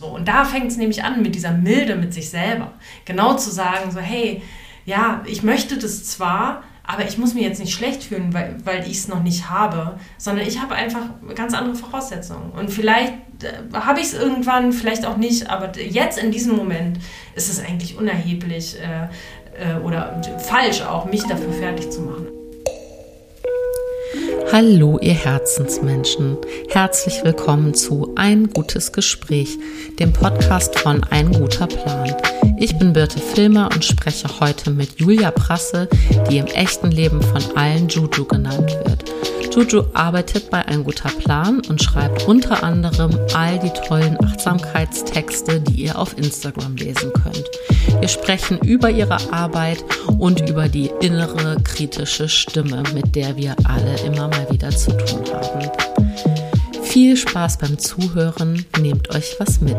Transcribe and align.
So, 0.00 0.06
und 0.06 0.28
da 0.28 0.44
fängt 0.44 0.70
es 0.70 0.76
nämlich 0.76 1.02
an 1.02 1.22
mit 1.22 1.34
dieser 1.34 1.50
Milde 1.50 1.96
mit 1.96 2.14
sich 2.14 2.30
selber. 2.30 2.72
Genau 3.04 3.34
zu 3.34 3.50
sagen, 3.50 3.90
so, 3.90 3.98
hey, 3.98 4.42
ja, 4.84 5.24
ich 5.26 5.42
möchte 5.42 5.76
das 5.76 6.04
zwar, 6.04 6.62
aber 6.84 7.04
ich 7.08 7.18
muss 7.18 7.34
mir 7.34 7.42
jetzt 7.42 7.58
nicht 7.58 7.74
schlecht 7.74 8.04
fühlen, 8.04 8.32
weil, 8.32 8.58
weil 8.64 8.82
ich 8.82 8.98
es 8.98 9.08
noch 9.08 9.24
nicht 9.24 9.50
habe, 9.50 9.98
sondern 10.16 10.46
ich 10.46 10.62
habe 10.62 10.76
einfach 10.76 11.02
ganz 11.34 11.52
andere 11.52 11.74
Voraussetzungen. 11.74 12.52
Und 12.52 12.70
vielleicht 12.70 13.12
äh, 13.42 13.74
habe 13.74 13.98
ich 13.98 14.06
es 14.06 14.14
irgendwann, 14.14 14.72
vielleicht 14.72 15.04
auch 15.04 15.16
nicht, 15.16 15.50
aber 15.50 15.76
jetzt 15.76 16.16
in 16.16 16.30
diesem 16.30 16.54
Moment 16.54 17.00
ist 17.34 17.50
es 17.50 17.58
eigentlich 17.58 17.98
unerheblich 17.98 18.76
äh, 18.80 19.08
äh, 19.60 19.80
oder 19.80 20.22
falsch 20.38 20.80
auch, 20.82 21.06
mich 21.06 21.24
dafür 21.24 21.52
fertig 21.52 21.90
zu 21.90 22.02
machen. 22.02 22.37
Hallo, 24.50 24.98
ihr 24.98 25.12
Herzensmenschen. 25.12 26.38
Herzlich 26.70 27.22
willkommen 27.22 27.74
zu 27.74 28.12
Ein 28.16 28.48
gutes 28.48 28.92
Gespräch, 28.92 29.58
dem 29.98 30.14
Podcast 30.14 30.78
von 30.78 31.04
Ein 31.04 31.32
guter 31.32 31.66
Plan. 31.66 32.16
Ich 32.58 32.76
bin 32.78 32.92
Birte 32.92 33.18
Filmer 33.18 33.68
und 33.72 33.84
spreche 33.84 34.28
heute 34.40 34.70
mit 34.70 34.98
Julia 35.00 35.30
Prasse, 35.30 35.88
die 36.30 36.38
im 36.38 36.46
echten 36.46 36.90
Leben 36.90 37.22
von 37.22 37.42
allen 37.56 37.88
Juju 37.88 38.24
genannt 38.24 38.76
wird. 38.84 39.04
Juju 39.54 39.84
arbeitet 39.92 40.50
bei 40.50 40.64
Ein 40.66 40.84
guter 40.84 41.08
Plan 41.08 41.60
und 41.68 41.82
schreibt 41.82 42.28
unter 42.28 42.62
anderem 42.62 43.18
all 43.34 43.58
die 43.58 43.72
tollen 43.86 44.16
Achtsamkeitstexte, 44.24 45.60
die 45.60 45.82
ihr 45.82 45.98
auf 45.98 46.16
Instagram 46.16 46.76
lesen 46.76 47.12
könnt. 47.12 47.44
Wir 47.98 48.08
sprechen 48.08 48.58
über 48.58 48.90
ihre 48.90 49.18
Arbeit 49.32 49.84
und 50.18 50.48
über 50.48 50.68
die 50.68 50.90
innere 51.00 51.56
kritische 51.64 52.28
Stimme, 52.28 52.82
mit 52.94 53.16
der 53.16 53.36
wir 53.36 53.56
alle 53.64 53.98
immer 54.06 54.28
mal 54.28 54.46
wieder 54.50 54.70
zu 54.70 54.92
tun 54.92 55.24
haben. 55.32 55.70
Viel 56.82 57.16
Spaß 57.16 57.58
beim 57.58 57.78
Zuhören, 57.78 58.64
nehmt 58.78 59.10
euch 59.14 59.34
was 59.38 59.60
mit. 59.60 59.76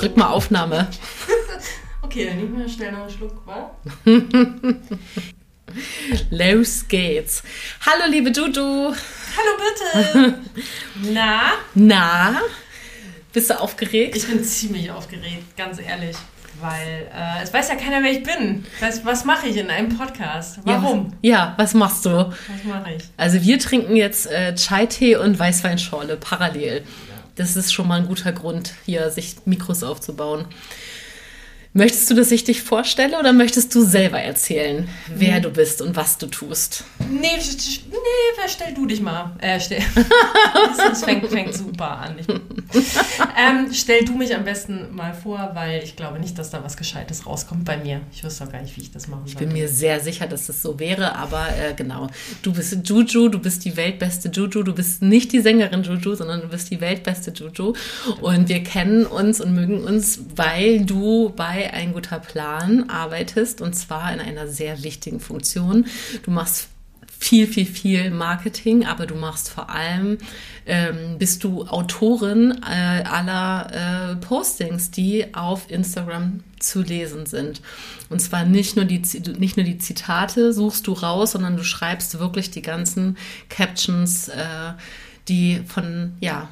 Drück 0.00 0.16
mal 0.16 0.28
Aufnahme. 0.28 0.88
okay, 2.02 2.24
dann 2.24 2.38
nehmen 2.38 2.58
wir 2.58 2.66
schnell 2.66 2.90
noch 2.90 3.02
einen 3.02 3.10
Schluck, 3.10 3.46
wa? 3.46 3.70
Los 6.30 6.88
geht's. 6.88 7.42
Hallo, 7.84 8.10
liebe 8.10 8.32
Dudu. 8.32 8.94
Hallo, 8.94 9.58
bitte. 9.58 10.38
Na? 11.12 11.52
Na? 11.74 12.40
Bist 13.34 13.50
du 13.50 13.60
aufgeregt? 13.60 14.16
Ich 14.16 14.26
bin 14.26 14.42
ziemlich 14.42 14.90
aufgeregt, 14.90 15.54
ganz 15.54 15.78
ehrlich. 15.78 16.16
Weil 16.62 17.10
äh, 17.14 17.42
es 17.42 17.52
weiß 17.52 17.68
ja 17.68 17.74
keiner, 17.74 18.02
wer 18.02 18.12
ich 18.12 18.22
bin. 18.22 18.64
Was, 18.80 19.04
was 19.04 19.26
mache 19.26 19.48
ich 19.48 19.58
in 19.58 19.68
einem 19.68 19.94
Podcast? 19.94 20.60
Warum? 20.64 21.12
Ja, 21.20 21.30
ja 21.30 21.54
was 21.58 21.74
machst 21.74 22.06
du? 22.06 22.10
Was 22.10 22.64
mache 22.64 22.94
ich? 22.94 23.04
Also 23.18 23.42
wir 23.42 23.58
trinken 23.58 23.96
jetzt 23.96 24.30
äh, 24.30 24.54
Chai-Tee 24.54 25.16
und 25.16 25.38
Weißweinschorle 25.38 26.16
parallel. 26.16 26.86
Das 27.40 27.56
ist 27.56 27.72
schon 27.72 27.88
mal 27.88 27.98
ein 27.98 28.06
guter 28.06 28.32
Grund, 28.32 28.74
hier 28.84 29.08
sich 29.08 29.36
Mikros 29.46 29.82
aufzubauen. 29.82 30.44
Möchtest 31.72 32.10
du, 32.10 32.14
dass 32.14 32.32
ich 32.32 32.42
dich 32.42 32.62
vorstelle 32.62 33.16
oder 33.18 33.32
möchtest 33.32 33.72
du 33.76 33.82
selber 33.82 34.18
erzählen, 34.18 34.88
wer 35.06 35.38
mhm. 35.38 35.42
du 35.42 35.50
bist 35.50 35.80
und 35.80 35.94
was 35.94 36.18
du 36.18 36.26
tust? 36.26 36.82
Nee, 36.98 37.28
nee 37.36 38.48
stell 38.48 38.74
du 38.74 38.86
dich 38.86 39.00
mal. 39.00 39.36
Äh, 39.38 39.60
stell. 39.60 39.80
das 40.76 41.04
fängt, 41.04 41.28
fängt 41.28 41.54
super 41.54 41.98
an. 41.98 42.16
Ich, 42.18 42.26
ähm, 42.28 43.68
stell 43.72 44.04
du 44.04 44.16
mich 44.16 44.34
am 44.34 44.44
besten 44.44 44.94
mal 44.94 45.14
vor, 45.14 45.52
weil 45.54 45.82
ich 45.84 45.94
glaube 45.94 46.18
nicht, 46.18 46.36
dass 46.38 46.50
da 46.50 46.64
was 46.64 46.76
Gescheites 46.76 47.24
rauskommt 47.26 47.64
bei 47.64 47.76
mir. 47.76 48.00
Ich 48.12 48.24
wüsste 48.24 48.44
auch 48.44 48.52
gar 48.52 48.62
nicht, 48.62 48.76
wie 48.76 48.82
ich 48.82 48.90
das 48.90 49.06
machen 49.06 49.22
soll. 49.26 49.32
Ich 49.32 49.36
bin 49.36 49.52
mir 49.52 49.68
sehr 49.68 50.00
sicher, 50.00 50.26
dass 50.26 50.48
das 50.48 50.62
so 50.62 50.80
wäre, 50.80 51.14
aber 51.14 51.46
äh, 51.50 51.74
genau. 51.74 52.08
Du 52.42 52.52
bist 52.52 52.76
Juju, 52.82 53.28
du 53.28 53.38
bist 53.38 53.64
die 53.64 53.76
weltbeste 53.76 54.28
Juju, 54.28 54.64
du 54.64 54.74
bist 54.74 55.02
nicht 55.02 55.32
die 55.32 55.40
Sängerin 55.40 55.84
Juju, 55.84 56.16
sondern 56.16 56.40
du 56.40 56.48
bist 56.48 56.70
die 56.70 56.80
weltbeste 56.80 57.30
Juju. 57.30 57.74
Und 58.20 58.48
wir 58.48 58.64
kennen 58.64 59.06
uns 59.06 59.40
und 59.40 59.54
mögen 59.54 59.84
uns, 59.84 60.20
weil 60.34 60.84
du 60.84 61.32
bei 61.36 61.59
ein 61.68 61.92
guter 61.92 62.18
Plan 62.18 62.88
arbeitest 62.88 63.60
und 63.60 63.74
zwar 63.74 64.12
in 64.12 64.20
einer 64.20 64.48
sehr 64.48 64.82
wichtigen 64.82 65.20
Funktion. 65.20 65.86
Du 66.22 66.30
machst 66.30 66.68
viel, 67.20 67.46
viel, 67.46 67.66
viel 67.66 68.10
Marketing, 68.10 68.86
aber 68.86 69.04
du 69.06 69.14
machst 69.14 69.50
vor 69.50 69.68
allem, 69.68 70.16
ähm, 70.64 71.18
bist 71.18 71.44
du 71.44 71.66
Autorin 71.66 72.58
äh, 72.66 73.02
aller 73.02 74.12
äh, 74.12 74.16
Postings, 74.16 74.90
die 74.90 75.34
auf 75.34 75.70
Instagram 75.70 76.42
zu 76.58 76.80
lesen 76.80 77.26
sind. 77.26 77.60
Und 78.08 78.20
zwar 78.20 78.46
nicht 78.46 78.74
nur, 78.74 78.86
die, 78.86 79.02
nicht 79.38 79.58
nur 79.58 79.64
die 79.64 79.76
Zitate 79.76 80.54
suchst 80.54 80.86
du 80.86 80.94
raus, 80.94 81.32
sondern 81.32 81.58
du 81.58 81.62
schreibst 81.62 82.18
wirklich 82.18 82.50
die 82.50 82.62
ganzen 82.62 83.18
Captions, 83.50 84.28
äh, 84.28 84.72
die 85.28 85.60
von, 85.66 86.14
ja, 86.20 86.48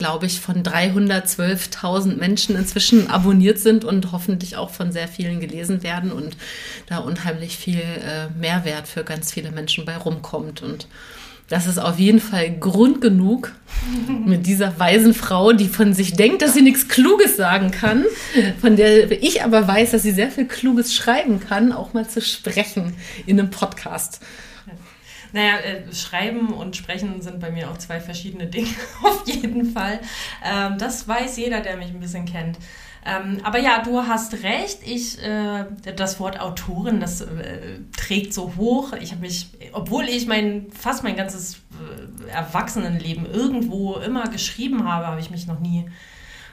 glaube 0.00 0.24
ich, 0.24 0.40
von 0.40 0.62
312.000 0.62 2.16
Menschen 2.16 2.56
inzwischen 2.56 3.10
abonniert 3.10 3.58
sind 3.58 3.84
und 3.84 4.12
hoffentlich 4.12 4.56
auch 4.56 4.70
von 4.70 4.92
sehr 4.92 5.08
vielen 5.08 5.40
gelesen 5.40 5.82
werden 5.82 6.10
und 6.10 6.38
da 6.86 6.98
unheimlich 6.98 7.58
viel 7.58 7.82
äh, 7.82 8.30
Mehrwert 8.30 8.88
für 8.88 9.04
ganz 9.04 9.30
viele 9.30 9.50
Menschen 9.52 9.84
bei 9.84 9.98
rumkommt. 9.98 10.62
Und 10.62 10.88
das 11.50 11.66
ist 11.66 11.76
auf 11.76 11.98
jeden 11.98 12.20
Fall 12.20 12.50
Grund 12.50 13.02
genug, 13.02 13.52
mit 14.24 14.46
dieser 14.46 14.80
weisen 14.80 15.12
Frau, 15.12 15.52
die 15.52 15.68
von 15.68 15.92
sich 15.92 16.14
denkt, 16.14 16.40
dass 16.40 16.54
sie 16.54 16.62
nichts 16.62 16.88
Kluges 16.88 17.36
sagen 17.36 17.70
kann, 17.70 18.06
von 18.62 18.76
der 18.76 19.12
ich 19.22 19.44
aber 19.44 19.68
weiß, 19.68 19.90
dass 19.90 20.02
sie 20.02 20.12
sehr 20.12 20.30
viel 20.30 20.46
Kluges 20.46 20.94
schreiben 20.94 21.40
kann, 21.40 21.72
auch 21.72 21.92
mal 21.92 22.08
zu 22.08 22.22
sprechen 22.22 22.94
in 23.26 23.38
einem 23.38 23.50
Podcast. 23.50 24.20
Naja, 25.32 25.58
äh, 25.58 25.92
Schreiben 25.94 26.48
und 26.48 26.76
Sprechen 26.76 27.22
sind 27.22 27.40
bei 27.40 27.50
mir 27.50 27.70
auch 27.70 27.78
zwei 27.78 28.00
verschiedene 28.00 28.46
Dinge, 28.46 28.68
auf 29.02 29.26
jeden 29.26 29.72
Fall. 29.72 30.00
Ähm, 30.44 30.78
das 30.78 31.06
weiß 31.06 31.36
jeder, 31.36 31.60
der 31.60 31.76
mich 31.76 31.90
ein 31.90 32.00
bisschen 32.00 32.24
kennt. 32.24 32.58
Ähm, 33.04 33.38
aber 33.44 33.58
ja, 33.58 33.82
du 33.82 34.02
hast 34.02 34.42
recht. 34.42 34.80
Ich, 34.84 35.22
äh, 35.22 35.64
das 35.96 36.20
Wort 36.20 36.38
Autorin, 36.38 37.00
das 37.00 37.22
äh, 37.22 37.80
trägt 37.96 38.34
so 38.34 38.54
hoch. 38.56 38.92
Ich 39.00 39.12
habe 39.12 39.22
mich, 39.22 39.48
obwohl 39.72 40.04
ich 40.04 40.26
mein, 40.26 40.66
fast 40.70 41.02
mein 41.02 41.16
ganzes 41.16 41.56
äh, 41.56 42.30
Erwachsenenleben 42.30 43.26
irgendwo 43.26 43.94
immer 43.94 44.28
geschrieben 44.28 44.86
habe, 44.90 45.06
habe 45.06 45.20
ich 45.20 45.30
mich 45.30 45.46
noch 45.46 45.60
nie 45.60 45.90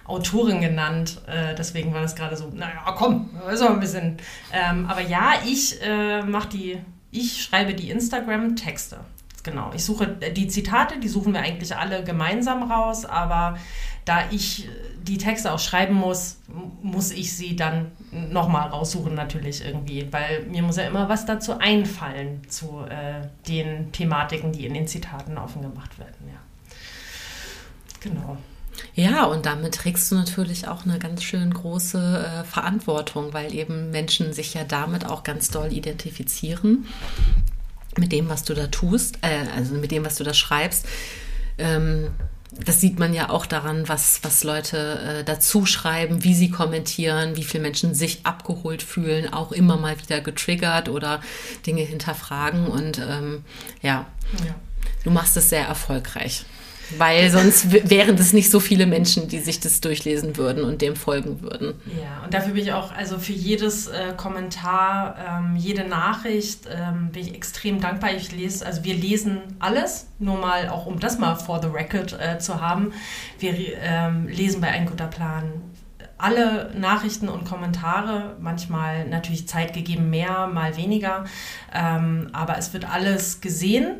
Autorin 0.06 0.62
genannt. 0.62 1.22
Äh, 1.28 1.54
deswegen 1.54 1.94
war 1.94 2.02
das 2.02 2.16
gerade 2.16 2.38
so, 2.38 2.50
naja, 2.54 2.96
komm, 2.98 3.30
ist 3.52 3.62
auch 3.62 3.72
ein 3.72 3.82
bisschen. 3.82 4.18
Ähm, 4.54 4.86
aber 4.86 5.02
ja, 5.02 5.34
ich 5.46 5.82
äh, 5.82 6.22
mache 6.22 6.48
die 6.50 6.78
ich 7.20 7.44
schreibe 7.44 7.74
die 7.74 7.90
Instagram-Texte. 7.90 9.00
Genau. 9.44 9.72
Ich 9.74 9.86
suche 9.86 10.08
die 10.08 10.48
Zitate, 10.48 11.00
die 11.00 11.08
suchen 11.08 11.34
wir 11.34 11.40
eigentlich 11.40 11.76
alle 11.76 12.04
gemeinsam 12.04 12.70
raus, 12.70 13.06
aber 13.06 13.58
da 14.04 14.30
ich 14.30 14.68
die 15.04 15.18
Texte 15.18 15.54
auch 15.54 15.60
schreiben 15.60 15.96
muss, 15.96 16.42
muss 16.82 17.12
ich 17.12 17.36
sie 17.36 17.56
dann 17.56 17.92
nochmal 18.12 18.70
raussuchen 18.70 19.16
natürlich 19.16 19.64
irgendwie, 19.64 20.12
weil 20.12 20.44
mir 20.44 20.64
muss 20.64 20.76
ja 20.76 20.84
immer 20.84 21.08
was 21.08 21.26
dazu 21.26 21.58
einfallen 21.60 22.42
zu 22.50 22.82
äh, 22.90 23.28
den 23.48 23.92
Thematiken, 23.94 24.52
die 24.52 24.66
in 24.66 24.74
den 24.74 24.88
Zitaten 24.88 25.38
offen 25.38 25.62
gemacht 25.62 25.98
werden. 25.98 26.30
Ja. 26.30 26.40
Genau. 28.02 28.38
Ja, 28.94 29.26
und 29.26 29.46
damit 29.46 29.76
trägst 29.76 30.12
du 30.12 30.16
natürlich 30.16 30.68
auch 30.68 30.86
eine 30.86 31.00
ganz 31.00 31.24
schön 31.24 31.54
große 31.54 32.26
äh, 32.26 32.44
Verantwortung, 32.44 33.34
weil 33.34 33.54
eben 33.54 33.92
Menschen 33.92 34.34
sich 34.34 34.54
ja 34.54 34.64
damit 34.64 35.06
auch 35.06 35.24
ganz 35.24 35.50
doll 35.50 35.72
identifizieren 35.72 36.88
mit 37.98 38.12
dem, 38.12 38.30
was 38.30 38.44
du 38.44 38.54
da 38.54 38.68
tust, 38.68 39.20
äh, 39.22 39.46
also 39.56 39.76
mit 39.76 39.92
dem, 39.92 40.06
was 40.06 40.16
du 40.16 40.24
da 40.24 40.34
schreibst. 40.34 40.88
Ähm, 41.58 42.10
das 42.52 42.80
sieht 42.80 42.98
man 42.98 43.14
ja 43.14 43.30
auch 43.30 43.46
daran, 43.46 43.88
was, 43.90 44.22
was 44.24 44.44
Leute 44.44 45.00
äh, 45.00 45.24
dazu 45.24 45.66
schreiben, 45.66 46.24
wie 46.24 46.34
sie 46.34 46.50
kommentieren, 46.50 47.36
wie 47.36 47.44
viele 47.44 47.64
Menschen 47.64 47.94
sich 47.94 48.26
abgeholt 48.26 48.82
fühlen, 48.82 49.32
auch 49.32 49.52
immer 49.52 49.78
mal 49.78 50.00
wieder 50.00 50.22
getriggert 50.22 50.90
oder 50.90 51.22
Dinge 51.66 51.82
hinterfragen. 51.82 52.68
Und 52.68 53.00
ähm, 53.00 53.44
ja, 53.82 54.06
ja, 54.46 54.56
du 55.04 55.12
machst 55.12 55.36
es 55.38 55.50
sehr 55.50 55.68
erfolgreich. 55.68 56.46
Weil 56.98 57.30
sonst 57.30 57.90
wären 57.90 58.16
das 58.16 58.34
nicht 58.34 58.50
so 58.50 58.60
viele 58.60 58.86
Menschen, 58.86 59.28
die 59.28 59.40
sich 59.40 59.60
das 59.60 59.82
durchlesen 59.82 60.38
würden 60.38 60.64
und 60.64 60.82
dem 60.82 60.96
folgen 60.96 61.42
würden. 61.42 61.74
Ja, 61.88 62.24
und 62.24 62.34
dafür 62.34 62.54
bin 62.54 62.64
ich 62.64 62.74
auch, 62.74 62.94
also 62.94 63.20
für 63.20 63.34
jedes 63.34 63.88
äh, 63.88 64.14
Kommentar, 64.16 65.16
ähm, 65.28 65.56
jede 65.58 65.84
Nachricht 65.84 66.62
ähm, 66.70 67.10
bin 67.12 67.24
ich 67.24 67.34
extrem 67.34 67.82
dankbar. 67.82 68.12
Ich 68.16 68.32
lese, 68.32 68.66
also 68.66 68.84
wir 68.84 68.94
lesen 68.94 69.40
alles, 69.60 70.08
nur 70.20 70.38
mal 70.38 70.70
auch 70.70 70.86
um 70.86 71.00
das 71.00 71.20
mal 71.20 71.36
for 71.36 71.62
the 71.62 71.68
record 71.68 72.18
äh, 72.20 72.40
zu 72.40 72.62
haben. 72.62 72.94
Wir 73.40 73.54
ähm, 73.82 74.28
lesen 74.28 74.62
bei 74.62 74.70
Ein 74.70 74.86
guter 74.86 75.08
Plan 75.08 75.62
alle 76.18 76.72
Nachrichten 76.76 77.30
und 77.30 77.46
Kommentare, 77.46 78.38
manchmal 78.40 79.08
natürlich 79.08 79.48
Zeit 79.48 79.74
gegeben 79.74 80.10
mehr, 80.10 80.48
mal 80.48 80.76
weniger, 80.76 81.26
ähm, 81.74 82.30
aber 82.34 82.58
es 82.58 82.74
wird 82.74 82.90
alles 82.90 83.40
gesehen 83.40 83.98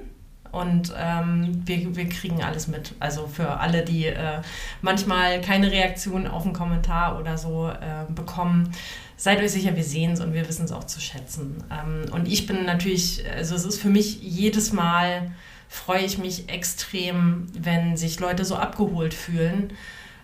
und 0.58 0.94
ähm, 0.98 1.62
wir, 1.66 1.96
wir 1.96 2.10
kriegen 2.10 2.44
alles 2.44 2.68
mit. 2.68 2.94
Also 3.00 3.28
für 3.28 3.60
alle, 3.60 3.84
die 3.84 4.06
äh, 4.06 4.42
manchmal 4.82 5.42
keine 5.42 5.72
Reaktion 5.72 6.28
auf 6.28 6.44
einen 6.46 6.54
Kommentar 6.54 7.20
oder 7.20 7.38
so 7.38 7.70
äh, 7.70 8.12
bekommen, 8.12 8.72
seid 9.16 9.40
euch 9.40 9.52
sicher, 9.52 9.76
wir 9.76 9.84
sehen 9.84 10.12
es 10.12 10.22
und 10.22 10.34
wir 10.34 10.48
wissen 10.48 10.66
es 10.66 10.72
auch 10.72 10.86
zu 10.86 11.00
schätzen. 11.00 11.64
Ähm, 11.72 12.12
und 12.14 12.28
ich 12.28 12.48
bin 12.48 12.66
natürlich, 12.66 13.24
also 13.30 13.56
es 13.56 13.66
ist 13.66 13.82
für 13.82 13.90
mich 13.90 14.22
jedes 14.22 14.74
Mal 14.74 15.32
freue 15.70 16.04
ich 16.04 16.18
mich 16.18 16.50
extrem, 16.50 17.48
wenn 17.54 17.98
sich 17.98 18.20
Leute 18.20 18.46
so 18.46 18.56
abgeholt 18.56 19.14
fühlen. 19.14 19.74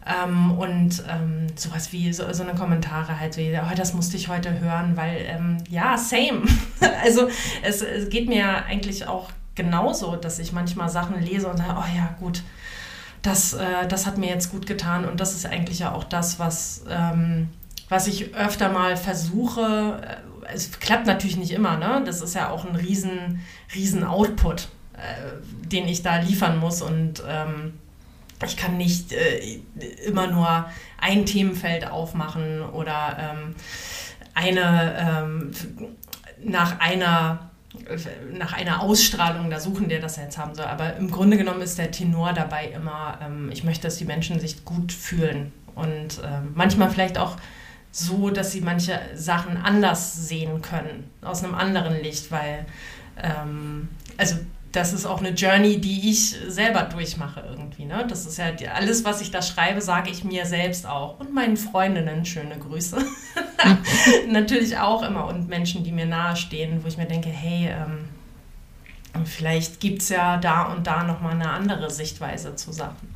Ähm, 0.06 0.52
und 0.58 1.04
ähm, 1.10 1.48
sowas 1.56 1.94
wie 1.94 2.12
so, 2.12 2.32
so 2.34 2.44
eine 2.44 2.56
Kommentare 2.56 3.20
halt 3.20 3.38
wie, 3.38 3.58
oh, 3.58 3.76
das 3.76 3.94
musste 3.94 4.18
ich 4.18 4.28
heute 4.28 4.60
hören, 4.60 4.98
weil 4.98 5.26
ähm, 5.28 5.58
ja, 5.70 5.98
same. 5.98 6.42
also 7.04 7.30
es, 7.62 7.82
es 7.82 8.10
geht 8.10 8.28
mir 8.28 8.66
eigentlich 8.66 9.08
auch 9.08 9.30
genauso, 9.56 10.16
dass 10.16 10.40
ich 10.40 10.52
manchmal 10.52 10.90
Sachen 10.90 11.22
lese 11.22 11.48
und 11.48 11.58
sage, 11.58 11.76
oh 11.78 11.96
ja, 11.96 12.16
gut, 12.20 12.44
das, 13.22 13.54
äh, 13.54 13.88
das 13.88 14.06
hat 14.06 14.18
mir 14.18 14.30
jetzt 14.30 14.52
gut 14.52 14.66
getan. 14.66 15.06
Und 15.06 15.20
das 15.20 15.34
ist 15.34 15.46
eigentlich 15.46 15.80
ja 15.80 15.92
auch 15.92 16.04
das, 16.04 16.40
was, 16.40 16.84
ähm, 16.90 17.50
was 17.90 18.08
ich 18.08 18.36
öfter 18.36 18.70
mal 18.70 18.98
versuche. 18.98 20.02
Äh, 20.02 20.54
es 20.54 20.80
klappt 20.80 21.08
natürlich 21.08 21.38
nicht 21.38 21.52
immer, 21.52 21.78
ne? 21.78 22.04
Das 22.06 22.22
ist 22.22 22.36
ja 22.36 22.50
auch 22.50 22.66
ein 22.66 22.76
riesen, 22.76 23.42
riesen 23.74 24.04
Output, 24.04 24.68
äh, 24.94 25.68
den 25.68 25.88
ich 25.88 26.04
da 26.04 26.18
liefern 26.18 26.58
muss. 26.58 26.82
Und 26.82 27.24
ähm, 27.28 27.80
ich 28.46 28.58
kann 28.58 28.78
nicht 28.78 29.14
äh, 29.14 29.60
immer 30.06 30.28
nur 30.28 30.66
ein 31.00 31.26
Themenfeld 31.26 31.88
aufmachen 31.88 32.62
oder 32.62 33.18
ähm, 33.20 33.56
eine 34.34 34.96
ähm, 35.00 35.52
nach 36.44 36.80
einer 36.80 37.52
nach 38.32 38.54
einer 38.54 38.82
Ausstrahlung 38.82 39.50
da 39.50 39.60
suchen, 39.60 39.90
der 39.90 40.00
das 40.00 40.18
jetzt 40.18 40.38
haben 40.38 40.56
soll. 40.56 40.66
Aber 40.66 40.96
im 40.96 41.10
Grunde 41.10 41.38
genommen 41.38 41.62
ist 41.62 41.78
der 41.78 41.92
Tenor 41.92 42.34
dabei 42.34 42.68
immer, 42.68 43.18
ähm, 43.22 43.50
ich 43.52 43.64
möchte, 43.64 43.84
dass 43.84 43.98
die 43.98 44.06
Menschen 44.06 44.40
sich 44.40 44.64
gut 44.64 44.92
fühlen 44.92 45.52
und 45.76 46.22
ähm, 46.24 46.52
manchmal 46.56 46.90
vielleicht 46.90 47.18
auch 47.18 47.38
so, 47.92 48.30
dass 48.30 48.52
sie 48.52 48.62
manche 48.62 49.00
Sachen 49.16 49.58
anders 49.58 50.28
sehen 50.28 50.62
können, 50.62 51.10
aus 51.22 51.44
einem 51.44 51.56
anderen 51.56 52.02
Licht, 52.02 52.32
weil 52.32 52.66
ähm, 53.22 53.90
also 54.18 54.36
das 54.74 54.92
ist 54.92 55.06
auch 55.06 55.20
eine 55.20 55.30
Journey, 55.30 55.80
die 55.80 56.10
ich 56.10 56.36
selber 56.48 56.82
durchmache 56.82 57.44
irgendwie. 57.48 57.86
Ne? 57.86 58.06
Das 58.10 58.26
ist 58.26 58.38
ja 58.38 58.48
alles, 58.74 59.06
was 59.06 59.22
ich 59.22 59.30
da 59.30 59.44
schreibe, 59.44 59.82
sage 59.82 60.10
ich 60.10 60.24
mir 60.24 60.48
selbst 60.48 60.88
auch. 60.88 61.20
Und 61.20 61.32
meinen 61.32 61.58
Freundinnen 61.58 62.26
schöne 62.26 62.58
Grüße. 62.58 62.98
Natürlich 64.28 64.80
auch 64.80 65.04
immer. 65.04 65.28
Und 65.28 65.48
Menschen, 65.48 65.84
die 65.84 65.92
mir 65.92 66.08
nahestehen, 66.08 66.84
wo 66.84 66.88
ich 66.88 66.98
mir 66.98 67.06
denke, 67.06 67.30
hey, 67.30 67.70
ähm, 67.70 69.26
vielleicht 69.26 69.80
gibt 69.80 70.02
es 70.02 70.10
ja 70.10 70.38
da 70.38 70.64
und 70.64 70.88
da 70.88 71.04
nochmal 71.04 71.34
eine 71.34 71.52
andere 71.52 71.92
Sichtweise 71.92 72.56
zu 72.56 72.72
Sachen. 72.72 73.13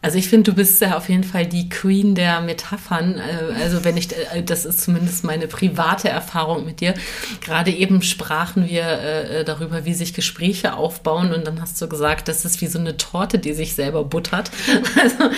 Also 0.00 0.16
ich 0.16 0.28
finde, 0.28 0.52
du 0.52 0.56
bist 0.56 0.80
ja 0.80 0.96
auf 0.96 1.08
jeden 1.08 1.24
Fall 1.24 1.46
die 1.46 1.68
Queen 1.68 2.14
der 2.14 2.40
Metaphern. 2.40 3.16
Äh, 3.16 3.60
also 3.62 3.84
wenn 3.84 3.96
ich, 3.96 4.08
äh, 4.12 4.42
das 4.44 4.64
ist 4.64 4.80
zumindest 4.80 5.24
meine 5.24 5.48
private 5.48 6.08
Erfahrung 6.08 6.64
mit 6.64 6.80
dir. 6.80 6.94
Gerade 7.40 7.72
eben 7.72 8.02
sprachen 8.02 8.68
wir 8.68 8.84
äh, 8.84 9.44
darüber, 9.44 9.84
wie 9.84 9.94
sich 9.94 10.14
Gespräche 10.14 10.74
aufbauen 10.74 11.32
und 11.32 11.46
dann 11.46 11.60
hast 11.60 11.80
du 11.82 11.88
gesagt, 11.88 12.28
das 12.28 12.44
ist 12.44 12.60
wie 12.60 12.68
so 12.68 12.78
eine 12.78 12.96
Torte, 12.96 13.38
die 13.38 13.52
sich 13.54 13.74
selber 13.74 14.04
buttert. 14.04 14.50
Also, 14.98 15.30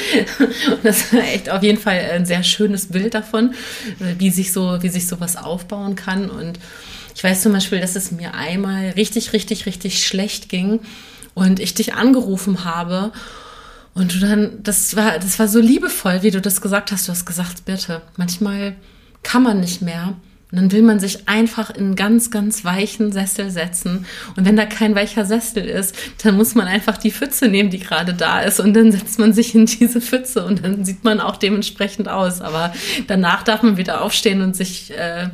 das 0.82 1.12
ist 1.12 1.12
echt 1.12 1.50
auf 1.50 1.62
jeden 1.62 1.78
Fall 1.78 1.98
ein 2.12 2.24
sehr 2.24 2.42
schönes 2.42 2.88
Bild 2.88 3.14
davon, 3.14 3.54
wie 4.18 4.30
sich 4.30 4.52
so, 4.52 4.82
wie 4.82 4.88
sich 4.88 5.06
sowas 5.06 5.36
aufbauen 5.36 5.96
kann. 5.96 6.30
Und 6.30 6.58
ich 7.14 7.22
weiß 7.22 7.42
zum 7.42 7.52
Beispiel, 7.52 7.80
dass 7.80 7.96
es 7.96 8.10
mir 8.10 8.34
einmal 8.34 8.90
richtig, 8.90 9.32
richtig, 9.32 9.66
richtig 9.66 10.06
schlecht 10.06 10.48
ging 10.48 10.80
und 11.34 11.60
ich 11.60 11.74
dich 11.74 11.94
angerufen 11.94 12.64
habe 12.64 13.12
und 13.94 14.14
du 14.14 14.19
dann, 14.20 14.62
das 14.62 14.96
war, 14.96 15.19
das 15.19 15.38
war 15.38 15.48
so 15.48 15.60
liebevoll, 15.60 16.22
wie 16.22 16.31
du 16.31 16.40
das 16.40 16.60
gesagt 16.60 16.92
hast. 16.92 17.08
Du 17.08 17.12
hast 17.12 17.25
gesagt, 17.25 17.64
bitte, 17.64 18.02
manchmal 18.16 18.76
kann 19.22 19.42
man 19.42 19.60
nicht 19.60 19.82
mehr. 19.82 20.14
Und 20.52 20.58
dann 20.58 20.72
will 20.72 20.82
man 20.82 20.98
sich 20.98 21.28
einfach 21.28 21.70
in 21.70 21.84
einen 21.84 21.96
ganz, 21.96 22.31
ganz 22.31 22.64
weichen 22.64 23.12
Sessel 23.12 23.50
setzen. 23.50 24.06
Und 24.37 24.46
wenn 24.46 24.56
da 24.56 24.66
kein 24.66 24.96
weicher 24.96 25.25
Sessel 25.25 25.64
ist, 25.64 25.94
dann 26.25 26.37
muss 26.37 26.56
man 26.56 26.66
einfach 26.66 26.96
die 26.96 27.12
Pfütze 27.12 27.46
nehmen, 27.46 27.70
die 27.70 27.78
gerade 27.78 28.14
da 28.14 28.40
ist. 28.40 28.58
Und 28.58 28.75
dann 28.75 28.90
setzt 28.90 29.20
man 29.20 29.32
sich 29.32 29.54
in 29.54 29.66
diese 29.66 30.00
Pfütze 30.00 30.44
und 30.44 30.64
dann 30.64 30.84
sieht 30.84 31.04
man 31.04 31.20
auch 31.20 31.36
dementsprechend 31.36 32.08
aus. 32.08 32.40
Aber 32.40 32.72
danach 33.06 33.44
darf 33.44 33.62
man 33.62 33.76
wieder 33.76 34.02
aufstehen 34.02 34.43
und 34.43 34.56
sich 34.56 34.90
äh, 34.96 35.28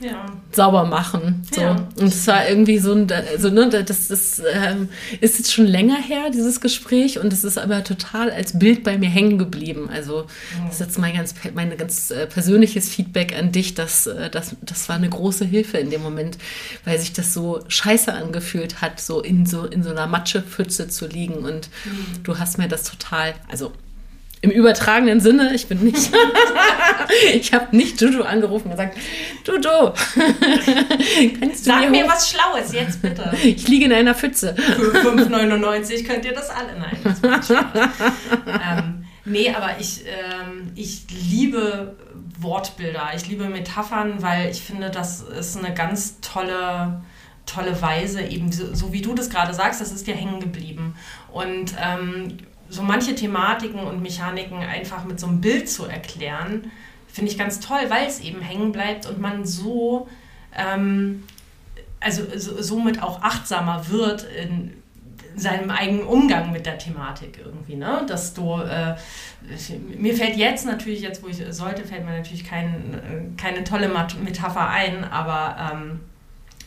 ja. 0.00 0.26
sauber 0.52 0.84
machen. 0.84 1.46
So. 1.52 1.60
Ja. 1.60 1.88
Und 1.96 2.08
es 2.08 2.26
war 2.26 2.48
irgendwie 2.48 2.78
so 2.78 2.92
ein, 2.92 3.10
also, 3.10 3.50
ne, 3.50 3.68
das, 3.68 4.08
das 4.08 4.42
ähm, 4.52 4.88
ist 5.20 5.38
jetzt 5.38 5.52
schon 5.52 5.66
länger 5.66 5.96
her, 5.96 6.30
dieses 6.32 6.60
Gespräch, 6.60 7.18
und 7.18 7.32
es 7.32 7.44
ist 7.44 7.58
aber 7.58 7.84
total 7.84 8.30
als 8.30 8.58
Bild 8.58 8.84
bei 8.84 8.98
mir 8.98 9.08
hängen 9.08 9.38
geblieben. 9.38 9.88
Also, 9.92 10.26
das 10.64 10.74
ist 10.74 10.80
jetzt 10.80 10.98
mein 10.98 11.14
ganz, 11.14 11.34
mein 11.54 11.76
ganz 11.76 12.10
äh, 12.10 12.26
persönliches 12.26 12.88
Feedback 12.88 13.36
an 13.36 13.52
dich, 13.52 13.74
dass, 13.74 14.06
äh, 14.06 14.30
das, 14.30 14.56
das 14.62 14.88
war 14.88 14.96
eine 14.96 15.08
große 15.08 15.44
Hilfe 15.44 15.78
in 15.78 15.90
dem 15.90 16.02
Moment, 16.02 16.38
weil 16.84 16.98
sich 16.98 17.12
das 17.12 17.34
so 17.34 17.60
scheiße 17.68 18.12
angefühlt 18.12 18.80
hat, 18.80 19.00
so 19.00 19.20
in 19.20 19.46
so, 19.46 19.64
in 19.64 19.82
so 19.82 19.90
einer 19.90 20.06
Matschepfütze 20.06 20.88
zu 20.88 21.06
liegen. 21.06 21.38
Und 21.38 21.68
mhm. 21.84 22.22
du 22.22 22.38
hast 22.38 22.58
mir 22.58 22.68
das 22.68 22.84
total, 22.84 23.34
also 23.48 23.72
im 24.40 24.50
übertragenen 24.50 25.20
Sinne, 25.20 25.54
ich 25.54 25.66
bin 25.66 25.82
nicht, 25.82 26.10
ich 27.34 27.52
habe 27.52 27.76
nicht 27.76 28.00
Juju 28.00 28.22
angerufen 28.22 28.66
und 28.66 28.70
gesagt, 28.72 28.96
Juju, 29.44 29.60
kannst 31.40 31.66
du 31.66 31.70
Sag 31.70 31.80
mir, 31.80 31.90
mir 31.90 32.06
was 32.06 32.30
Schlaues, 32.30 32.72
jetzt 32.72 33.02
bitte. 33.02 33.32
Ich 33.42 33.66
liege 33.66 33.86
in 33.86 33.92
einer 33.92 34.14
Pfütze. 34.14 34.54
Für 34.54 34.92
5,99 34.92 36.06
könnt 36.06 36.24
ihr 36.24 36.34
das 36.34 36.50
alle, 36.50 36.78
nein. 36.78 36.96
Das 37.22 37.50
ähm, 37.50 39.04
nee, 39.24 39.52
aber 39.52 39.80
ich, 39.80 40.04
ähm, 40.06 40.70
ich 40.76 41.02
liebe 41.30 41.96
Wortbilder, 42.38 43.10
ich 43.16 43.26
liebe 43.26 43.48
Metaphern, 43.48 44.22
weil 44.22 44.50
ich 44.50 44.62
finde, 44.62 44.90
das 44.90 45.22
ist 45.22 45.56
eine 45.56 45.74
ganz 45.74 46.20
tolle 46.20 47.02
tolle 47.48 47.80
Weise, 47.80 48.20
eben 48.20 48.52
so, 48.52 48.74
so, 48.74 48.92
wie 48.92 49.00
du 49.00 49.14
das 49.14 49.30
gerade 49.30 49.54
sagst, 49.54 49.80
das 49.80 49.90
ist 49.90 50.06
dir 50.06 50.14
hängen 50.14 50.38
geblieben. 50.38 50.94
Und 51.32 51.74
ähm, 51.82 52.36
so 52.68 52.82
manche 52.82 53.14
Thematiken 53.14 53.80
und 53.80 54.02
Mechaniken 54.02 54.58
einfach 54.58 55.04
mit 55.04 55.18
so 55.18 55.26
einem 55.26 55.40
Bild 55.40 55.68
zu 55.68 55.86
erklären, 55.86 56.70
finde 57.06 57.30
ich 57.30 57.38
ganz 57.38 57.60
toll, 57.60 57.80
weil 57.88 58.06
es 58.06 58.20
eben 58.20 58.40
hängen 58.40 58.72
bleibt 58.72 59.06
und 59.06 59.20
man 59.20 59.44
so, 59.44 60.08
ähm, 60.56 61.24
also 62.00 62.22
so, 62.36 62.62
somit 62.62 63.02
auch 63.02 63.22
achtsamer 63.22 63.88
wird 63.88 64.24
in 64.24 64.74
seinem 65.34 65.70
eigenen 65.70 66.02
Umgang 66.02 66.52
mit 66.52 66.66
der 66.66 66.78
Thematik 66.78 67.40
irgendwie, 67.44 67.76
ne? 67.76 68.04
Dass 68.06 68.34
du, 68.34 68.60
äh, 68.60 68.96
mir 69.96 70.14
fällt 70.14 70.36
jetzt 70.36 70.66
natürlich, 70.66 71.00
jetzt 71.00 71.22
wo 71.22 71.28
ich 71.28 71.42
sollte, 71.50 71.84
fällt 71.84 72.04
mir 72.04 72.16
natürlich 72.18 72.44
kein, 72.44 73.34
keine 73.36 73.64
tolle 73.64 73.88
Metapher 73.88 74.68
ein, 74.68 75.04
aber 75.04 75.72
ähm, 75.72 76.00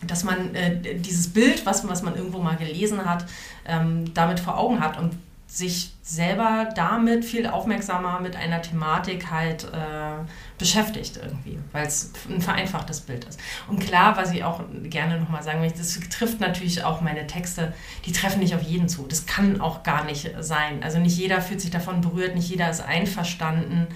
dass 0.06 0.24
man 0.24 0.54
äh, 0.54 0.96
dieses 0.96 1.32
Bild, 1.32 1.64
was, 1.66 1.86
was 1.86 2.02
man 2.02 2.16
irgendwo 2.16 2.38
mal 2.38 2.56
gelesen 2.56 3.04
hat, 3.04 3.26
ähm, 3.66 4.12
damit 4.14 4.40
vor 4.40 4.58
Augen 4.58 4.80
hat 4.80 4.98
und 4.98 5.12
sich 5.52 5.92
selber 6.02 6.70
damit 6.74 7.26
viel 7.26 7.46
aufmerksamer 7.46 8.20
mit 8.20 8.36
einer 8.36 8.62
Thematik 8.62 9.30
halt 9.30 9.64
äh, 9.64 10.24
beschäftigt 10.56 11.18
irgendwie, 11.22 11.58
weil 11.72 11.86
es 11.86 12.10
ein 12.26 12.40
vereinfachtes 12.40 13.02
Bild 13.02 13.26
ist. 13.26 13.38
Und 13.68 13.78
klar, 13.78 14.16
was 14.16 14.32
ich 14.32 14.44
auch 14.44 14.64
gerne 14.84 15.20
nochmal 15.20 15.42
sagen 15.42 15.60
möchte, 15.60 15.80
das 15.80 16.00
trifft 16.08 16.40
natürlich 16.40 16.82
auch 16.84 17.02
meine 17.02 17.26
Texte, 17.26 17.74
die 18.06 18.12
treffen 18.12 18.38
nicht 18.38 18.54
auf 18.54 18.62
jeden 18.62 18.88
zu. 18.88 19.06
Das 19.06 19.26
kann 19.26 19.60
auch 19.60 19.82
gar 19.82 20.04
nicht 20.04 20.30
sein. 20.40 20.82
Also 20.82 20.98
nicht 20.98 21.18
jeder 21.18 21.42
fühlt 21.42 21.60
sich 21.60 21.70
davon 21.70 22.00
berührt, 22.00 22.34
nicht 22.34 22.48
jeder 22.48 22.70
ist 22.70 22.80
einverstanden 22.80 23.88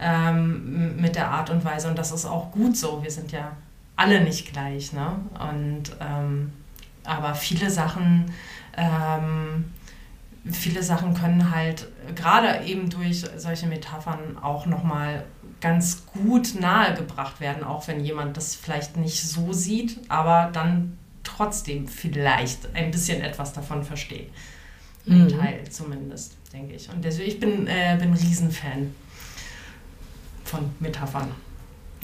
ähm, 0.00 0.96
mit 0.96 1.14
der 1.14 1.28
Art 1.28 1.50
und 1.50 1.62
Weise 1.62 1.88
und 1.88 1.98
das 1.98 2.10
ist 2.10 2.24
auch 2.24 2.50
gut 2.52 2.74
so. 2.74 3.02
Wir 3.02 3.10
sind 3.10 3.32
ja 3.32 3.52
alle 3.96 4.22
nicht 4.22 4.50
gleich, 4.50 4.94
ne? 4.94 5.16
Und 5.38 5.94
ähm, 6.00 6.54
aber 7.04 7.34
viele 7.34 7.68
Sachen 7.68 8.32
ähm, 8.78 9.66
viele 10.50 10.82
Sachen 10.82 11.14
können 11.14 11.54
halt 11.54 11.86
gerade 12.16 12.64
eben 12.64 12.90
durch 12.90 13.24
solche 13.36 13.66
Metaphern 13.66 14.38
auch 14.40 14.66
nochmal 14.66 15.24
ganz 15.60 16.04
gut 16.06 16.60
nahegebracht 16.60 17.40
werden, 17.40 17.62
auch 17.62 17.86
wenn 17.86 18.04
jemand 18.04 18.36
das 18.36 18.56
vielleicht 18.56 18.96
nicht 18.96 19.22
so 19.22 19.52
sieht, 19.52 20.00
aber 20.08 20.50
dann 20.52 20.98
trotzdem 21.22 21.86
vielleicht 21.86 22.74
ein 22.74 22.90
bisschen 22.90 23.22
etwas 23.22 23.52
davon 23.52 23.84
versteht. 23.84 24.30
Ein 25.08 25.24
mhm. 25.24 25.28
Teil 25.28 25.60
zumindest, 25.70 26.36
denke 26.52 26.74
ich. 26.74 26.88
Und 26.88 27.04
deswegen, 27.04 27.28
ich 27.28 27.40
bin, 27.40 27.66
äh, 27.66 27.96
bin 27.98 28.10
ein 28.10 28.14
Riesenfan 28.14 28.94
von 30.44 30.70
Metaphern 30.80 31.30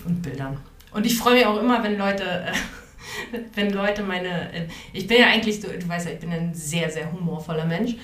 und 0.04 0.22
Bildern. 0.22 0.58
Und 0.92 1.04
ich 1.04 1.18
freue 1.18 1.34
mich 1.34 1.46
auch 1.46 1.60
immer, 1.60 1.82
wenn 1.82 1.98
Leute, 1.98 2.24
äh, 2.24 3.38
wenn 3.54 3.72
Leute 3.72 4.02
meine, 4.04 4.52
äh, 4.52 4.68
ich 4.92 5.06
bin 5.06 5.18
ja 5.18 5.26
eigentlich, 5.26 5.60
du, 5.60 5.68
du 5.68 5.88
weißt 5.88 6.06
ja, 6.06 6.12
ich 6.12 6.20
bin 6.20 6.32
ein 6.32 6.54
sehr, 6.54 6.90
sehr 6.90 7.10
humorvoller 7.12 7.66
Mensch. 7.66 7.94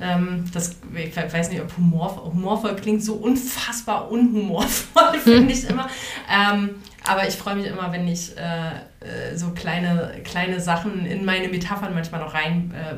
Ähm, 0.00 0.44
das, 0.52 0.76
ich 0.94 1.16
weiß 1.16 1.50
nicht, 1.50 1.60
ob 1.60 1.76
humor, 1.76 2.24
humorvoll 2.24 2.74
klingt, 2.76 3.02
so 3.04 3.14
unfassbar 3.14 4.10
unhumorvoll, 4.10 5.18
finde 5.22 5.52
ich 5.52 5.68
immer. 5.68 5.88
Ähm, 6.30 6.70
aber 7.06 7.28
ich 7.28 7.34
freue 7.34 7.56
mich 7.56 7.66
immer, 7.66 7.92
wenn 7.92 8.08
ich 8.08 8.36
äh, 8.36 8.68
äh, 9.00 9.36
so 9.36 9.50
kleine, 9.50 10.20
kleine 10.24 10.58
Sachen 10.58 11.04
in 11.04 11.24
meine 11.24 11.48
Metaphern 11.48 11.94
manchmal 11.94 12.20
noch 12.20 12.34
rein 12.34 12.72
äh, 12.74 12.94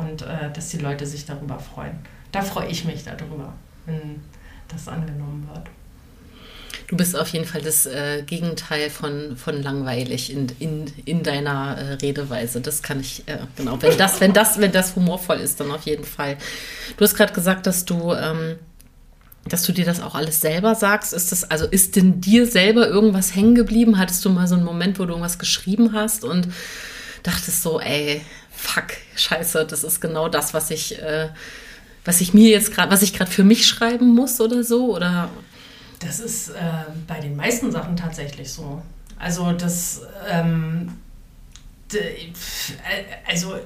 und 0.00 0.22
äh, 0.22 0.50
dass 0.52 0.68
die 0.70 0.78
Leute 0.78 1.06
sich 1.06 1.24
darüber 1.24 1.58
freuen. 1.58 1.98
Da 2.32 2.42
freue 2.42 2.68
ich 2.68 2.84
mich 2.84 3.04
darüber, 3.04 3.54
wenn 3.86 4.22
das 4.68 4.88
angenommen 4.88 5.48
wird. 5.52 5.68
Du 6.88 6.96
bist 6.96 7.16
auf 7.16 7.28
jeden 7.28 7.44
Fall 7.44 7.60
das 7.60 7.86
äh, 7.86 8.22
Gegenteil 8.22 8.90
von, 8.90 9.36
von 9.36 9.62
langweilig 9.62 10.32
in, 10.32 10.48
in, 10.58 10.86
in 11.04 11.22
deiner 11.22 11.76
äh, 11.76 11.92
Redeweise. 11.94 12.60
Das 12.60 12.82
kann 12.82 13.00
ich, 13.00 13.22
äh, 13.26 13.38
genau. 13.56 13.80
Wenn 13.80 13.96
das, 13.96 14.20
wenn 14.20 14.32
das, 14.32 14.58
wenn 14.58 14.72
das 14.72 14.96
humorvoll 14.96 15.36
ist, 15.36 15.60
dann 15.60 15.70
auf 15.70 15.82
jeden 15.82 16.04
Fall. 16.04 16.38
Du 16.96 17.04
hast 17.04 17.14
gerade 17.14 17.32
gesagt, 17.32 17.66
dass 17.66 17.84
du, 17.84 18.14
ähm, 18.14 18.56
dass 19.46 19.64
du 19.64 19.72
dir 19.72 19.84
das 19.84 20.00
auch 20.00 20.14
alles 20.14 20.40
selber 20.40 20.74
sagst. 20.74 21.12
Ist 21.12 21.30
das, 21.30 21.50
also 21.50 21.66
ist 21.66 21.96
in 21.98 22.22
dir 22.22 22.46
selber 22.46 22.88
irgendwas 22.88 23.34
hängen 23.34 23.54
geblieben? 23.54 23.98
Hattest 23.98 24.24
du 24.24 24.30
mal 24.30 24.48
so 24.48 24.54
einen 24.54 24.64
Moment, 24.64 24.98
wo 24.98 25.04
du 25.04 25.10
irgendwas 25.10 25.38
geschrieben 25.38 25.92
hast 25.92 26.24
und 26.24 26.48
dachtest 27.22 27.62
so, 27.62 27.80
ey, 27.80 28.22
fuck, 28.50 28.86
scheiße, 29.14 29.66
das 29.66 29.84
ist 29.84 30.00
genau 30.00 30.30
das, 30.30 30.54
was 30.54 30.70
ich, 30.70 30.98
äh, 31.02 31.28
was 32.06 32.22
ich 32.22 32.32
mir 32.32 32.48
jetzt 32.48 32.72
gerade, 32.72 32.90
was 32.90 33.02
ich 33.02 33.12
gerade 33.12 33.30
für 33.30 33.44
mich 33.44 33.66
schreiben 33.66 34.14
muss 34.14 34.40
oder 34.40 34.64
so? 34.64 34.96
Oder? 34.96 35.28
Das 36.00 36.20
ist 36.20 36.50
äh, 36.50 36.54
bei 37.06 37.20
den 37.20 37.36
meisten 37.36 37.72
Sachen 37.72 37.96
tatsächlich 37.96 38.52
so. 38.52 38.82
Also 39.18 39.52
das, 39.52 40.02
ähm, 40.30 40.92
also 43.26 43.56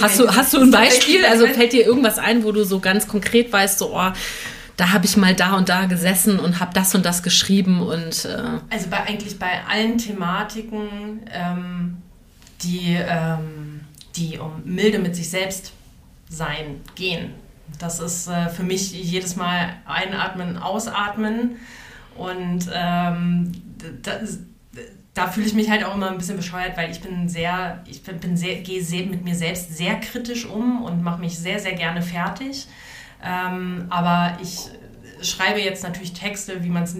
Hast 0.00 0.18
du, 0.18 0.28
hast 0.34 0.54
du 0.54 0.60
ein 0.60 0.70
Beispiel? 0.70 1.24
Also 1.26 1.46
fällt 1.46 1.72
dir 1.72 1.84
irgendwas 1.84 2.18
ein, 2.18 2.42
wo 2.44 2.52
du 2.52 2.64
so 2.64 2.80
ganz 2.80 3.06
konkret 3.06 3.52
weißt, 3.52 3.78
so, 3.78 3.94
oh, 3.94 4.12
da 4.76 4.92
habe 4.92 5.04
ich 5.04 5.16
mal 5.16 5.34
da 5.34 5.56
und 5.56 5.68
da 5.68 5.84
gesessen 5.86 6.38
und 6.38 6.58
habe 6.58 6.72
das 6.74 6.94
und 6.94 7.04
das 7.04 7.22
geschrieben 7.22 7.80
und. 7.82 8.24
Äh 8.24 8.60
also 8.70 8.88
bei 8.90 9.02
eigentlich 9.04 9.38
bei 9.38 9.62
allen 9.68 9.98
Thematiken, 9.98 11.20
ähm, 11.30 11.98
die, 12.62 12.96
ähm, 12.98 13.82
die 14.16 14.38
um 14.38 14.62
Milde 14.64 14.98
mit 14.98 15.14
sich 15.14 15.28
selbst 15.28 15.72
sein 16.28 16.80
gehen. 16.94 17.34
Das 17.78 18.00
ist 18.00 18.28
äh, 18.28 18.48
für 18.48 18.62
mich 18.62 18.92
jedes 18.92 19.36
Mal 19.36 19.74
einatmen, 19.86 20.58
ausatmen 20.58 21.56
und 22.16 22.68
ähm, 22.72 23.52
das, 24.02 24.38
da 25.14 25.28
fühle 25.28 25.46
ich 25.46 25.54
mich 25.54 25.70
halt 25.70 25.84
auch 25.84 25.94
immer 25.94 26.10
ein 26.10 26.18
bisschen 26.18 26.36
bescheuert, 26.36 26.76
weil 26.76 26.90
ich 26.90 27.00
bin 27.00 27.28
sehr, 27.28 27.82
ich 27.86 28.02
bin, 28.02 28.18
bin 28.18 28.36
sehr, 28.36 28.56
gehe 28.62 28.82
sehr, 28.82 29.06
mit 29.06 29.24
mir 29.24 29.34
selbst 29.34 29.76
sehr 29.76 30.00
kritisch 30.00 30.44
um 30.44 30.82
und 30.82 31.02
mache 31.02 31.20
mich 31.20 31.38
sehr, 31.38 31.58
sehr 31.60 31.74
gerne 31.74 32.02
fertig. 32.02 32.66
Ähm, 33.22 33.86
aber 33.90 34.38
ich 34.42 34.58
schreibe 35.22 35.60
jetzt 35.60 35.82
natürlich 35.82 36.12
Texte, 36.12 36.62
wie 36.62 36.68
man 36.68 36.82
es 36.82 36.96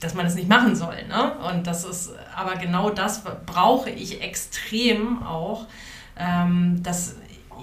dass 0.00 0.14
man 0.14 0.26
es 0.26 0.34
nicht 0.34 0.48
machen 0.48 0.76
soll. 0.76 0.96
Ne? 1.08 1.32
Und 1.50 1.66
das 1.66 1.84
ist, 1.84 2.10
aber 2.36 2.56
genau 2.56 2.90
das 2.90 3.22
brauche 3.46 3.88
ich 3.88 4.20
extrem 4.20 5.22
auch, 5.22 5.66
ähm, 6.18 6.82
dass 6.82 7.16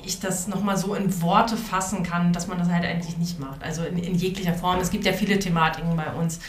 ich 0.06 0.20
das 0.20 0.48
nochmal 0.48 0.78
so 0.78 0.96
in 0.96 1.22
Worte 1.22 1.58
fassen 1.58 2.04
kann, 2.04 2.34
dass 2.34 2.48
man 2.48 2.58
das 2.58 2.70
halt 2.70 2.86
eigentlich 2.86 3.18
nicht 3.18 3.40
macht. 3.40 3.64
Also 3.64 3.84
in, 3.84 3.98
in 3.98 4.16
jeglicher 4.16 4.54
Form. 4.54 4.80
Es 4.80 4.92
gibt 4.92 5.06
ja 5.06 5.14
viele 5.14 5.40
Thematiken 5.40 5.96
bei 5.96 6.12
uns 6.14 6.40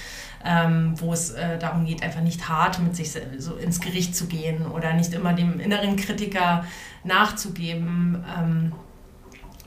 ähm, 0.45 0.95
wo 1.01 1.13
es 1.13 1.31
äh, 1.31 1.59
darum 1.59 1.85
geht, 1.85 2.03
einfach 2.03 2.21
nicht 2.21 2.49
hart 2.49 2.81
mit 2.81 2.97
sich 2.97 3.13
so 3.39 3.55
ins 3.55 3.81
Gericht 3.81 4.17
zu 4.17 4.27
gehen 4.27 4.67
oder 4.67 4.93
nicht 4.93 5.13
immer 5.15 5.33
dem 5.33 5.61
inneren 5.61 5.97
Kritiker 5.97 6.65
nachzugeben. 7.05 8.25
Ähm, 8.39 8.73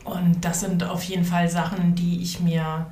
und 0.04 0.44
das 0.46 0.60
sind 0.60 0.84
auf 0.84 1.04
jeden 1.04 1.26
Fall 1.26 1.50
Sachen, 1.50 1.96
die 1.96 2.22
ich 2.22 2.40
mir, 2.40 2.88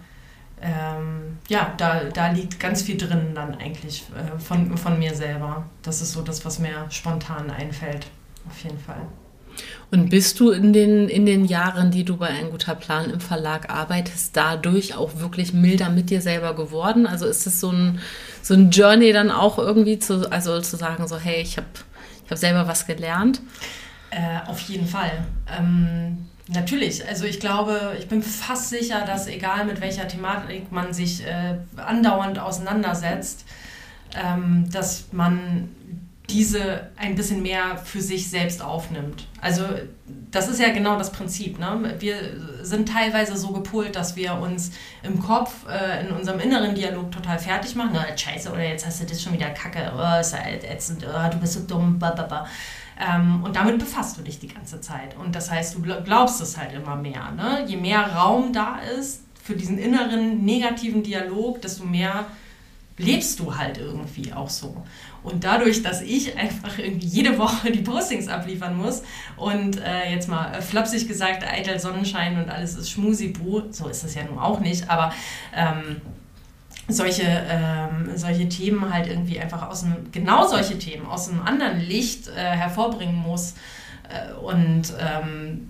ähm, 0.62 1.38
ja, 1.48 1.74
da, 1.78 2.06
da 2.06 2.32
liegt 2.32 2.60
ganz 2.60 2.82
viel 2.82 2.98
drin 2.98 3.36
dann 3.36 3.56
eigentlich 3.56 4.06
äh, 4.16 4.40
von, 4.40 4.78
von 4.78 4.98
mir 4.98 5.14
selber. 5.14 5.66
Das 5.82 6.02
ist 6.02 6.14
so 6.14 6.22
das, 6.22 6.46
was 6.46 6.60
mir 6.60 6.86
spontan 6.90 7.52
einfällt, 7.52 8.08
auf 8.50 8.64
jeden 8.64 8.80
Fall. 8.80 9.02
Und 9.94 10.10
bist 10.10 10.40
du 10.40 10.50
in 10.50 10.74
den, 10.74 11.08
in 11.08 11.28
den 11.28 11.46
Jahren, 11.46 11.92
die 11.92 12.04
du 12.04 12.18
bei 12.18 12.26
Ein 12.26 12.50
guter 12.50 12.74
Plan 12.74 13.12
im 13.12 13.20
Verlag 13.20 13.70
arbeitest, 13.70 14.36
dadurch 14.36 14.96
auch 14.96 15.20
wirklich 15.20 15.54
milder 15.54 15.92
mit 15.92 16.10
dir 16.10 16.20
selber 16.20 16.56
geworden? 16.56 17.06
Also 17.06 17.28
ist 17.28 17.46
es 17.46 17.60
so 17.60 17.72
ein, 17.72 18.00
so 18.42 18.56
ein 18.56 18.72
Journey 18.72 19.14
dann 19.14 19.30
auch 19.30 19.60
irgendwie 19.60 20.00
zu, 20.00 20.32
also 20.32 20.60
zu 20.62 20.78
sagen, 20.78 21.08
so, 21.08 21.20
hey, 21.20 21.44
ich 21.44 21.58
habe 21.58 21.68
ich 22.26 22.32
hab 22.32 22.40
selber 22.40 22.68
was 22.68 22.88
gelernt? 22.88 23.40
Äh, 24.10 24.50
auf 24.50 24.62
jeden 24.62 24.88
Fall. 24.88 25.26
Ähm, 25.56 26.26
natürlich. 26.48 27.08
Also 27.08 27.26
ich 27.26 27.40
glaube, 27.40 27.96
ich 28.00 28.08
bin 28.08 28.24
fast 28.24 28.70
sicher, 28.70 29.06
dass 29.06 29.28
egal 29.28 29.64
mit 29.66 29.80
welcher 29.80 30.08
Thematik 30.08 30.72
man 30.72 30.92
sich 30.92 31.24
äh, 31.24 31.60
andauernd 31.78 32.40
auseinandersetzt, 32.40 33.46
ähm, 34.16 34.68
dass 34.72 35.10
man 35.12 35.70
diese 36.30 36.90
ein 36.96 37.16
bisschen 37.16 37.42
mehr 37.42 37.78
für 37.78 38.02
sich 38.02 38.30
selbst 38.30 38.62
aufnimmt. 38.62 39.28
Also 39.42 39.64
das 40.32 40.48
ist 40.48 40.60
ja 40.60 40.72
genau 40.72 40.98
das 40.98 41.12
Prinzip. 41.12 41.60
Ne? 41.60 41.96
Wir 42.00 42.16
sind 42.62 42.88
teilweise 42.88 43.36
so 43.36 43.50
gepolt, 43.50 43.96
dass 43.96 44.16
wir 44.16 44.36
uns 44.36 44.72
im 45.04 45.22
Kopf, 45.22 45.68
äh, 45.70 46.06
in 46.06 46.12
unserem 46.12 46.40
inneren 46.40 46.76
Dialog 46.76 47.12
total 47.12 47.38
fertig 47.40 47.76
machen. 47.76 47.92
Oh, 47.94 48.18
Scheiße, 48.18 48.52
oder 48.52 48.64
jetzt 48.64 48.86
hast 48.86 49.02
du 49.02 49.06
das 49.06 49.22
schon 49.22 49.34
wieder 49.34 49.50
Kacke, 49.50 49.92
oh, 49.96 50.20
ist 50.20 50.34
halt 50.38 50.64
ätzend, 50.64 51.06
oh, 51.06 51.30
du 51.30 51.38
bist 51.38 51.54
so 51.54 51.60
dumm, 51.62 52.00
blablabla. 52.00 52.48
Ähm, 53.00 53.44
und 53.44 53.56
damit 53.56 53.80
befasst 53.80 54.18
du 54.18 54.22
dich 54.22 54.40
die 54.40 54.48
ganze 54.48 54.80
Zeit. 54.80 55.18
Und 55.18 55.36
das 55.36 55.52
heißt, 55.52 55.76
du 55.76 55.82
glaubst 55.82 56.42
es 56.42 56.58
halt 56.58 56.74
immer 56.74 56.96
mehr. 56.96 57.32
Ne? 57.32 57.66
Je 57.68 57.78
mehr 57.78 58.14
Raum 58.14 58.54
da 58.54 58.78
ist 58.98 59.24
für 59.44 59.56
diesen 59.56 59.78
inneren 59.78 60.46
negativen 60.46 61.04
Dialog, 61.04 61.62
desto 61.62 61.84
mehr 61.84 62.26
lebst 62.98 63.40
du 63.40 63.56
halt 63.56 63.78
irgendwie 63.78 64.32
auch 64.34 64.50
so. 64.50 64.84
Und 65.24 65.44
dadurch, 65.44 65.82
dass 65.84 66.02
ich 66.02 66.38
einfach 66.38 66.78
irgendwie 66.78 67.08
jede 67.08 67.38
Woche 67.38 67.72
die 67.72 67.82
Postings 67.82 68.28
abliefern 68.28 68.76
muss 68.76 69.04
und 69.38 69.82
äh, 69.82 70.12
jetzt 70.12 70.28
mal 70.28 70.54
äh, 70.54 70.62
flapsig 70.62 71.08
gesagt, 71.08 71.44
eitel 71.46 71.80
Sonnenschein 71.80 72.38
und 72.38 72.50
alles 72.50 72.76
ist 72.76 72.92
Schmusibu, 72.92 73.64
so 73.72 73.88
ist 73.88 74.04
es 74.04 74.16
ja 74.16 74.24
nun 74.24 74.38
auch 74.38 74.60
nicht, 74.60 74.90
aber 74.90 75.14
ähm, 75.56 76.02
solche, 76.88 77.24
ähm, 77.24 78.12
solche 78.16 78.50
Themen 78.50 78.94
halt 78.94 79.08
irgendwie 79.08 79.40
einfach 79.40 79.70
aus 79.70 79.84
einem, 79.84 80.12
genau 80.12 80.46
solche 80.46 80.78
Themen 80.78 81.06
aus 81.06 81.30
einem 81.30 81.42
anderen 81.42 81.80
Licht 81.80 82.28
äh, 82.28 82.34
hervorbringen 82.34 83.16
muss. 83.16 83.54
Äh, 84.10 84.34
und 84.34 84.94
ähm, 85.00 85.70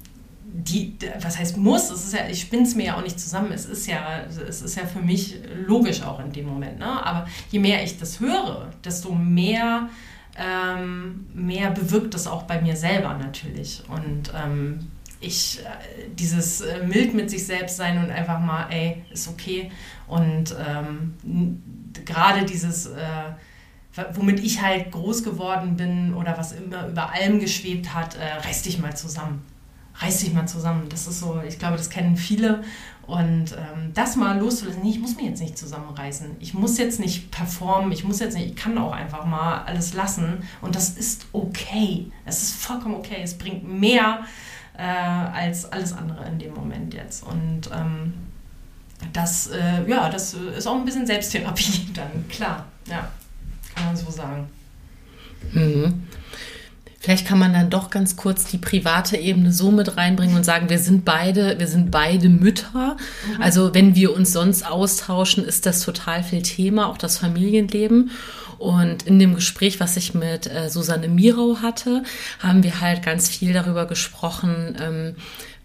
die, 0.56 0.96
was 1.20 1.40
heißt 1.40 1.58
muss, 1.58 1.90
es 1.90 2.06
ist 2.06 2.14
ja, 2.14 2.28
ich 2.30 2.42
spinne 2.42 2.62
es 2.62 2.76
mir 2.76 2.86
ja 2.86 2.98
auch 2.98 3.02
nicht 3.02 3.20
zusammen, 3.20 3.52
es 3.52 3.66
ist 3.66 3.88
ja, 3.88 4.22
es 4.28 4.62
ist 4.62 4.76
ja 4.76 4.86
für 4.86 5.00
mich 5.00 5.40
logisch 5.66 6.04
auch 6.04 6.20
in 6.20 6.32
dem 6.32 6.46
Moment. 6.46 6.78
Ne? 6.78 6.86
Aber 6.86 7.28
je 7.50 7.58
mehr 7.58 7.84
ich 7.84 7.98
das 7.98 8.20
höre, 8.20 8.70
desto 8.86 9.14
mehr, 9.14 9.90
ähm, 10.38 11.26
mehr 11.34 11.72
bewirkt 11.72 12.14
es 12.14 12.28
auch 12.28 12.44
bei 12.44 12.62
mir 12.62 12.76
selber 12.76 13.16
natürlich. 13.16 13.82
Und 13.90 14.32
ähm, 14.36 14.92
ich, 15.20 15.60
äh, 15.60 16.10
dieses 16.14 16.62
äh, 16.62 16.86
mild 16.86 17.16
mit 17.16 17.32
sich 17.32 17.48
selbst 17.48 17.78
sein 17.78 17.98
und 18.04 18.12
einfach 18.12 18.40
mal, 18.40 18.68
ey, 18.70 19.04
ist 19.12 19.28
okay. 19.28 19.72
Und 20.08 20.56
ähm, 20.64 21.64
gerade 22.06 22.46
dieses, 22.46 22.86
äh, 22.86 23.32
womit 24.14 24.40
ich 24.40 24.62
halt 24.62 24.92
groß 24.92 25.24
geworden 25.24 25.78
bin 25.78 26.14
oder 26.14 26.38
was 26.38 26.52
immer 26.52 26.88
über 26.90 27.12
allem 27.12 27.40
geschwebt 27.40 27.96
hat, 27.96 28.16
äh, 28.18 28.46
reiß 28.46 28.62
dich 28.62 28.78
mal 28.78 28.96
zusammen 28.96 29.42
reiß 30.04 30.20
dich 30.20 30.34
mal 30.34 30.48
zusammen. 30.48 30.88
Das 30.90 31.08
ist 31.08 31.20
so, 31.20 31.42
ich 31.48 31.60
glaube, 31.60 31.78
das 31.78 31.90
kennen 31.90 32.18
viele. 32.18 32.64
Und 33.06 33.52
ähm, 33.52 33.92
das 33.94 34.16
mal 34.16 34.40
loszulassen, 34.40 34.86
ich 34.86 35.00
muss 35.00 35.18
mich 35.18 35.26
jetzt 35.26 35.42
nicht 35.42 35.58
zusammenreißen. 35.58 36.38
Ich 36.40 36.54
muss 36.54 36.78
jetzt 36.78 37.00
nicht 37.00 37.32
performen, 37.32 37.92
ich 37.92 38.04
muss 38.04 38.20
jetzt 38.20 38.36
nicht, 38.36 38.52
ich 38.52 38.56
kann 38.56 38.78
auch 38.78 38.94
einfach 38.94 39.26
mal 39.26 39.64
alles 39.66 39.94
lassen. 39.94 40.44
Und 40.62 40.76
das 40.76 40.92
ist 40.92 41.26
okay. 41.34 42.12
Es 42.26 42.44
ist 42.44 42.56
vollkommen 42.56 42.96
okay. 42.96 43.18
Es 43.22 43.38
bringt 43.38 43.68
mehr 43.68 44.26
äh, 44.78 44.84
als 44.84 45.72
alles 45.72 45.94
andere 45.94 46.26
in 46.26 46.40
dem 46.40 46.54
Moment 46.54 46.94
jetzt. 46.94 47.24
Und 47.24 47.70
ähm, 47.74 48.14
das, 49.12 49.48
äh, 49.48 49.88
ja, 49.88 50.10
das 50.10 50.34
ist 50.34 50.66
auch 50.66 50.76
ein 50.76 50.86
bisschen 50.86 51.06
Selbsttherapie 51.06 51.90
dann, 51.94 52.28
klar. 52.30 52.66
Ja, 52.88 53.10
kann 53.76 53.86
man 53.88 53.98
so 53.98 54.10
sagen. 54.10 54.48
Mhm. 55.52 56.08
Vielleicht 57.04 57.28
kann 57.28 57.38
man 57.38 57.52
dann 57.52 57.70
doch 57.70 57.90
ganz 57.90 58.16
kurz 58.16 58.46
die 58.46 58.58
private 58.58 59.18
Ebene 59.18 59.52
so 59.52 59.72
mit 59.72 59.98
reinbringen 59.98 60.38
und 60.38 60.46
sagen, 60.46 60.70
wir 60.70 60.80
sind 60.80 61.04
beide, 61.04 61.60
wir 61.60 61.68
sind 61.68 61.92
beide 61.92 62.30
Mütter. 62.30 62.96
Mhm. 63.28 63.42
Also 63.42 63.74
wenn 63.74 63.94
wir 63.94 64.16
uns 64.16 64.32
sonst 64.32 64.66
austauschen, 64.66 65.44
ist 65.44 65.66
das 65.66 65.82
total 65.82 66.24
viel 66.24 66.44
Thema, 66.44 66.88
auch 66.88 66.98
das 66.98 67.18
Familienleben. 67.18 68.12
Und 68.58 69.04
in 69.04 69.20
dem 69.20 69.36
Gespräch, 69.36 69.82
was 69.82 69.98
ich 69.98 70.14
mit 70.14 70.48
äh, 70.48 70.70
Susanne 70.70 71.10
Mirau 71.10 71.58
hatte, 71.62 72.04
haben 72.40 72.64
wir 72.64 72.80
halt 72.80 73.04
ganz 73.04 73.28
viel 73.28 73.52
darüber 73.52 73.86
gesprochen, 73.86 74.78
ähm, 74.80 75.16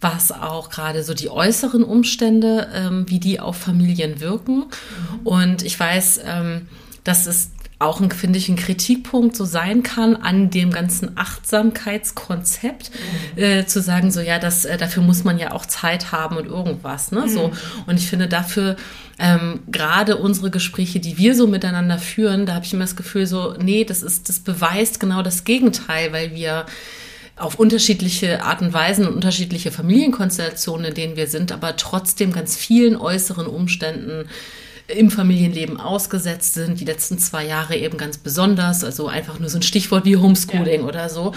was 0.00 0.33
auch 0.33 0.71
gerade 0.71 1.04
so 1.04 1.14
die 1.14 1.30
äußeren 1.30 1.85
Umstände, 1.85 2.66
ähm, 2.75 3.04
wie 3.09 3.21
die 3.21 3.38
auf 3.38 3.57
Familien 3.57 4.21
wirken. 4.21 4.64
Mhm. 4.64 5.21
Und 5.23 5.62
ich 5.62 5.78
weiß, 5.78 6.21
ähm, 6.26 6.66
dass 7.04 7.26
es 7.26 7.50
auch, 7.80 8.00
ein, 8.00 8.11
finde 8.11 8.38
ich, 8.38 8.49
ein 8.49 8.56
Kritikpunkt 8.56 9.37
so 9.37 9.44
sein 9.44 9.85
kann 9.85 10.16
an 10.16 10.50
dem 10.50 10.73
ganzen 10.73 11.16
Achtsamkeitskonzept, 11.16 12.90
mhm. 13.37 13.42
äh, 13.42 13.66
zu 13.66 13.80
sagen, 13.80 14.11
so 14.11 14.20
ja, 14.20 14.40
das, 14.40 14.64
äh, 14.64 14.76
dafür 14.76 15.04
muss 15.04 15.23
man 15.23 15.38
ja 15.38 15.52
auch 15.52 15.64
Zeit 15.64 16.11
haben 16.11 16.37
und 16.37 16.47
irgendwas. 16.47 17.12
Ne? 17.12 17.23
Mhm. 17.23 17.28
So. 17.28 17.52
Und 17.87 17.97
ich 17.97 18.08
finde 18.08 18.26
dafür, 18.26 18.76
ähm, 19.20 19.61
gerade 19.70 20.16
unsere 20.16 20.50
Gespräche, 20.50 20.99
die 20.99 21.18
wir 21.18 21.37
so 21.37 21.47
miteinander 21.47 21.99
führen, 21.99 22.47
da 22.47 22.54
habe 22.54 22.64
ich 22.64 22.73
immer 22.73 22.85
das 22.85 22.97
Gefühl, 22.97 23.26
so, 23.26 23.54
nee, 23.61 23.85
das 23.85 24.02
ist, 24.02 24.28
das 24.28 24.40
beweist 24.40 24.99
genau 24.99 25.23
das 25.23 25.44
Gegenteil, 25.44 26.12
weil 26.12 26.35
wir 26.35 26.66
auf 27.37 27.54
unterschiedliche 27.56 28.42
Art 28.42 28.61
und 28.61 28.73
Weisen 28.73 29.06
und 29.06 29.14
unterschiedliche 29.14 29.70
Familienkonstellationen, 29.70 30.87
in 30.87 30.94
denen 30.94 31.16
wir 31.16 31.28
sind, 31.28 31.52
aber 31.52 31.76
trotzdem 31.76 32.32
ganz 32.32 32.56
vielen 32.56 32.97
äußeren 32.97 33.47
Umständen 33.47 34.28
im 34.88 35.11
Familienleben 35.11 35.78
ausgesetzt 35.78 36.54
sind, 36.54 36.80
die 36.80 36.85
letzten 36.85 37.18
zwei 37.18 37.47
Jahre 37.47 37.76
eben 37.76 37.99
ganz 37.99 38.18
besonders, 38.18 38.85
also 38.85 39.07
einfach 39.07 39.38
nur 39.38 39.50
so 39.50 39.59
ein 39.59 39.62
Stichwort 39.62 40.04
wie 40.07 40.16
Homeschooling 40.16 40.80
ja. 40.80 40.87
oder 40.87 41.09
so. 41.09 41.35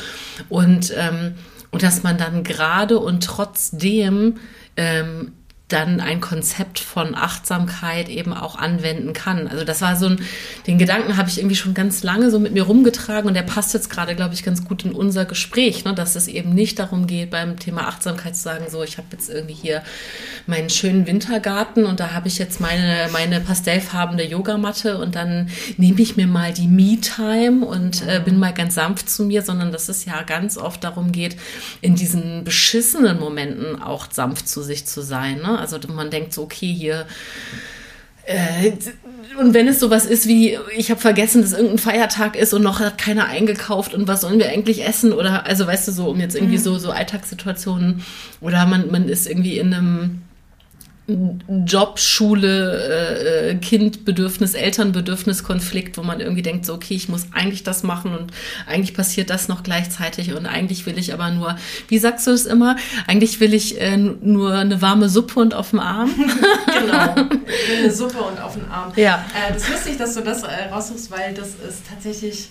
Und, 0.50 0.94
ähm, 0.98 1.36
und 1.70 1.84
dass 1.84 2.04
man 2.04 2.18
dann 2.18 2.44
gerade 2.44 2.98
und 2.98 3.24
trotzdem 3.24 4.38
ähm, 4.78 5.34
dann 5.72 6.00
ein 6.00 6.22
Konzept 6.22 6.80
von 6.80 7.16
Achtsamkeit 7.16 8.10
eben 8.10 8.34
auch 8.34 8.56
anwenden 8.56 9.14
kann. 9.14 9.48
Also 9.48 9.64
das 9.64 9.82
war 9.82 9.96
so 9.96 10.08
ein, 10.08 10.20
den 10.68 10.78
Gedanken 10.78 11.18
habe 11.18 11.30
ich 11.30 11.38
irgendwie 11.38 11.56
schon 11.56 11.74
ganz 11.74 12.04
lange 12.04 12.32
so 12.32 12.40
mit 12.40 12.54
mir 12.54 12.64
rumgetragen 12.64 13.28
und 13.28 13.34
der 13.34 13.44
passt 13.44 13.74
jetzt 13.74 13.90
gerade, 13.90 14.16
glaube 14.16 14.34
ich, 14.34 14.44
ganz 14.44 14.66
gut 14.66 14.86
in 14.86 14.92
unser 14.92 15.26
Gespräch, 15.26 15.86
ne? 15.86 15.94
dass 15.94 16.16
es 16.16 16.28
eben 16.28 16.54
nicht 16.54 16.80
darum 16.80 17.08
geht, 17.08 17.30
beim 17.30 17.60
Thema 17.60 17.88
Achtsamkeit 17.88 18.36
zu 18.36 18.42
sagen, 18.42 18.66
so, 18.70 18.84
ich 18.84 18.98
habe 18.98 19.08
jetzt 19.12 19.30
irgendwie 19.30 19.54
hier 19.54 19.84
meinen 20.48 20.70
schönen 20.70 21.08
Wintergarten 21.08 21.86
und 21.86 22.00
da 22.00 22.14
habe 22.14 22.28
ich 22.28 22.38
jetzt 22.38 22.60
meine, 22.60 23.10
meine 23.12 23.40
pastellfarbene 23.40 24.24
Yogamatte 24.24 24.98
und 24.98 25.16
dann 25.16 25.50
nehme 25.78 26.02
ich 26.02 26.18
mir 26.18 26.28
mal 26.28 26.54
die 26.54 26.68
Me-Time 26.68 27.66
und 27.66 28.06
äh, 28.08 28.22
bin 28.24 28.40
mal 28.40 28.54
ganz 28.54 28.76
sanft 28.76 29.10
zu 29.10 29.26
mir, 29.26 29.42
sondern 29.42 29.72
dass 29.72 29.90
es 29.90 30.06
ja 30.06 30.24
ganz 30.24 30.58
oft 30.58 30.84
darum 30.84 31.12
geht, 31.12 31.36
in 31.82 31.96
diesen 31.96 32.44
beschissenen 32.44 33.20
Momenten 33.20 33.82
auch 33.82 34.08
sanft 34.12 34.48
zu 34.48 34.64
sich 34.64 34.86
zu 34.86 35.02
sein. 35.02 35.38
Ne? 35.38 35.60
Also 35.62 35.80
man 35.88 36.10
denkt 36.10 36.34
so, 36.34 36.44
okay, 36.44 36.72
hier. 36.72 37.08
Äh, 38.26 38.74
und 39.40 39.54
wenn 39.54 39.68
es 39.68 39.80
sowas 39.80 40.06
ist 40.06 40.28
wie, 40.28 40.58
ich 40.76 40.92
habe 40.92 41.00
vergessen, 41.00 41.42
dass 41.42 41.54
irgendein 41.54 41.78
Feiertag 41.78 42.36
ist 42.36 42.54
und 42.54 42.62
noch 42.62 42.80
hat 42.80 42.98
keiner 42.98 43.26
eingekauft 43.26 43.94
und 43.94 44.08
was 44.08 44.22
sollen 44.22 44.40
wir 44.40 44.50
eigentlich 44.50 44.86
essen? 44.86 45.14
Oder 45.14 45.46
also 45.46 45.66
weißt 45.66 45.88
du 45.88 45.92
so, 45.92 46.10
um 46.10 46.20
jetzt 46.20 46.36
irgendwie 46.36 46.58
mhm. 46.58 46.62
so, 46.62 46.78
so 46.78 46.92
Alltagssituationen 46.92 48.04
oder 48.42 48.66
man, 48.66 48.92
man 48.92 49.08
ist 49.08 49.28
irgendwie 49.28 49.58
in 49.58 49.74
einem 49.74 50.22
Job, 51.66 52.00
Schule, 52.00 53.50
äh, 53.50 53.56
Kindbedürfnis, 53.56 54.54
Elternbedürfnis-Konflikt, 54.54 55.98
wo 55.98 56.04
man 56.04 56.20
irgendwie 56.20 56.42
denkt, 56.42 56.66
so, 56.66 56.74
okay, 56.74 56.94
ich 56.94 57.10
muss 57.10 57.28
eigentlich 57.34 57.64
das 57.64 57.84
machen 57.84 58.16
und 58.16 58.32
eigentlich 58.68 58.94
passiert 58.94 59.30
das 59.30 59.48
noch 59.48 59.64
gleichzeitig 59.64 60.34
und 60.34 60.46
eigentlich 60.46 60.86
will 60.86 60.98
ich 60.98 61.14
aber 61.14 61.30
nur, 61.32 61.58
wie 61.88 61.98
sagst 61.98 62.28
du 62.28 62.32
es 62.32 62.46
immer, 62.46 62.76
eigentlich 63.08 63.40
will 63.40 63.54
ich 63.54 63.80
äh, 63.80 63.98
nur 63.98 64.54
eine 64.54 64.82
warme 64.82 65.10
Suppe 65.10 65.40
und 65.40 65.54
auf 65.54 65.72
dem 65.72 65.80
Arm. 65.80 66.14
genau, 66.66 67.16
eine 67.80 67.92
Suppe 67.92 68.22
und 68.22 68.40
auf 68.40 68.54
dem 68.54 68.70
Arm. 68.72 68.94
Ja. 68.96 69.26
Äh, 69.36 69.54
das 69.54 69.64
ist 69.64 69.70
lustig, 69.70 69.98
dass 69.98 70.14
du 70.16 70.22
das 70.22 70.44
äh, 70.44 70.70
raussuchst, 70.72 71.12
weil 71.12 71.34
das 71.34 71.50
ist 71.50 71.84
tatsächlich 71.90 72.50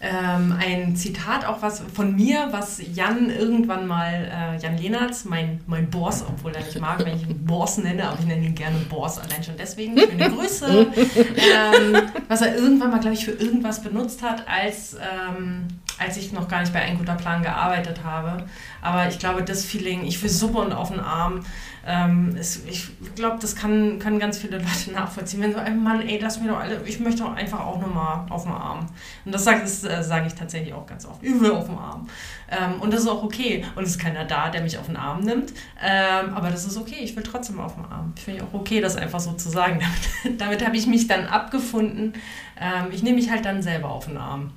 ähm, 0.00 0.54
ein 0.58 0.94
Zitat 0.94 1.46
auch 1.46 1.62
was 1.62 1.82
von 1.94 2.14
mir, 2.14 2.48
was 2.50 2.80
Jan 2.94 3.30
irgendwann 3.30 3.86
mal, 3.86 4.12
äh, 4.30 4.62
Jan 4.62 4.76
Lehnertz, 4.76 5.24
mein, 5.24 5.60
mein 5.66 5.88
Boss, 5.88 6.22
obwohl 6.28 6.52
er 6.52 6.64
nicht 6.64 6.78
mag, 6.80 7.04
wenn 7.04 7.16
ich 7.16 7.28
ihn 7.28 7.44
Boss 7.46 7.78
nenne, 7.78 8.08
aber 8.08 8.18
ich 8.20 8.26
nenne 8.26 8.44
ihn 8.44 8.54
gerne 8.54 8.76
Boss, 8.90 9.18
allein 9.18 9.42
schon 9.42 9.56
deswegen, 9.56 9.98
schöne 9.98 10.30
Grüße, 10.30 10.66
ähm, 10.66 12.02
was 12.28 12.42
er 12.42 12.56
irgendwann 12.56 12.90
mal, 12.90 13.00
glaube 13.00 13.14
ich, 13.14 13.24
für 13.24 13.32
irgendwas 13.32 13.82
benutzt 13.82 14.22
hat, 14.22 14.46
als, 14.46 14.94
ähm, 14.94 15.66
als 15.98 16.18
ich 16.18 16.32
noch 16.32 16.46
gar 16.48 16.60
nicht 16.60 16.72
bei 16.74 16.82
Ein 16.82 16.98
guter 16.98 17.14
Plan 17.14 17.42
gearbeitet 17.42 18.04
habe. 18.04 18.44
Aber 18.82 19.08
ich 19.08 19.18
glaube, 19.18 19.42
das 19.42 19.64
Feeling, 19.64 20.04
ich 20.04 20.22
will 20.22 20.28
Suppe 20.28 20.58
und 20.58 20.72
auf 20.72 20.90
den 20.90 21.00
Arm, 21.00 21.40
ähm, 21.86 22.34
es, 22.38 22.64
ich 22.66 22.88
glaube, 23.14 23.38
das 23.40 23.54
kann, 23.54 24.00
können 24.00 24.18
ganz 24.18 24.38
viele 24.38 24.58
Leute 24.58 24.90
nachvollziehen. 24.92 25.40
Wenn 25.40 25.52
so, 25.52 25.58
ey 25.60 25.70
Mann, 25.70 26.02
ey, 26.02 26.18
lass 26.20 26.40
mir 26.40 26.48
doch 26.48 26.58
alle, 26.58 26.82
ich 26.84 26.98
möchte 26.98 27.22
doch 27.22 27.34
einfach 27.34 27.60
auch 27.60 27.80
nochmal 27.80 28.26
auf 28.28 28.42
dem 28.42 28.52
Arm. 28.52 28.86
Und 29.24 29.32
das 29.32 29.44
sage 29.44 29.62
äh, 29.62 30.02
sag 30.02 30.26
ich 30.26 30.34
tatsächlich 30.34 30.74
auch 30.74 30.86
ganz 30.86 31.06
oft. 31.06 31.22
Will 31.22 31.52
auf 31.52 31.66
dem 31.66 31.78
Arm. 31.78 32.08
Ähm, 32.50 32.80
und 32.80 32.92
das 32.92 33.02
ist 33.02 33.08
auch 33.08 33.22
okay. 33.22 33.64
Und 33.76 33.84
es 33.84 33.90
ist 33.90 33.98
keiner 34.00 34.24
da, 34.24 34.50
der 34.50 34.62
mich 34.62 34.78
auf 34.78 34.86
den 34.86 34.96
Arm 34.96 35.20
nimmt. 35.20 35.52
Ähm, 35.80 36.34
aber 36.34 36.50
das 36.50 36.66
ist 36.66 36.76
okay. 36.76 36.98
Ich 37.00 37.14
will 37.14 37.22
trotzdem 37.22 37.60
auf 37.60 37.74
dem 37.74 37.84
Arm. 37.84 38.12
Ich 38.16 38.24
finde 38.24 38.42
auch 38.42 38.52
okay, 38.52 38.80
das 38.80 38.96
einfach 38.96 39.20
so 39.20 39.32
zu 39.32 39.48
sagen. 39.48 39.80
Damit, 40.24 40.40
damit 40.40 40.66
habe 40.66 40.76
ich 40.76 40.86
mich 40.86 41.06
dann 41.06 41.26
abgefunden. 41.26 42.14
Ähm, 42.60 42.86
ich 42.90 43.02
nehme 43.02 43.16
mich 43.16 43.30
halt 43.30 43.44
dann 43.44 43.62
selber 43.62 43.90
auf 43.90 44.06
den 44.06 44.16
Arm. 44.16 44.50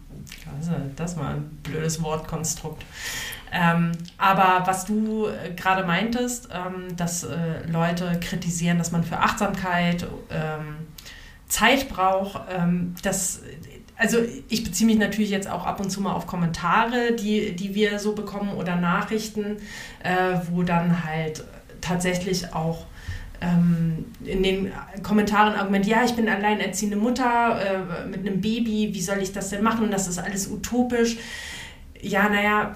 Also, 0.57 0.71
das 0.95 1.11
ist 1.11 1.17
mal 1.17 1.35
ein 1.35 1.59
blödes 1.63 2.01
Wortkonstrukt. 2.01 2.83
Ähm, 3.51 3.91
aber 4.17 4.67
was 4.67 4.85
du 4.85 5.27
äh, 5.27 5.53
gerade 5.55 5.85
meintest, 5.85 6.49
ähm, 6.53 6.95
dass 6.95 7.23
äh, 7.23 7.65
Leute 7.71 8.19
kritisieren, 8.19 8.77
dass 8.77 8.91
man 8.91 9.03
für 9.03 9.17
Achtsamkeit 9.17 10.07
ähm, 10.29 10.75
Zeit 11.47 11.89
braucht, 11.89 12.41
ähm, 12.55 12.93
das, 13.01 13.41
also 13.97 14.19
ich 14.49 14.63
beziehe 14.63 14.87
mich 14.87 14.99
natürlich 14.99 15.31
jetzt 15.31 15.49
auch 15.49 15.65
ab 15.65 15.79
und 15.79 15.89
zu 15.89 15.99
mal 16.01 16.13
auf 16.13 16.27
Kommentare, 16.27 17.13
die, 17.13 17.55
die 17.55 17.73
wir 17.73 17.97
so 17.97 18.13
bekommen 18.13 18.53
oder 18.53 18.75
Nachrichten, 18.75 19.57
äh, 20.03 20.37
wo 20.51 20.61
dann 20.61 21.03
halt 21.03 21.43
tatsächlich 21.81 22.53
auch 22.53 22.85
ähm, 23.41 24.05
in 24.25 24.43
den 24.43 24.71
Kommentaren 25.01 25.55
argumentiert, 25.55 25.97
ja, 25.97 26.03
ich 26.03 26.13
bin 26.13 26.27
alleinerziehende 26.29 26.97
Mutter 26.97 27.59
äh, 27.59 28.07
mit 28.07 28.19
einem 28.19 28.41
Baby, 28.41 28.89
wie 28.93 29.01
soll 29.01 29.19
ich 29.19 29.31
das 29.31 29.49
denn 29.49 29.63
machen? 29.63 29.91
Das 29.91 30.07
ist 30.07 30.19
alles 30.19 30.49
utopisch. 30.49 31.17
Ja, 32.01 32.29
naja, 32.29 32.75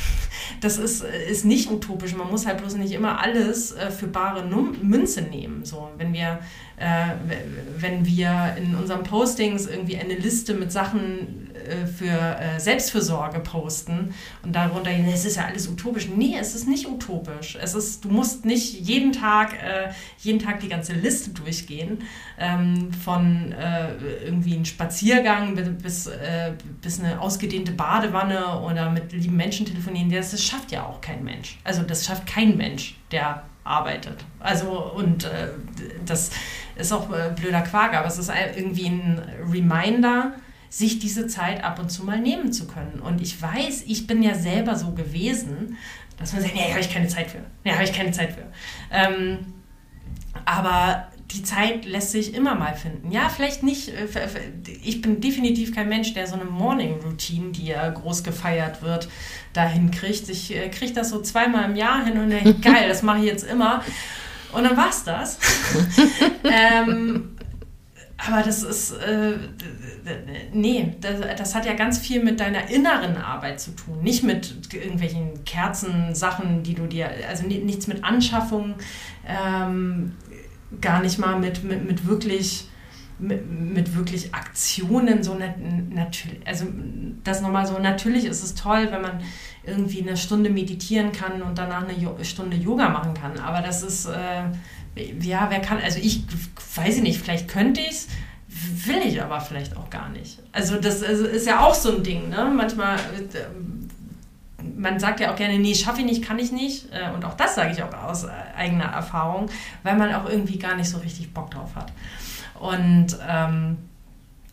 das 0.60 0.78
ist, 0.78 1.04
ist 1.04 1.44
nicht 1.44 1.70
utopisch. 1.70 2.14
Man 2.14 2.30
muss 2.30 2.46
halt 2.46 2.58
bloß 2.58 2.76
nicht 2.76 2.92
immer 2.92 3.20
alles 3.20 3.72
äh, 3.72 3.90
für 3.90 4.06
bare 4.06 4.44
Münze 4.46 5.22
nehmen. 5.22 5.64
So, 5.64 5.90
wenn 5.96 6.12
wir 6.12 6.40
äh, 6.76 7.10
wenn 7.78 8.04
wir 8.04 8.56
in 8.56 8.74
unseren 8.74 9.04
Postings 9.04 9.66
irgendwie 9.66 9.96
eine 9.96 10.14
Liste 10.14 10.54
mit 10.54 10.72
Sachen 10.72 11.43
für 11.86 12.38
äh, 12.38 12.60
Selbstfürsorge 12.60 13.40
posten 13.40 14.14
und 14.42 14.54
darunter, 14.54 14.90
es 14.90 15.24
ist 15.24 15.36
ja 15.36 15.46
alles 15.46 15.68
utopisch. 15.68 16.08
Nee, 16.08 16.36
es 16.38 16.54
ist 16.54 16.68
nicht 16.68 16.86
utopisch. 16.86 17.56
Es 17.60 17.74
ist, 17.74 18.04
du 18.04 18.08
musst 18.08 18.44
nicht 18.44 18.80
jeden 18.80 19.12
Tag, 19.12 19.54
äh, 19.54 19.90
jeden 20.18 20.38
Tag 20.38 20.60
die 20.60 20.68
ganze 20.68 20.92
Liste 20.92 21.30
durchgehen, 21.30 22.02
ähm, 22.38 22.92
von 22.92 23.52
äh, 23.52 23.94
irgendwie 24.24 24.54
einem 24.54 24.64
Spaziergang 24.64 25.54
bis, 25.78 26.06
äh, 26.06 26.52
bis 26.82 27.00
eine 27.00 27.20
ausgedehnte 27.20 27.72
Badewanne 27.72 28.60
oder 28.60 28.90
mit 28.90 29.12
lieben 29.12 29.36
Menschen 29.36 29.66
telefonieren. 29.66 30.10
Das, 30.10 30.30
das 30.30 30.42
schafft 30.42 30.72
ja 30.72 30.84
auch 30.84 31.00
kein 31.00 31.24
Mensch. 31.24 31.58
Also 31.64 31.82
das 31.82 32.06
schafft 32.06 32.26
kein 32.26 32.56
Mensch, 32.56 32.96
der 33.10 33.44
arbeitet. 33.64 34.24
Also 34.40 34.92
und 34.94 35.24
äh, 35.24 35.48
das 36.04 36.30
ist 36.76 36.92
auch 36.92 37.10
äh, 37.10 37.32
blöder 37.34 37.62
Quark, 37.62 37.94
aber 37.94 38.06
es 38.06 38.18
ist 38.18 38.30
irgendwie 38.56 38.86
ein 38.86 39.22
Reminder, 39.50 40.34
sich 40.74 40.98
diese 40.98 41.28
Zeit 41.28 41.62
ab 41.62 41.78
und 41.78 41.88
zu 41.88 42.02
mal 42.02 42.18
nehmen 42.18 42.52
zu 42.52 42.66
können. 42.66 42.98
Und 42.98 43.20
ich 43.20 43.40
weiß, 43.40 43.84
ich 43.86 44.08
bin 44.08 44.24
ja 44.24 44.34
selber 44.34 44.74
so 44.74 44.90
gewesen, 44.90 45.76
dass 46.18 46.32
man 46.32 46.42
sagt, 46.42 46.56
nee, 46.56 46.68
habe 46.68 46.80
ich 46.80 46.92
keine 46.92 47.06
Zeit 47.06 47.30
für. 47.30 47.38
Nee, 47.62 47.70
habe 47.70 47.84
ich 47.84 47.92
keine 47.92 48.10
Zeit 48.10 48.32
für. 48.32 48.46
Ähm, 48.90 49.38
aber 50.44 51.06
die 51.30 51.44
Zeit 51.44 51.84
lässt 51.84 52.10
sich 52.10 52.34
immer 52.34 52.56
mal 52.56 52.74
finden. 52.74 53.12
Ja, 53.12 53.28
vielleicht 53.28 53.62
nicht. 53.62 53.90
Äh, 53.90 54.08
ich 54.82 55.00
bin 55.00 55.20
definitiv 55.20 55.72
kein 55.72 55.88
Mensch, 55.88 56.12
der 56.12 56.26
so 56.26 56.34
eine 56.34 56.44
Morning 56.44 57.00
Routine, 57.04 57.52
die 57.52 57.66
ja 57.66 57.88
groß 57.90 58.24
gefeiert 58.24 58.82
wird, 58.82 59.08
dahin 59.52 59.92
kriegt. 59.92 60.28
Ich 60.28 60.56
äh, 60.56 60.70
kriege 60.70 60.92
das 60.92 61.10
so 61.10 61.22
zweimal 61.22 61.70
im 61.70 61.76
Jahr 61.76 62.04
hin 62.04 62.18
und 62.18 62.30
denke, 62.30 62.54
geil, 62.54 62.88
das 62.88 63.02
mache 63.04 63.18
ich 63.18 63.26
jetzt 63.26 63.44
immer. 63.44 63.84
Und 64.50 64.64
dann 64.64 64.76
war 64.76 64.90
es 64.90 65.04
das. 65.04 65.38
ähm, 66.44 67.33
aber 68.26 68.42
das 68.42 68.62
ist, 68.62 68.92
äh, 68.92 69.36
nee, 70.52 70.94
das, 71.00 71.20
das, 71.36 71.54
hat 71.54 71.66
ja 71.66 71.74
ganz 71.74 71.98
viel 71.98 72.22
mit 72.22 72.40
deiner 72.40 72.70
inneren 72.70 73.16
Arbeit 73.16 73.60
zu 73.60 73.72
tun. 73.72 74.02
Nicht 74.02 74.22
mit 74.22 74.72
irgendwelchen 74.72 75.44
Kerzensachen, 75.44 76.62
die 76.62 76.74
du 76.74 76.86
dir, 76.86 77.10
also 77.28 77.46
nichts 77.46 77.86
mit 77.86 78.02
Anschaffung, 78.04 78.74
ähm, 79.26 80.12
gar 80.80 81.02
nicht 81.02 81.18
mal 81.18 81.38
mit, 81.38 81.64
mit, 81.64 81.86
mit 81.86 82.06
wirklich 82.06 82.68
mit, 83.18 83.48
mit, 83.48 83.96
wirklich 83.96 84.34
Aktionen 84.34 85.22
so 85.22 85.34
nat 85.34 85.54
natürlich, 85.90 86.44
also 86.46 86.66
das 87.22 87.40
nochmal 87.42 87.64
so, 87.64 87.78
natürlich 87.78 88.24
ist 88.24 88.42
es 88.42 88.56
toll, 88.56 88.88
wenn 88.90 89.02
man 89.02 89.20
irgendwie 89.64 90.02
eine 90.02 90.16
Stunde 90.16 90.50
meditieren 90.50 91.12
kann 91.12 91.40
und 91.42 91.56
danach 91.56 91.84
eine 91.84 91.96
jo 91.96 92.16
Stunde 92.22 92.56
Yoga 92.56 92.88
machen 92.88 93.14
kann, 93.14 93.38
aber 93.38 93.62
das 93.64 93.84
ist, 93.84 94.06
äh, 94.06 94.44
ja, 94.96 95.46
wer 95.50 95.60
kann, 95.60 95.78
also 95.78 95.98
ich 95.98 96.22
weiß 96.76 96.96
ich 96.96 97.02
nicht, 97.02 97.20
vielleicht 97.20 97.48
könnte 97.48 97.80
ich 97.80 97.90
es, 97.90 98.08
will 98.86 98.98
ich 99.04 99.20
aber 99.22 99.40
vielleicht 99.40 99.76
auch 99.76 99.90
gar 99.90 100.08
nicht. 100.10 100.38
Also 100.52 100.76
das 100.76 101.02
ist 101.02 101.46
ja 101.46 101.60
auch 101.60 101.74
so 101.74 101.96
ein 101.96 102.02
Ding, 102.02 102.28
ne? 102.28 102.52
Manchmal, 102.54 102.96
äh, 102.98 104.62
man 104.76 104.98
sagt 105.00 105.20
ja 105.20 105.32
auch 105.32 105.36
gerne, 105.36 105.58
nee, 105.58 105.74
schaffe 105.74 106.00
ich 106.00 106.06
nicht, 106.06 106.22
kann 106.22 106.38
ich 106.38 106.52
nicht. 106.52 106.92
Äh, 106.92 107.10
und 107.14 107.24
auch 107.24 107.34
das 107.34 107.54
sage 107.54 107.72
ich 107.72 107.82
auch 107.82 107.92
aus 107.92 108.26
eigener 108.56 108.84
Erfahrung, 108.84 109.50
weil 109.82 109.96
man 109.96 110.14
auch 110.14 110.28
irgendwie 110.28 110.58
gar 110.58 110.76
nicht 110.76 110.88
so 110.88 110.98
richtig 110.98 111.34
Bock 111.34 111.50
drauf 111.50 111.74
hat. 111.74 111.92
Und 112.60 113.18
ähm, 113.28 113.78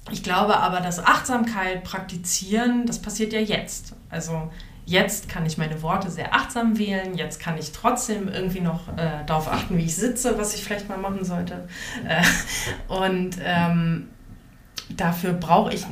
ich 0.10 0.24
glaube 0.24 0.58
aber, 0.58 0.80
dass 0.82 1.06
Achtsamkeit 1.06 1.84
praktizieren, 1.84 2.86
das 2.88 3.00
passiert 3.00 3.34
ja 3.34 3.40
jetzt. 3.40 3.94
Also 4.10 4.52
Jetzt 4.92 5.30
kann 5.30 5.46
ich 5.46 5.58
meine 5.58 5.82
Worte 5.82 6.12
sehr 6.12 6.34
achtsam 6.34 6.78
wählen. 6.78 7.16
Jetzt 7.16 7.40
kann 7.40 7.58
ich 7.58 7.72
trotzdem 7.72 8.28
irgendwie 8.28 8.60
noch 8.60 8.90
äh, 8.98 9.24
darauf 9.26 9.48
achten, 9.48 9.78
wie 9.78 9.86
ich 9.86 9.96
sitze, 9.96 10.38
was 10.38 10.54
ich 10.54 10.66
vielleicht 10.66 10.90
mal 10.90 10.98
machen 10.98 11.24
sollte. 11.24 11.66
Äh, 12.06 12.22
und 12.94 13.38
ähm, 13.42 14.10
dafür 14.90 15.32
brauche 15.32 15.74
ich 15.74 15.86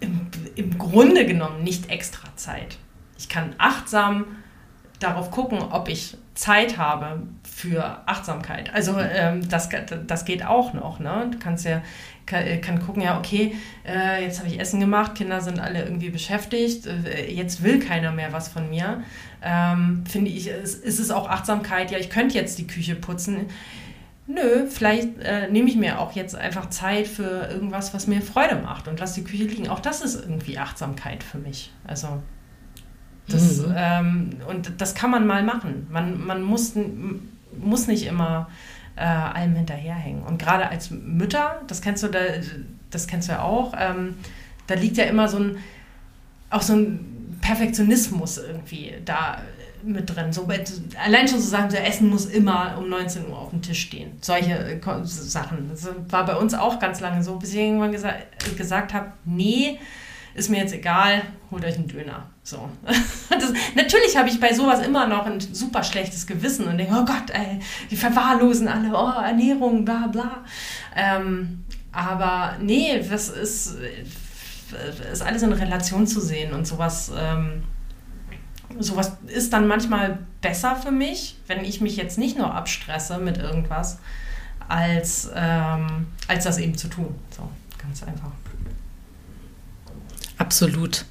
im, 0.00 0.26
im 0.56 0.76
Grunde 0.76 1.24
genommen 1.24 1.64
nicht 1.64 1.88
extra 1.88 2.28
Zeit. 2.36 2.76
Ich 3.16 3.30
kann 3.30 3.54
achtsam 3.56 4.26
darauf 4.98 5.30
gucken, 5.30 5.62
ob 5.62 5.88
ich 5.88 6.18
Zeit 6.34 6.76
habe 6.76 7.22
für 7.58 8.02
Achtsamkeit. 8.06 8.72
Also 8.72 8.96
ähm, 9.00 9.48
das, 9.48 9.68
das 10.06 10.24
geht 10.24 10.46
auch 10.46 10.74
noch. 10.74 11.00
Ne? 11.00 11.28
Du 11.32 11.38
kannst 11.40 11.64
ja 11.64 11.82
kann, 12.24 12.60
kann 12.60 12.80
gucken, 12.80 13.02
ja, 13.02 13.18
okay, 13.18 13.56
äh, 13.84 14.22
jetzt 14.22 14.38
habe 14.38 14.48
ich 14.48 14.60
Essen 14.60 14.78
gemacht, 14.78 15.16
Kinder 15.16 15.40
sind 15.40 15.58
alle 15.58 15.82
irgendwie 15.82 16.10
beschäftigt, 16.10 16.86
äh, 16.86 17.28
jetzt 17.32 17.64
will 17.64 17.80
keiner 17.80 18.12
mehr 18.12 18.32
was 18.32 18.46
von 18.46 18.70
mir. 18.70 19.02
Ähm, 19.42 20.04
finde 20.08 20.30
ich, 20.30 20.46
ist, 20.46 20.84
ist 20.84 21.00
es 21.00 21.10
auch 21.10 21.28
Achtsamkeit, 21.28 21.90
ja, 21.90 21.98
ich 21.98 22.10
könnte 22.10 22.36
jetzt 22.36 22.58
die 22.58 22.66
Küche 22.68 22.94
putzen. 22.94 23.46
Nö, 24.28 24.66
vielleicht 24.68 25.18
äh, 25.22 25.48
nehme 25.50 25.68
ich 25.68 25.76
mir 25.76 25.98
auch 25.98 26.12
jetzt 26.12 26.36
einfach 26.36 26.68
Zeit 26.68 27.08
für 27.08 27.48
irgendwas, 27.50 27.92
was 27.92 28.06
mir 28.06 28.22
Freude 28.22 28.56
macht 28.56 28.86
und 28.86 29.00
lass 29.00 29.14
die 29.14 29.24
Küche 29.24 29.44
liegen. 29.44 29.68
Auch 29.68 29.80
das 29.80 30.02
ist 30.02 30.14
irgendwie 30.14 30.58
Achtsamkeit 30.58 31.24
für 31.24 31.38
mich. 31.38 31.72
Also 31.84 32.22
das, 33.26 33.58
mhm. 33.58 33.74
ähm, 33.76 34.30
und 34.48 34.80
das 34.80 34.94
kann 34.94 35.10
man 35.10 35.26
mal 35.26 35.42
machen. 35.42 35.86
Man, 35.90 36.24
man 36.24 36.42
muss, 36.42 36.74
muss 37.58 37.86
nicht 37.86 38.06
immer 38.06 38.48
äh, 38.96 39.04
allem 39.04 39.54
hinterherhängen. 39.54 40.22
Und 40.22 40.38
gerade 40.38 40.68
als 40.68 40.90
Mütter, 40.90 41.62
das 41.66 41.80
kennst 41.80 42.02
du, 42.02 42.08
da, 42.08 42.20
das 42.90 43.06
kennst 43.06 43.28
du 43.28 43.32
ja 43.32 43.42
auch, 43.42 43.74
ähm, 43.78 44.16
da 44.66 44.74
liegt 44.74 44.96
ja 44.96 45.04
immer 45.04 45.28
so 45.28 45.38
ein, 45.38 45.58
auch 46.50 46.62
so 46.62 46.74
ein 46.74 47.38
Perfektionismus 47.40 48.38
irgendwie 48.38 48.94
da 49.04 49.38
mit 49.82 50.14
drin. 50.14 50.32
So, 50.32 50.48
allein 51.04 51.28
schon 51.28 51.40
zu 51.40 51.48
sagen, 51.48 51.70
der 51.70 51.86
Essen 51.86 52.08
muss 52.08 52.26
immer 52.26 52.76
um 52.78 52.88
19 52.88 53.28
Uhr 53.28 53.38
auf 53.38 53.50
dem 53.50 53.62
Tisch 53.62 53.82
stehen. 53.82 54.12
Solche 54.20 54.52
äh, 54.52 54.80
Sachen. 55.04 55.70
Das 55.70 55.88
war 56.08 56.26
bei 56.26 56.36
uns 56.36 56.54
auch 56.54 56.78
ganz 56.78 57.00
lange 57.00 57.22
so, 57.22 57.36
bis 57.36 57.50
ich 57.52 57.60
irgendwann 57.60 57.92
gesa 57.92 58.12
gesagt 58.56 58.92
habe, 58.92 59.12
nee, 59.24 59.78
ist 60.38 60.48
mir 60.48 60.58
jetzt 60.58 60.72
egal, 60.72 61.22
holt 61.50 61.64
euch 61.64 61.76
einen 61.76 61.88
Döner. 61.88 62.30
So. 62.42 62.68
Das, 63.30 63.52
natürlich 63.76 64.16
habe 64.16 64.28
ich 64.28 64.40
bei 64.40 64.52
sowas 64.52 64.84
immer 64.84 65.06
noch 65.06 65.24
ein 65.24 65.38
super 65.38 65.84
schlechtes 65.84 66.26
Gewissen 66.26 66.66
und 66.66 66.76
denke, 66.76 66.92
oh 66.92 67.04
Gott, 67.04 67.30
ey, 67.30 67.60
die 67.88 67.96
verwahrlosen 67.96 68.66
alle, 68.66 68.90
oh, 68.92 69.20
Ernährung, 69.20 69.84
bla 69.84 70.08
bla. 70.08 70.44
Ähm, 70.96 71.64
aber 71.92 72.56
nee, 72.60 73.00
das 73.08 73.28
ist, 73.28 73.76
ist 75.12 75.22
alles 75.22 75.42
in 75.42 75.52
Relation 75.52 76.04
zu 76.08 76.20
sehen 76.20 76.52
und 76.52 76.66
sowas, 76.66 77.12
ähm, 77.16 77.62
sowas 78.80 79.12
ist 79.28 79.52
dann 79.52 79.68
manchmal 79.68 80.18
besser 80.40 80.74
für 80.74 80.90
mich, 80.90 81.36
wenn 81.46 81.64
ich 81.64 81.80
mich 81.80 81.96
jetzt 81.96 82.18
nicht 82.18 82.36
nur 82.36 82.52
abstresse 82.52 83.18
mit 83.18 83.38
irgendwas, 83.38 84.00
als, 84.68 85.30
ähm, 85.34 86.08
als 86.26 86.42
das 86.42 86.58
eben 86.58 86.76
zu 86.76 86.88
tun. 86.88 87.14
So, 87.30 87.48
ganz 87.80 88.02
einfach. 88.02 88.32
Absolut. 90.38 91.04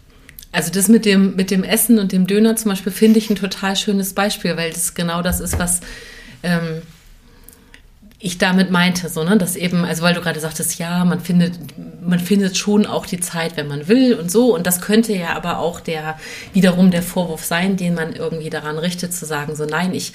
Also 0.51 0.71
das 0.71 0.87
mit 0.87 1.05
dem, 1.05 1.35
mit 1.35 1.51
dem 1.51 1.63
Essen 1.63 1.99
und 1.99 2.11
dem 2.11 2.25
Döner 2.25 2.55
zum 2.55 2.71
Beispiel 2.71 2.91
finde 2.91 3.19
ich 3.19 3.29
ein 3.29 3.35
total 3.35 3.75
schönes 3.75 4.13
Beispiel, 4.13 4.57
weil 4.57 4.71
das 4.71 4.95
genau 4.95 5.21
das 5.21 5.39
ist, 5.39 5.59
was 5.59 5.81
ähm, 6.41 6.81
ich 8.19 8.39
damit 8.39 8.71
meinte, 8.71 9.09
so, 9.09 9.23
ne, 9.23 9.37
dass 9.37 9.55
eben, 9.55 9.85
also 9.85 10.01
weil 10.01 10.15
du 10.15 10.21
gerade 10.21 10.39
sagtest, 10.39 10.79
ja, 10.79 11.05
man 11.05 11.19
findet, 11.19 11.59
man 12.01 12.19
findet 12.19 12.57
schon 12.57 12.87
auch 12.87 13.05
die 13.05 13.19
Zeit, 13.19 13.57
wenn 13.57 13.67
man 13.67 13.87
will 13.87 14.15
und 14.15 14.31
so. 14.31 14.55
Und 14.55 14.65
das 14.65 14.81
könnte 14.81 15.13
ja 15.13 15.35
aber 15.35 15.59
auch 15.59 15.79
der, 15.79 16.17
wiederum 16.53 16.89
der 16.89 17.03
Vorwurf 17.03 17.43
sein, 17.43 17.77
den 17.77 17.93
man 17.93 18.13
irgendwie 18.13 18.49
daran 18.49 18.79
richtet, 18.79 19.13
zu 19.13 19.25
sagen, 19.25 19.55
so, 19.55 19.65
nein, 19.65 19.93
ich, 19.93 20.13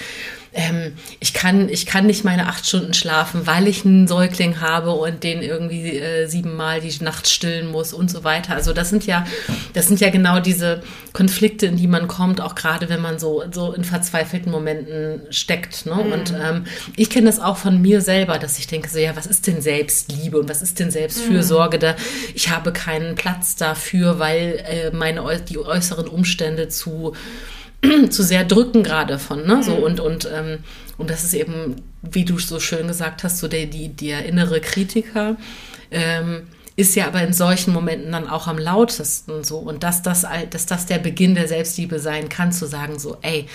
ähm, 0.55 0.93
ich, 1.21 1.33
kann, 1.33 1.69
ich 1.69 1.87
kann 1.87 2.07
nicht 2.07 2.25
meine 2.25 2.47
acht 2.47 2.67
Stunden 2.67 2.93
schlafen, 2.93 3.47
weil 3.47 3.67
ich 3.69 3.87
einen 3.87 4.07
Säugling 4.07 4.61
habe 4.61 4.93
und 4.93 5.23
den 5.23 5.43
irgendwie 5.43 5.99
äh, 5.99 6.27
siebenmal 6.27 6.81
die 6.81 6.93
Nacht 7.03 7.29
stillen 7.29 7.71
muss 7.71 7.95
und 7.95 8.11
so 8.11 8.23
weiter. 8.23 8.55
Also 8.55 8.75
das 8.75 8.91
sind 8.91 9.07
ja, 9.07 9.25
das 9.73 9.89
sind 9.89 10.01
ja 10.01 10.11
genau 10.11 10.41
diese 10.41 10.83
Konflikte, 11.15 11.67
in 11.67 11.77
die 11.77 11.87
man 11.87 12.07
kommt, 12.07 12.41
auch 12.41 12.55
gerade 12.55 12.91
wenn 12.91 13.01
man 13.01 13.19
so, 13.19 13.45
so 13.51 13.73
in 13.73 13.85
verzweifelten 13.85 14.53
Momenten 14.53 15.23
steckt. 15.31 15.87
Ne? 15.87 15.95
Mhm. 15.95 16.13
Und 16.13 16.35
ähm, 16.35 16.65
ich 16.97 17.09
kenne 17.09 17.27
das 17.27 17.41
auch 17.41 17.57
von 17.57 17.81
mir 17.81 18.03
selber, 18.03 18.39
dass 18.39 18.59
ich 18.59 18.67
denke 18.67 18.91
so, 18.91 18.99
ja, 18.99 19.17
was 19.17 19.27
ist 19.27 19.47
denn 19.47 19.63
Selbstliebe 19.63 20.39
und 20.39 20.51
was 20.51 20.61
ist 20.61 20.79
denn 20.79 20.91
Selbstfürsorge? 20.91 21.79
Mhm. 21.79 21.81
Da, 21.81 21.97
ich 22.35 22.51
habe 22.51 22.73
keinen 22.73 23.15
Platz 23.15 23.57
dafür, 23.57 24.19
weil 24.19 24.63
äh, 24.67 24.91
meine, 24.95 25.23
die 25.49 25.59
äußeren 25.59 26.09
Umstände 26.09 26.69
zu 26.69 27.15
zu 28.11 28.23
sehr 28.23 28.45
drücken 28.45 28.83
gerade 28.83 29.19
von, 29.19 29.47
ne? 29.47 29.63
So 29.63 29.77
mhm. 29.77 29.83
und, 29.83 30.01
und, 30.01 30.29
ähm, 30.33 30.59
und 30.99 31.11
das 31.11 31.25
ist 31.25 31.35
eben, 31.35 31.77
wie 32.03 32.25
du 32.25 32.39
so 32.39 32.61
schön 32.61 32.89
gesagt 32.89 33.25
hast, 33.25 33.39
so 33.39 33.49
der, 33.49 33.67
die, 33.67 33.89
der 33.89 34.25
innere 34.25 34.61
Kritiker. 34.61 35.37
Ähm, 35.91 36.43
ist 36.75 36.97
ja 36.97 37.07
aber 37.07 37.23
in 37.23 37.35
solchen 37.35 37.73
Momenten 37.73 38.13
dann 38.13 38.29
auch 38.29 38.47
am 38.47 38.59
lautesten 38.59 39.45
so. 39.45 39.59
Und 39.59 39.83
dass 39.83 40.03
das, 40.03 40.27
dass 40.51 40.67
das 40.67 40.87
der 40.87 40.99
Beginn 40.99 41.35
der 41.35 41.47
Selbstliebe 41.49 41.99
sein 41.99 42.29
kann, 42.29 42.51
zu 42.51 42.67
sagen 42.67 42.99
so, 42.99 43.19
ey, 43.21 43.47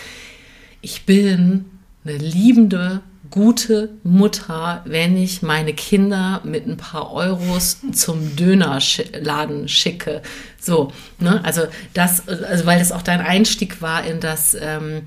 ich 0.82 1.06
bin 1.06 1.66
eine 2.06 2.18
liebende, 2.18 3.02
gute 3.30 3.90
Mutter, 4.04 4.82
wenn 4.86 5.18
ich 5.18 5.42
meine 5.42 5.74
Kinder 5.74 6.42
mit 6.44 6.68
ein 6.68 6.78
paar 6.78 7.12
Euros 7.12 7.78
zum 7.94 8.36
Dönerladen 8.36 9.68
schicke. 9.68 10.22
So, 10.60 10.92
ne? 11.20 11.44
Also 11.44 11.64
das, 11.94 12.28
also 12.28 12.66
weil 12.66 12.80
das 12.80 12.92
auch 12.92 13.02
dein 13.02 13.22
Einstieg 13.22 13.82
war 13.82 14.06
in 14.06 14.20
das 14.20 14.56
ähm, 14.60 15.04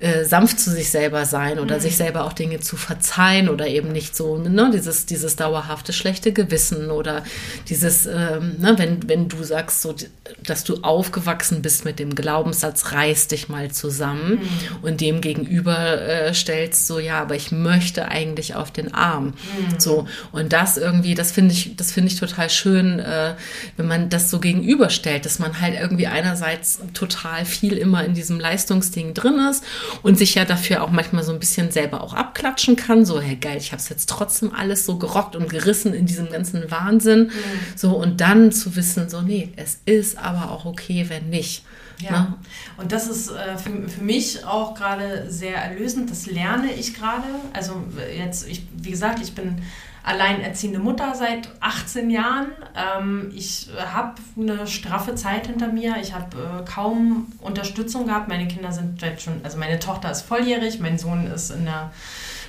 äh, 0.00 0.24
sanft 0.24 0.58
zu 0.58 0.70
sich 0.70 0.88
selber 0.88 1.26
sein 1.26 1.58
oder 1.58 1.76
mhm. 1.76 1.80
sich 1.80 1.96
selber 1.98 2.24
auch 2.24 2.32
Dinge 2.32 2.60
zu 2.60 2.78
verzeihen 2.78 3.50
oder 3.50 3.66
eben 3.66 3.92
nicht 3.92 4.16
so, 4.16 4.38
ne, 4.38 4.70
dieses, 4.72 5.04
dieses 5.04 5.36
dauerhafte 5.36 5.92
schlechte 5.92 6.32
Gewissen 6.32 6.90
oder 6.90 7.22
dieses, 7.68 8.06
ähm, 8.06 8.56
ne, 8.58 8.74
wenn, 8.78 9.06
wenn 9.08 9.28
du 9.28 9.44
sagst, 9.44 9.82
so, 9.82 9.94
dass 10.42 10.64
du 10.64 10.78
aufgewachsen 10.82 11.60
bist 11.60 11.84
mit 11.84 11.98
dem 11.98 12.14
Glaubenssatz, 12.14 12.92
reiß 12.92 13.28
dich 13.28 13.50
mal 13.50 13.70
zusammen 13.72 14.40
mhm. 14.40 14.48
und 14.80 15.02
dem 15.02 15.20
gegenüber 15.20 16.00
äh, 16.00 16.32
stellst, 16.32 16.86
so, 16.86 16.98
ja, 16.98 17.20
aber 17.20 17.36
ich 17.36 17.52
möchte 17.52 18.08
eigentlich 18.08 18.54
auf 18.54 18.70
den 18.70 18.94
Arm. 18.94 19.26
Mhm. 19.26 19.80
So, 19.80 20.06
und 20.32 20.54
das 20.54 20.78
irgendwie, 20.78 21.14
das 21.14 21.30
finde 21.30 21.52
ich, 21.52 21.76
das 21.76 21.92
finde 21.92 22.10
ich 22.10 22.18
total 22.18 22.48
schön, 22.48 23.00
äh, 23.00 23.34
wenn 23.76 23.86
man 23.86 24.08
das 24.08 24.30
so 24.30 24.40
gegenüberstellt, 24.40 25.26
dass 25.26 25.38
man 25.38 25.60
halt 25.60 25.78
irgendwie 25.78 26.06
einerseits 26.06 26.80
total 26.94 27.44
viel 27.44 27.74
immer 27.74 28.02
in 28.02 28.14
diesem 28.14 28.40
Leistungsding 28.40 29.12
drin 29.12 29.38
ist 29.50 29.62
und 30.02 30.18
sich 30.18 30.34
ja 30.34 30.44
dafür 30.44 30.82
auch 30.82 30.90
manchmal 30.90 31.22
so 31.22 31.32
ein 31.32 31.38
bisschen 31.38 31.70
selber 31.70 32.02
auch 32.02 32.14
abklatschen 32.14 32.76
kann. 32.76 33.04
So, 33.04 33.20
hey 33.20 33.36
geil, 33.36 33.56
ich 33.58 33.72
habe 33.72 33.80
es 33.80 33.88
jetzt 33.88 34.08
trotzdem 34.08 34.54
alles 34.54 34.86
so 34.86 34.96
gerockt 34.96 35.36
und 35.36 35.48
gerissen 35.48 35.94
in 35.94 36.06
diesem 36.06 36.30
ganzen 36.30 36.70
Wahnsinn. 36.70 37.24
Mhm. 37.24 37.30
So, 37.76 37.96
und 37.96 38.20
dann 38.20 38.52
zu 38.52 38.76
wissen, 38.76 39.08
so, 39.08 39.22
nee, 39.22 39.52
es 39.56 39.78
ist 39.84 40.18
aber 40.18 40.50
auch 40.50 40.64
okay, 40.64 41.06
wenn 41.08 41.30
nicht. 41.30 41.64
Ja, 42.00 42.10
ne? 42.12 42.34
und 42.78 42.92
das 42.92 43.08
ist 43.08 43.30
äh, 43.30 43.58
für, 43.58 43.88
für 43.88 44.02
mich 44.02 44.44
auch 44.46 44.74
gerade 44.74 45.26
sehr 45.28 45.56
erlösend. 45.56 46.10
Das 46.10 46.26
lerne 46.26 46.72
ich 46.72 46.94
gerade. 46.94 47.26
Also 47.52 47.84
jetzt, 48.16 48.48
ich, 48.48 48.62
wie 48.74 48.90
gesagt, 48.90 49.20
ich 49.22 49.34
bin 49.34 49.62
alleinerziehende 50.02 50.78
Mutter 50.78 51.14
seit 51.14 51.50
18 51.60 52.10
Jahren. 52.10 52.52
Ähm, 52.74 53.32
ich 53.34 53.68
habe 53.78 54.14
eine 54.38 54.66
straffe 54.66 55.14
Zeit 55.14 55.46
hinter 55.46 55.68
mir. 55.68 55.96
Ich 56.00 56.14
habe 56.14 56.36
äh, 56.36 56.70
kaum 56.70 57.32
Unterstützung 57.40 58.06
gehabt. 58.06 58.28
Meine 58.28 58.48
Kinder 58.48 58.72
sind 58.72 59.02
jetzt 59.02 59.22
schon, 59.22 59.40
also 59.42 59.58
meine 59.58 59.78
Tochter 59.78 60.10
ist 60.10 60.22
volljährig, 60.22 60.80
mein 60.80 60.98
Sohn 60.98 61.26
ist 61.26 61.50
in 61.50 61.66
der 61.66 61.90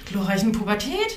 glorreichen 0.06 0.52
Pubertät. 0.52 0.92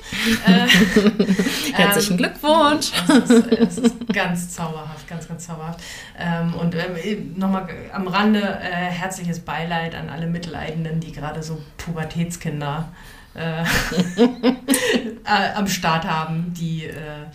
Äh, 0.47 0.67
Herzlichen 1.73 2.13
ähm, 2.13 2.19
Glückwunsch. 2.19 2.93
Es 3.09 3.31
ist, 3.31 3.47
es 3.53 3.79
ist, 3.79 4.13
ganz 4.13 4.51
zauberhaft, 4.55 5.07
ganz, 5.09 5.27
ganz 5.29 5.47
zauberhaft. 5.47 5.81
Ähm, 6.19 6.55
und 6.55 6.75
ähm, 6.75 7.35
nochmal 7.37 7.69
am 7.93 8.09
Rande 8.09 8.41
äh, 8.41 8.71
herzliches 8.71 9.41
Beileid 9.41 9.95
an 9.95 10.09
alle 10.09 10.27
Mitleidenden, 10.27 11.01
die 11.01 11.13
gerade 11.13 11.43
so 11.43 11.61
Pubertätskinder 11.79 12.89
äh, 12.91 13.24
äh, 15.25 15.55
am 15.55 15.67
Start 15.67 16.05
haben, 16.05 16.53
die 16.55 16.85
äh, 16.87 17.27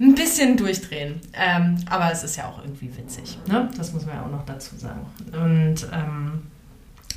ein 0.00 0.14
bisschen 0.14 0.56
durchdrehen. 0.56 1.20
Ähm, 1.32 1.76
aber 1.88 2.10
es 2.10 2.24
ist 2.24 2.36
ja 2.36 2.48
auch 2.48 2.58
irgendwie 2.62 2.96
witzig. 2.96 3.38
Ne? 3.46 3.68
Das 3.76 3.92
muss 3.92 4.06
man 4.06 4.16
ja 4.16 4.22
auch 4.22 4.30
noch 4.30 4.44
dazu 4.44 4.76
sagen. 4.76 5.06
Und 5.32 5.86
ähm, 5.92 6.42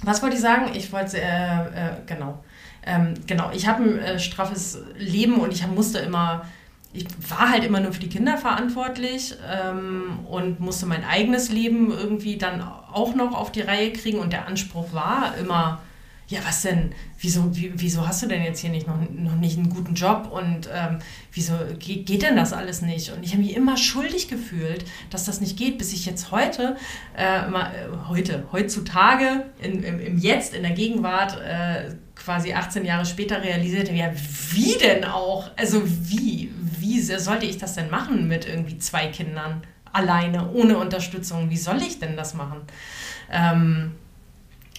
was 0.03 0.21
wollte 0.21 0.35
ich 0.35 0.41
sagen? 0.41 0.71
Ich 0.73 0.91
wollte, 0.91 1.19
äh, 1.19 1.25
äh, 1.25 1.91
genau. 2.05 2.43
Ähm, 2.85 3.15
genau, 3.25 3.49
ich 3.51 3.67
habe 3.67 3.83
ein 3.83 3.99
äh, 3.99 4.19
straffes 4.19 4.79
Leben 4.97 5.39
und 5.39 5.51
ich 5.51 5.65
musste 5.67 5.97
immer, 5.99 6.45
ich 6.93 7.07
war 7.27 7.49
halt 7.49 7.63
immer 7.63 7.79
nur 7.79 7.93
für 7.93 7.99
die 7.99 8.09
Kinder 8.09 8.37
verantwortlich 8.37 9.35
ähm, 9.51 10.19
und 10.29 10.59
musste 10.59 10.85
mein 10.85 11.03
eigenes 11.03 11.49
Leben 11.49 11.91
irgendwie 11.91 12.37
dann 12.37 12.61
auch 12.61 13.15
noch 13.15 13.33
auf 13.33 13.51
die 13.51 13.61
Reihe 13.61 13.91
kriegen 13.91 14.19
und 14.19 14.31
der 14.31 14.47
Anspruch 14.47 14.93
war 14.93 15.35
immer, 15.39 15.81
ja, 16.27 16.39
was 16.43 16.63
denn? 16.63 16.91
Wieso, 17.19 17.55
wie, 17.55 17.71
wieso 17.75 18.07
hast 18.07 18.23
du 18.23 18.27
denn 18.27 18.43
jetzt 18.43 18.59
hier 18.59 18.71
nicht 18.71 18.87
noch, 18.87 18.97
noch 19.11 19.35
nicht 19.35 19.57
einen 19.57 19.69
guten 19.69 19.93
Job 19.93 20.29
und 20.31 20.67
ähm, 20.73 20.99
wieso 21.31 21.53
geht, 21.77 22.07
geht 22.07 22.23
denn 22.23 22.35
das 22.35 22.51
alles 22.51 22.81
nicht? 22.81 23.11
Und 23.11 23.23
ich 23.23 23.31
habe 23.33 23.43
mich 23.43 23.55
immer 23.55 23.77
schuldig 23.77 24.27
gefühlt, 24.27 24.85
dass 25.11 25.25
das 25.25 25.39
nicht 25.39 25.57
geht, 25.57 25.77
bis 25.77 25.93
ich 25.93 26.05
jetzt 26.05 26.31
heute, 26.31 26.77
äh, 27.15 27.47
mal, 27.47 27.67
äh, 27.67 28.07
heute, 28.07 28.45
heutzutage, 28.51 29.45
in, 29.61 29.83
im, 29.83 29.99
im 29.99 30.17
Jetzt, 30.17 30.55
in 30.55 30.63
der 30.63 30.71
Gegenwart, 30.71 31.39
äh, 31.41 31.93
quasi 32.15 32.53
18 32.53 32.85
Jahre 32.85 33.05
später 33.05 33.43
realisierte, 33.43 33.93
ja, 33.93 34.11
wie 34.51 34.77
denn 34.79 35.03
auch? 35.05 35.51
Also 35.57 35.83
wie, 35.85 36.51
wie 36.79 37.01
sollte 37.01 37.45
ich 37.45 37.57
das 37.57 37.75
denn 37.75 37.89
machen 37.91 38.27
mit 38.27 38.47
irgendwie 38.47 38.79
zwei 38.79 39.07
Kindern 39.07 39.61
alleine, 39.91 40.51
ohne 40.51 40.77
Unterstützung? 40.77 41.51
Wie 41.51 41.57
soll 41.57 41.81
ich 41.83 41.99
denn 41.99 42.17
das 42.17 42.33
machen? 42.33 42.61
Ähm, 43.31 43.91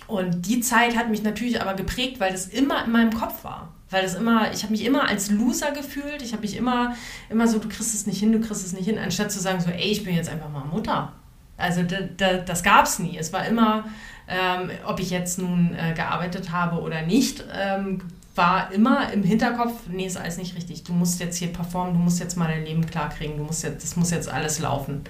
und 0.07 0.47
die 0.47 0.61
Zeit 0.61 0.97
hat 0.97 1.11
mich 1.11 1.23
natürlich 1.23 1.61
aber 1.61 1.75
geprägt, 1.75 2.21
weil 2.21 2.33
das 2.33 2.47
immer 2.47 2.85
in 2.85 2.93
meinem 2.93 3.13
Kopf 3.13 3.45
war. 3.45 3.73
Weil 3.91 4.03
das 4.03 4.15
immer, 4.15 4.53
ich 4.53 4.63
habe 4.63 4.73
mich 4.73 4.85
immer 4.85 5.09
als 5.09 5.31
Loser 5.31 5.71
gefühlt. 5.71 6.21
Ich 6.21 6.33
habe 6.33 6.43
mich 6.43 6.57
immer, 6.57 6.97
immer 7.31 7.47
so, 7.47 7.59
du 7.59 7.69
kriegst 7.69 7.95
es 7.95 8.07
nicht 8.07 8.19
hin, 8.19 8.33
du 8.33 8.41
kriegst 8.41 8.65
es 8.65 8.73
nicht 8.73 8.87
hin, 8.87 8.99
anstatt 8.99 9.31
zu 9.31 9.41
sagen, 9.41 9.61
so, 9.61 9.71
ey, 9.71 9.91
ich 9.91 10.05
bin 10.05 10.15
jetzt 10.15 10.29
einfach 10.29 10.51
mal 10.51 10.65
Mutter. 10.65 11.13
Also 11.57 11.83
da, 11.83 11.99
da, 12.17 12.35
das 12.39 12.63
gab 12.63 12.87
es 12.87 12.99
nie. 12.99 13.17
Es 13.17 13.33
war 13.33 13.47
immer, 13.47 13.85
ähm, 14.29 14.71
ob 14.85 15.01
ich 15.01 15.11
jetzt 15.11 15.39
nun 15.39 15.75
äh, 15.75 15.95
gearbeitet 15.95 16.51
habe 16.51 16.81
oder 16.81 17.03
nicht, 17.03 17.45
ähm, 17.55 18.03
war 18.35 18.71
immer 18.73 19.13
im 19.13 19.23
Hinterkopf, 19.23 19.73
nee, 19.89 20.07
ist 20.07 20.19
alles 20.19 20.37
nicht 20.37 20.57
richtig. 20.57 20.85
Du 20.85 20.93
musst 20.93 21.21
jetzt 21.21 21.39
hier 21.39 21.53
performen, 21.53 21.95
du 21.95 22.01
musst 22.01 22.21
jetzt 22.21 22.37
mal 22.37 22.49
dein 22.49 22.65
Leben 22.65 22.85
klarkriegen, 22.85 23.39
du 23.39 23.45
musst 23.45 23.63
jetzt, 23.63 23.83
das 23.83 23.97
muss 23.97 24.11
jetzt 24.11 24.29
alles 24.29 24.59
laufen. 24.59 25.05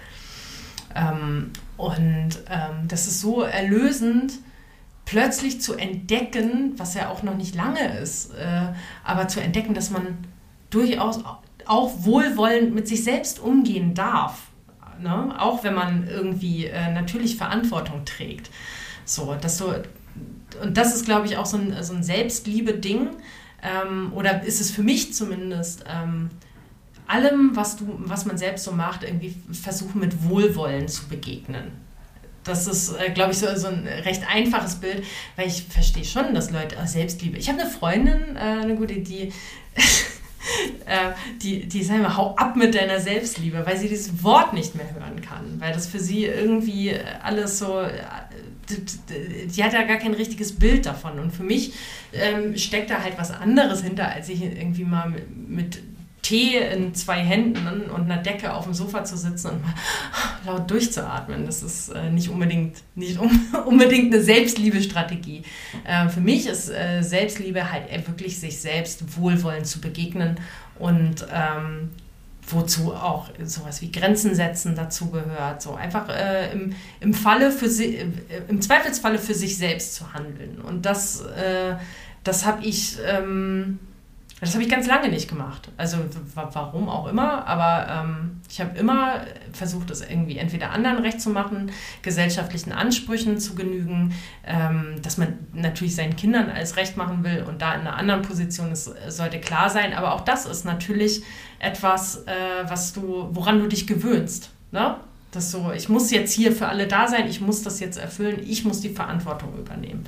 Ähm, 0.95 1.51
und 1.77 2.39
ähm, 2.49 2.89
das 2.89 3.07
ist 3.07 3.21
so 3.21 3.43
erlösend, 3.43 4.35
plötzlich 5.07 5.63
zu 5.63 5.75
entdecken, 5.75 6.75
was 6.77 6.93
ja 6.93 7.09
auch 7.09 7.23
noch 7.23 7.37
nicht 7.37 7.55
lange 7.55 7.99
ist, 7.99 8.35
äh, 8.35 8.73
aber 9.03 9.29
zu 9.29 9.41
entdecken, 9.41 9.73
dass 9.73 9.91
man 9.91 10.19
durchaus 10.69 11.21
auch 11.65 11.93
wohlwollend 12.01 12.75
mit 12.75 12.87
sich 12.87 13.03
selbst 13.03 13.41
umgehen 13.41 13.95
darf. 13.95 14.49
Ne? 15.01 15.35
Auch 15.41 15.65
wenn 15.65 15.75
man 15.75 16.07
irgendwie 16.07 16.67
äh, 16.67 16.93
natürlich 16.93 17.37
Verantwortung 17.37 18.05
trägt. 18.05 18.51
So, 19.05 19.35
dass 19.41 19.59
so, 19.59 19.73
und 20.63 20.77
das 20.77 20.95
ist, 20.95 21.07
glaube 21.07 21.27
ich, 21.27 21.37
auch 21.37 21.47
so 21.47 21.57
ein, 21.57 21.83
so 21.83 21.95
ein 21.95 22.03
Selbstliebe-Ding. 22.03 23.11
Ähm, 23.63 24.13
oder 24.13 24.43
ist 24.43 24.61
es 24.61 24.71
für 24.71 24.83
mich 24.83 25.15
zumindest, 25.15 25.85
ähm, 25.89 26.31
allem, 27.07 27.55
was, 27.55 27.77
du, 27.77 27.87
was 27.99 28.27
man 28.27 28.39
selbst 28.39 28.65
so 28.65 28.73
macht, 28.73 29.05
irgendwie 29.05 29.37
versuchen 29.53 30.01
mit 30.01 30.25
Wohlwollen 30.29 30.89
zu 30.89 31.07
begegnen. 31.09 31.86
Das 32.47 32.67
ist, 32.67 32.95
äh, 32.99 33.11
glaube 33.11 33.33
ich, 33.33 33.39
so, 33.39 33.55
so 33.57 33.69
ein 33.69 33.87
recht 33.87 34.23
einfaches 34.29 34.77
Bild, 34.77 35.05
weil 35.37 35.49
ich 35.49 35.65
verstehe 35.65 36.05
schon, 36.05 36.35
dass 36.35 36.51
Leute 36.51 36.77
Selbstliebe. 36.87 37.39
Ich 37.39 37.49
habe 37.49 37.61
eine 37.61 37.71
Freundin, 37.71 38.37
äh, 38.37 38.39
eine 38.39 38.77
gute, 38.77 38.95
die, 38.95 39.33
äh, 40.87 41.13
die, 41.43 41.67
die 41.67 41.83
sagt 41.83 41.99
immer, 41.99 42.17
hau 42.17 42.35
ab 42.37 42.57
mit 42.57 42.75
deiner 42.75 43.01
Selbstliebe, 43.01 43.65
weil 43.67 43.77
sie 43.77 43.89
dieses 43.89 44.23
Wort 44.23 44.53
nicht 44.53 44.75
mehr 44.75 44.93
hören 44.95 45.21
kann, 45.21 45.61
weil 45.61 45.73
das 45.73 45.87
für 45.87 46.01
sie 46.01 46.25
irgendwie 46.25 46.95
alles 47.23 47.59
so, 47.59 47.81
äh, 47.81 47.91
die 49.47 49.63
hat 49.63 49.73
ja 49.73 49.83
gar 49.83 49.99
kein 49.99 50.15
richtiges 50.15 50.57
Bild 50.57 50.87
davon. 50.87 51.19
Und 51.19 51.33
für 51.33 51.45
mich 51.45 51.73
ähm, 52.13 52.57
steckt 52.57 52.91
da 52.91 53.03
halt 53.03 53.19
was 53.19 53.31
anderes 53.31 53.83
hinter, 53.83 54.09
als 54.09 54.29
ich 54.29 54.43
irgendwie 54.43 54.85
mal 54.85 55.09
mit, 55.09 55.49
mit 55.49 55.83
Tee 56.27 56.57
in 56.59 56.93
zwei 56.93 57.19
Händen 57.19 57.89
und 57.89 58.11
einer 58.11 58.21
Decke 58.21 58.53
auf 58.53 58.65
dem 58.65 58.75
Sofa 58.75 59.05
zu 59.05 59.17
sitzen 59.17 59.53
und 59.53 59.63
mal 59.63 59.75
laut 60.45 60.69
durchzuatmen. 60.69 61.47
Das 61.47 61.63
ist 61.63 61.91
äh, 61.91 62.11
nicht 62.11 62.29
unbedingt, 62.29 62.79
nicht 62.97 63.21
unbedingt 63.67 64.13
eine 64.13 64.21
Selbstliebestrategie. 64.21 65.43
Äh, 65.85 66.09
für 66.09 66.21
mich 66.21 66.49
ist 66.49 66.69
äh, 66.69 67.03
Selbstliebe 67.03 67.71
halt 67.71 68.09
wirklich 68.09 68.41
sich 68.41 68.59
selbst 68.59 69.17
wohlwollend 69.17 69.69
zu 69.69 69.81
begegnen 69.81 70.41
und 70.81 71.25
ähm, 71.33 71.91
wozu 72.49 72.93
auch 72.93 73.31
sowas 73.45 73.81
wie 73.81 73.93
Grenzen 73.93 74.35
setzen 74.35 74.75
dazu 74.75 75.11
gehört. 75.11 75.63
So 75.63 75.75
einfach 75.75 76.09
äh, 76.09 76.53
im, 76.53 76.75
im 76.99 77.15
Falle 77.15 77.53
für 77.53 77.69
si 77.69 77.99
äh, 77.99 78.07
im 78.49 78.61
Zweifelsfalle 78.61 79.21
für 79.21 79.35
sich 79.35 79.57
selbst 79.59 79.95
zu 79.95 80.13
handeln. 80.13 80.59
Und 80.61 80.87
das, 80.87 81.21
äh, 81.21 81.77
das 82.25 82.45
habe 82.45 82.65
ich. 82.65 82.99
Ähm, 83.07 83.79
das 84.41 84.53
habe 84.53 84.63
ich 84.63 84.71
ganz 84.71 84.87
lange 84.87 85.09
nicht 85.09 85.29
gemacht. 85.29 85.71
Also 85.79 85.97
warum 86.35 86.91
auch 86.91 87.07
immer, 87.07 87.47
aber 87.47 88.05
ähm, 88.05 88.41
ich 88.51 88.61
habe 88.61 88.77
immer 88.77 89.23
versucht, 89.53 89.91
es 89.91 90.03
irgendwie 90.03 90.37
entweder 90.37 90.73
anderen 90.73 90.99
recht 90.99 91.23
zu 91.23 91.31
machen, 91.31 91.73
gesellschaftlichen 92.03 92.73
Ansprüchen 92.73 93.39
zu 93.39 93.55
genügen, 93.55 94.15
ähm, 94.47 94.97
dass 95.01 95.17
man 95.17 95.39
natürlich 95.55 95.97
seinen 95.97 96.17
Kindern 96.17 96.51
alles 96.51 96.77
recht 96.77 96.99
machen 96.99 97.25
will 97.25 97.47
und 97.49 97.63
da 97.63 97.75
in 97.75 97.81
einer 97.81 97.97
anderen 97.97 98.21
Position 98.21 98.73
ist, 98.73 98.91
sollte 99.09 99.41
klar 99.41 99.71
sein. 99.71 99.95
Aber 99.95 100.13
auch 100.13 100.21
das 100.21 100.45
ist 100.45 100.67
natürlich 100.67 101.23
etwas, 101.59 102.25
äh, 102.27 102.69
was 102.69 102.93
du, 102.93 103.31
woran 103.33 103.59
du 103.59 103.69
dich 103.69 103.87
gewöhnst. 103.87 104.51
Ne? 104.71 104.97
Das 105.31 105.51
so, 105.51 105.73
ich 105.75 105.89
muss 105.89 106.11
jetzt 106.11 106.33
hier 106.33 106.53
für 106.53 106.69
alle 106.69 106.87
da 106.87 107.09
sein, 107.09 107.27
ich 107.27 107.41
muss 107.41 107.63
das 107.63 107.81
jetzt 107.81 107.97
erfüllen, 107.97 108.41
ich 108.47 108.65
muss 108.65 108.83
die 108.83 108.91
Verantwortung 108.91 109.57
übernehmen. 109.59 110.05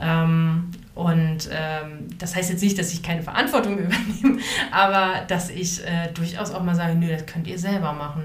Ähm, 0.00 0.70
und 0.94 1.48
ähm, 1.52 2.08
das 2.18 2.34
heißt 2.34 2.50
jetzt 2.50 2.62
nicht, 2.62 2.78
dass 2.78 2.92
ich 2.92 3.02
keine 3.02 3.22
Verantwortung 3.22 3.78
übernehme, 3.78 4.40
aber 4.70 5.24
dass 5.28 5.50
ich 5.50 5.84
äh, 5.84 6.10
durchaus 6.12 6.50
auch 6.50 6.62
mal 6.62 6.74
sage, 6.74 6.94
nö, 6.94 7.08
das 7.08 7.26
könnt 7.26 7.46
ihr 7.46 7.58
selber 7.58 7.92
machen. 7.92 8.24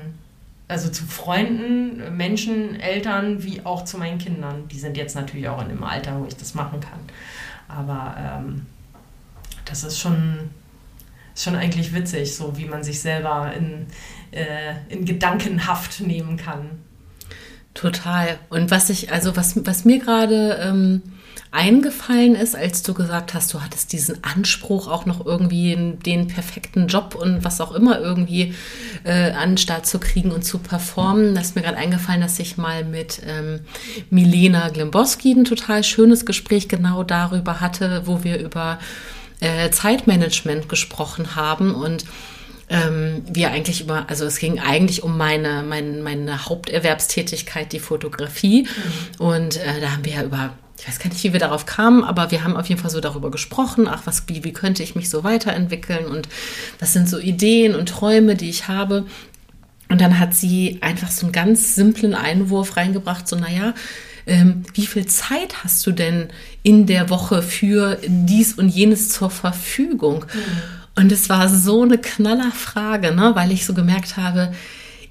Also 0.67 0.89
zu 0.89 1.05
Freunden, 1.05 2.17
Menschen, 2.17 2.79
Eltern, 2.79 3.43
wie 3.43 3.63
auch 3.65 3.85
zu 3.85 3.99
meinen 3.99 4.17
Kindern. 4.17 4.67
Die 4.67 4.79
sind 4.79 4.97
jetzt 4.97 5.15
natürlich 5.15 5.47
auch 5.47 5.61
in 5.61 5.69
dem 5.69 5.83
Alter, 5.83 6.19
wo 6.19 6.25
ich 6.25 6.35
das 6.35 6.55
machen 6.55 6.79
kann. 6.79 6.99
Aber 7.67 8.15
ähm, 8.17 8.65
das 9.65 9.83
ist 9.83 9.99
schon, 9.99 10.49
schon 11.35 11.55
eigentlich 11.55 11.93
witzig, 11.93 12.35
so 12.35 12.57
wie 12.57 12.65
man 12.65 12.83
sich 12.83 12.99
selber 12.99 13.53
in, 13.55 13.85
äh, 14.31 14.73
in 14.89 15.05
Gedankenhaft 15.05 16.01
nehmen 16.01 16.35
kann. 16.37 16.83
Total. 17.75 18.39
Und 18.49 18.71
was 18.71 18.89
ich, 18.89 19.11
also 19.11 19.35
was, 19.35 19.63
was 19.65 19.85
mir 19.85 19.99
gerade 19.99 20.57
ähm, 20.61 21.03
eingefallen 21.51 22.35
ist, 22.35 22.55
als 22.55 22.83
du 22.83 22.93
gesagt 22.93 23.33
hast, 23.33 23.53
du 23.53 23.61
hattest 23.61 23.93
diesen 23.93 24.23
Anspruch, 24.23 24.87
auch 24.87 25.05
noch 25.05 25.25
irgendwie 25.25 25.75
den 26.05 26.27
perfekten 26.27 26.87
Job 26.87 27.15
und 27.15 27.43
was 27.43 27.61
auch 27.61 27.71
immer 27.71 27.99
irgendwie 27.99 28.53
äh, 29.03 29.31
an 29.31 29.51
den 29.51 29.57
Start 29.57 29.85
zu 29.85 29.99
kriegen 29.99 30.31
und 30.31 30.43
zu 30.43 30.59
performen. 30.59 31.33
Da 31.33 31.41
ist 31.41 31.55
mir 31.55 31.61
gerade 31.61 31.77
eingefallen, 31.77 32.21
dass 32.21 32.39
ich 32.39 32.57
mal 32.57 32.83
mit 32.83 33.21
ähm, 33.25 33.61
Milena 34.09 34.69
Glimboski 34.69 35.31
ein 35.31 35.45
total 35.45 35.83
schönes 35.83 36.25
Gespräch 36.25 36.67
genau 36.67 37.03
darüber 37.03 37.61
hatte, 37.61 38.03
wo 38.05 38.23
wir 38.23 38.39
über 38.39 38.79
äh, 39.39 39.69
Zeitmanagement 39.69 40.69
gesprochen 40.69 41.35
haben 41.35 41.73
und 41.73 42.05
ähm, 42.69 43.23
wir 43.27 43.51
eigentlich 43.51 43.81
über, 43.81 44.09
also 44.09 44.25
es 44.25 44.39
ging 44.39 44.59
eigentlich 44.59 45.03
um 45.03 45.17
meine, 45.17 45.63
meine, 45.63 46.01
meine 46.01 46.45
Haupterwerbstätigkeit, 46.45 47.71
die 47.71 47.79
Fotografie. 47.79 48.63
Mhm. 48.63 49.25
Und 49.25 49.57
äh, 49.57 49.81
da 49.81 49.91
haben 49.91 50.05
wir 50.05 50.13
ja 50.13 50.23
über 50.23 50.55
ich 50.77 50.87
weiß 50.87 50.99
gar 50.99 51.09
nicht, 51.09 51.23
wie 51.23 51.33
wir 51.33 51.39
darauf 51.39 51.65
kamen, 51.65 52.03
aber 52.03 52.31
wir 52.31 52.43
haben 52.43 52.57
auf 52.57 52.67
jeden 52.67 52.81
Fall 52.81 52.91
so 52.91 52.99
darüber 52.99 53.31
gesprochen, 53.31 53.87
ach, 53.87 54.01
was, 54.05 54.23
wie, 54.27 54.43
wie 54.43 54.53
könnte 54.53 54.83
ich 54.83 54.95
mich 54.95 55.09
so 55.09 55.23
weiterentwickeln 55.23 56.05
und 56.05 56.27
was 56.79 56.93
sind 56.93 57.09
so 57.09 57.17
Ideen 57.17 57.75
und 57.75 57.89
Träume, 57.89 58.35
die 58.35 58.49
ich 58.49 58.67
habe. 58.67 59.05
Und 59.87 60.01
dann 60.01 60.19
hat 60.19 60.33
sie 60.33 60.79
einfach 60.81 61.11
so 61.11 61.25
einen 61.25 61.31
ganz 61.31 61.75
simplen 61.75 62.13
Einwurf 62.13 62.75
reingebracht, 62.75 63.27
so, 63.27 63.35
naja, 63.35 63.73
ähm, 64.27 64.63
wie 64.73 64.87
viel 64.87 65.05
Zeit 65.05 65.63
hast 65.63 65.85
du 65.85 65.91
denn 65.91 66.29
in 66.63 66.87
der 66.87 67.09
Woche 67.09 67.41
für 67.41 67.99
dies 68.07 68.53
und 68.53 68.69
jenes 68.69 69.09
zur 69.09 69.29
Verfügung? 69.29 70.25
Mhm. 70.33 71.01
Und 71.01 71.11
es 71.11 71.29
war 71.29 71.47
so 71.49 71.83
eine 71.83 71.97
Knallerfrage, 71.97 73.13
ne, 73.13 73.31
weil 73.35 73.51
ich 73.51 73.65
so 73.65 73.73
gemerkt 73.73 74.17
habe, 74.17 74.53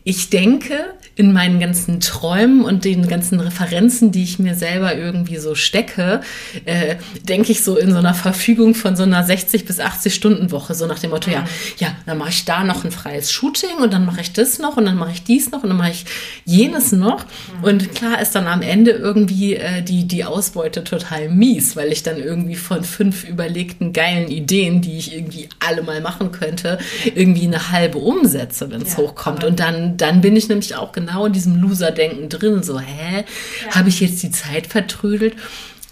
ich 0.04 0.28
denke 0.28 0.94
in 1.16 1.32
meinen 1.32 1.60
ganzen 1.60 2.00
Träumen 2.00 2.62
und 2.62 2.84
den 2.84 3.08
ganzen 3.08 3.38
Referenzen, 3.40 4.10
die 4.10 4.24
ich 4.24 4.38
mir 4.38 4.54
selber 4.54 4.96
irgendwie 4.96 5.36
so 5.38 5.54
stecke, 5.54 6.20
äh, 6.64 6.96
denke 7.22 7.52
ich 7.52 7.62
so 7.62 7.76
in 7.76 7.92
so 7.92 7.98
einer 7.98 8.14
Verfügung 8.14 8.74
von 8.74 8.96
so 8.96 9.04
einer 9.04 9.22
60 9.22 9.64
bis 9.64 9.80
80 9.80 10.14
Stunden 10.14 10.50
Woche, 10.50 10.74
so 10.74 10.86
nach 10.86 10.98
dem 10.98 11.10
Motto, 11.10 11.30
mhm. 11.30 11.36
ja, 11.36 11.44
ja, 11.78 11.96
dann 12.04 12.18
mache 12.18 12.30
ich 12.30 12.44
da 12.44 12.64
noch 12.64 12.84
ein 12.84 12.90
freies 12.90 13.30
Shooting 13.32 13.76
und 13.80 13.92
dann 13.92 14.04
mache 14.04 14.20
ich 14.20 14.32
das 14.32 14.58
noch 14.58 14.76
und 14.76 14.84
dann 14.84 14.96
mache 14.96 15.12
ich 15.12 15.22
dies 15.22 15.50
noch 15.52 15.62
und 15.62 15.68
dann 15.68 15.78
mache 15.78 15.92
ich 15.92 16.04
jenes 16.44 16.92
noch. 16.92 17.24
Mhm. 17.58 17.64
Und 17.64 17.94
klar 17.94 18.20
ist 18.20 18.34
dann 18.34 18.46
am 18.46 18.60
Ende 18.60 18.90
irgendwie 18.90 19.54
äh, 19.54 19.82
die, 19.82 20.06
die 20.06 20.24
Ausbeute 20.24 20.82
total 20.84 21.28
mies, 21.28 21.76
weil 21.76 21.92
ich 21.92 22.02
dann 22.02 22.18
irgendwie 22.18 22.56
von 22.56 22.82
fünf 22.82 23.24
überlegten 23.24 23.92
geilen 23.92 24.28
Ideen, 24.28 24.82
die 24.82 24.98
ich 24.98 25.14
irgendwie 25.14 25.48
alle 25.60 25.82
mal 25.82 26.00
machen 26.00 26.32
könnte, 26.32 26.78
irgendwie 27.14 27.46
eine 27.46 27.70
halbe 27.70 27.98
umsetze, 27.98 28.70
wenn 28.70 28.82
es 28.82 28.92
ja, 28.92 28.98
hochkommt. 28.98 29.44
Und 29.44 29.60
dann 29.60 29.93
dann 29.96 30.20
bin 30.20 30.37
ich 30.37 30.48
nämlich 30.48 30.74
auch 30.76 30.92
genau 30.92 31.26
in 31.26 31.33
diesem 31.33 31.57
Loser-Denken 31.61 32.28
drin. 32.28 32.62
So, 32.62 32.78
hä, 32.78 33.24
ja. 33.66 33.74
habe 33.74 33.88
ich 33.88 34.00
jetzt 34.00 34.22
die 34.22 34.30
Zeit 34.30 34.66
vertrödelt? 34.66 35.35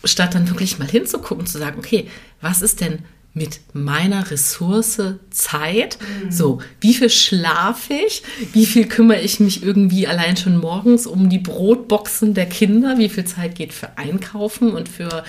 Statt 0.05 0.35
dann 0.35 0.49
wirklich 0.49 0.79
mal 0.79 0.89
hinzugucken, 0.89 1.47
zu 1.47 1.59
sagen, 1.59 1.79
okay, 1.79 2.09
was 2.41 2.63
ist 2.63 2.81
denn 2.81 3.01
mit 3.35 3.61
meiner 3.73 4.31
Ressource 4.31 5.01
Zeit. 5.31 5.97
Mhm. 6.01 6.31
So, 6.31 6.61
wie 6.81 6.93
viel 6.93 7.09
schlafe 7.09 7.95
ich? 7.95 8.23
Wie 8.53 8.67
viel 8.67 8.87
kümmere 8.87 9.21
ich 9.21 9.41
mich 9.41 9.63
irgendwie 9.63 10.07
allein 10.07 10.37
schon 10.37 10.59
morgens 10.59 11.07
um 11.07 11.31
die 11.31 11.39
Brotboxen 11.39 12.35
der 12.35 12.47
Kinder? 12.47 12.99
Wie 12.99 13.09
viel 13.09 13.25
Zeit 13.25 13.55
geht 13.55 13.73
für 13.73 13.97
Einkaufen 13.97 14.73
und 14.73 14.89
für 14.89 15.25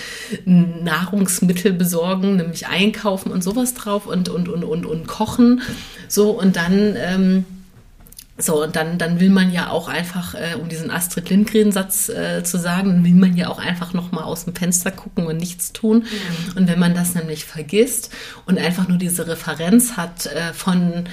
Nahrungsmittel 0.45 1.71
besorgen, 1.71 2.35
nämlich 2.35 2.67
Einkaufen 2.67 3.31
und 3.31 3.41
sowas 3.41 3.73
drauf 3.73 4.05
und, 4.05 4.27
und, 4.27 4.49
und, 4.49 4.65
und, 4.65 4.85
und 4.85 5.07
Kochen? 5.07 5.61
So, 6.09 6.31
und 6.31 6.57
dann, 6.57 6.95
ähm, 6.97 7.45
so, 8.37 8.63
und 8.63 8.75
dann, 8.75 8.97
dann 8.97 9.19
will 9.19 9.29
man 9.29 9.51
ja 9.51 9.69
auch 9.69 9.87
einfach, 9.87 10.33
äh, 10.33 10.55
um 10.59 10.67
diesen 10.67 10.89
Astrid 10.89 11.29
Lindgren-Satz 11.29 12.09
äh, 12.09 12.43
zu 12.43 12.57
sagen, 12.57 13.03
will 13.03 13.13
man 13.13 13.37
ja 13.37 13.47
auch 13.47 13.59
einfach 13.59 13.93
nochmal 13.93 14.23
aus 14.23 14.45
dem 14.45 14.55
Fenster 14.55 14.89
gucken 14.89 15.27
und 15.27 15.37
nichts 15.37 15.71
tun. 15.71 15.99
Mhm. 15.99 16.57
Und 16.57 16.67
wenn 16.67 16.79
man 16.79 16.95
das 16.95 17.13
nämlich 17.13 17.45
vergisst 17.45 18.09
und 18.47 18.57
einfach 18.57 18.87
nur 18.87 18.97
diese 18.97 19.27
Referenz 19.27 19.97
hat 19.97 20.25
äh, 20.25 20.51
von, 20.51 21.05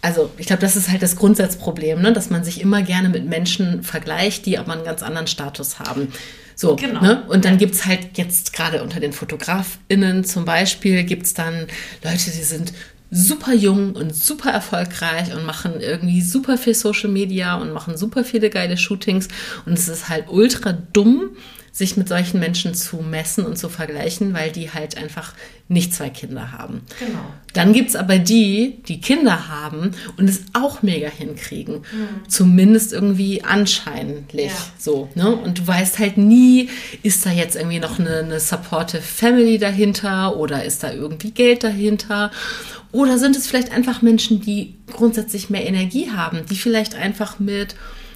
also 0.00 0.30
ich 0.38 0.46
glaube, 0.46 0.62
das 0.62 0.74
ist 0.74 0.90
halt 0.90 1.02
das 1.02 1.16
Grundsatzproblem, 1.16 2.00
ne? 2.00 2.14
dass 2.14 2.30
man 2.30 2.44
sich 2.44 2.62
immer 2.62 2.80
gerne 2.80 3.10
mit 3.10 3.26
Menschen 3.26 3.82
vergleicht, 3.82 4.46
die 4.46 4.56
aber 4.56 4.72
einen 4.72 4.84
ganz 4.84 5.02
anderen 5.02 5.26
Status 5.26 5.80
haben. 5.80 6.08
So, 6.54 6.76
genau. 6.76 7.00
Ne? 7.00 7.24
Und 7.28 7.44
dann 7.44 7.58
gibt 7.58 7.74
es 7.74 7.84
halt 7.84 8.16
jetzt 8.16 8.54
gerade 8.54 8.82
unter 8.82 9.00
den 9.00 9.12
FotografInnen 9.12 10.24
zum 10.24 10.46
Beispiel, 10.46 11.04
gibt 11.04 11.26
es 11.26 11.34
dann 11.34 11.66
Leute, 12.02 12.30
die 12.30 12.42
sind 12.42 12.72
super 13.12 13.52
jung 13.52 13.92
und 13.92 14.14
super 14.14 14.50
erfolgreich 14.50 15.34
und 15.36 15.44
machen 15.44 15.74
irgendwie 15.80 16.22
super 16.22 16.56
viel 16.56 16.74
Social 16.74 17.10
Media 17.10 17.56
und 17.56 17.72
machen 17.72 17.98
super 17.98 18.24
viele 18.24 18.48
geile 18.48 18.78
Shootings. 18.78 19.28
Und 19.66 19.74
es 19.74 19.86
ist 19.86 20.08
halt 20.08 20.24
ultra 20.28 20.72
dumm, 20.72 21.36
sich 21.72 21.96
mit 21.96 22.08
solchen 22.08 22.38
Menschen 22.38 22.74
zu 22.74 22.96
messen 22.98 23.46
und 23.46 23.56
zu 23.56 23.70
vergleichen, 23.70 24.34
weil 24.34 24.50
die 24.50 24.70
halt 24.70 24.98
einfach 24.98 25.32
nicht 25.68 25.94
zwei 25.94 26.10
Kinder 26.10 26.52
haben. 26.52 26.82
Genau. 26.98 27.24
Dann 27.54 27.72
gibt 27.72 27.90
es 27.90 27.96
aber 27.96 28.18
die, 28.18 28.82
die 28.88 29.00
Kinder 29.00 29.48
haben 29.48 29.92
und 30.18 30.28
es 30.28 30.42
auch 30.52 30.82
mega 30.82 31.08
hinkriegen. 31.08 31.76
Mhm. 31.76 32.28
Zumindest 32.28 32.92
irgendwie 32.92 33.42
anscheinlich 33.42 34.52
ja. 34.52 34.66
so. 34.78 35.08
Ne? 35.14 35.34
Und 35.34 35.60
du 35.60 35.66
weißt 35.66 35.98
halt 35.98 36.18
nie, 36.18 36.68
ist 37.02 37.24
da 37.24 37.30
jetzt 37.30 37.56
irgendwie 37.56 37.80
noch 37.80 37.98
eine, 37.98 38.18
eine 38.18 38.40
supportive 38.40 39.02
Family 39.02 39.58
dahinter 39.58 40.36
oder 40.36 40.64
ist 40.64 40.82
da 40.82 40.92
irgendwie 40.92 41.30
Geld 41.30 41.64
dahinter? 41.64 42.30
Oder 42.92 43.18
sind 43.18 43.36
es 43.36 43.46
vielleicht 43.46 43.72
einfach 43.72 44.02
Menschen, 44.02 44.40
die 44.40 44.76
grundsätzlich 44.92 45.50
mehr 45.50 45.66
Energie 45.66 46.10
haben, 46.10 46.44
die 46.48 46.56
vielleicht 46.56 46.94
einfach 46.94 47.38
mit 47.38 47.74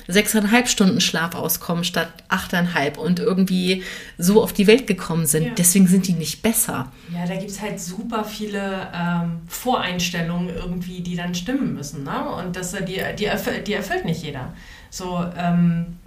sechseinhalb 0.08 0.68
Stunden 0.68 1.00
Schlaf 1.00 1.34
auskommen 1.34 1.82
statt 1.82 2.08
achteinhalb 2.28 2.98
und 2.98 3.18
irgendwie 3.18 3.82
so 4.18 4.42
auf 4.42 4.52
die 4.52 4.66
Welt 4.66 4.86
gekommen 4.86 5.26
sind. 5.26 5.46
Ja. 5.46 5.52
Deswegen 5.56 5.86
sind 5.88 6.06
die 6.06 6.12
nicht 6.12 6.42
besser. 6.42 6.92
Ja, 7.12 7.26
da 7.26 7.34
gibt 7.34 7.50
es 7.50 7.60
halt 7.60 7.80
super 7.80 8.24
viele 8.24 8.88
ähm, 8.94 9.40
Voreinstellungen 9.48 10.50
irgendwie, 10.54 11.00
die 11.00 11.16
dann 11.16 11.34
stimmen 11.34 11.74
müssen. 11.74 12.04
Ne? 12.04 12.28
Und 12.30 12.54
das, 12.54 12.72
die, 12.72 13.00
die, 13.18 13.24
erfüllt, 13.24 13.66
die 13.66 13.72
erfüllt 13.72 14.04
nicht 14.04 14.22
jeder. 14.22 14.52
So, 14.90 15.24
ähm, 15.36 15.98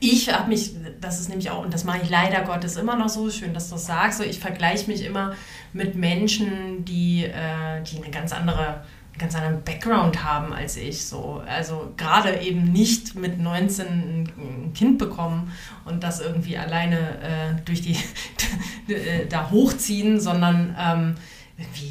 ich 0.00 0.32
habe 0.32 0.48
mich, 0.48 0.74
das 1.00 1.20
ist 1.20 1.28
nämlich 1.28 1.50
auch, 1.50 1.62
und 1.62 1.72
das 1.72 1.84
mache 1.84 2.00
ich 2.02 2.10
leider 2.10 2.40
Gottes 2.42 2.76
immer 2.76 2.96
noch 2.96 3.10
so, 3.10 3.30
schön, 3.30 3.54
dass 3.54 3.68
du 3.68 3.76
es 3.76 3.86
sagst, 3.86 4.18
so, 4.18 4.24
ich 4.24 4.40
vergleiche 4.40 4.90
mich 4.90 5.04
immer 5.04 5.34
mit 5.72 5.94
Menschen, 5.94 6.84
die, 6.84 7.24
äh, 7.24 7.82
die 7.82 8.02
eine 8.02 8.10
ganz 8.10 8.32
andere 8.32 8.82
ganz 9.18 9.34
anderen 9.34 9.62
Background 9.62 10.24
haben 10.24 10.52
als 10.52 10.76
ich. 10.76 11.04
So. 11.04 11.42
Also 11.46 11.92
gerade 11.96 12.40
eben 12.40 12.72
nicht 12.72 13.14
mit 13.14 13.38
19 13.38 13.86
ein 13.86 14.72
Kind 14.74 14.98
bekommen 14.98 15.52
und 15.84 16.02
das 16.02 16.20
irgendwie 16.20 16.56
alleine 16.56 17.18
äh, 17.20 17.60
durch 17.64 17.82
die 17.82 17.96
äh, 18.92 19.26
da 19.28 19.50
hochziehen, 19.50 20.20
sondern 20.20 20.74
ähm, 20.80 21.14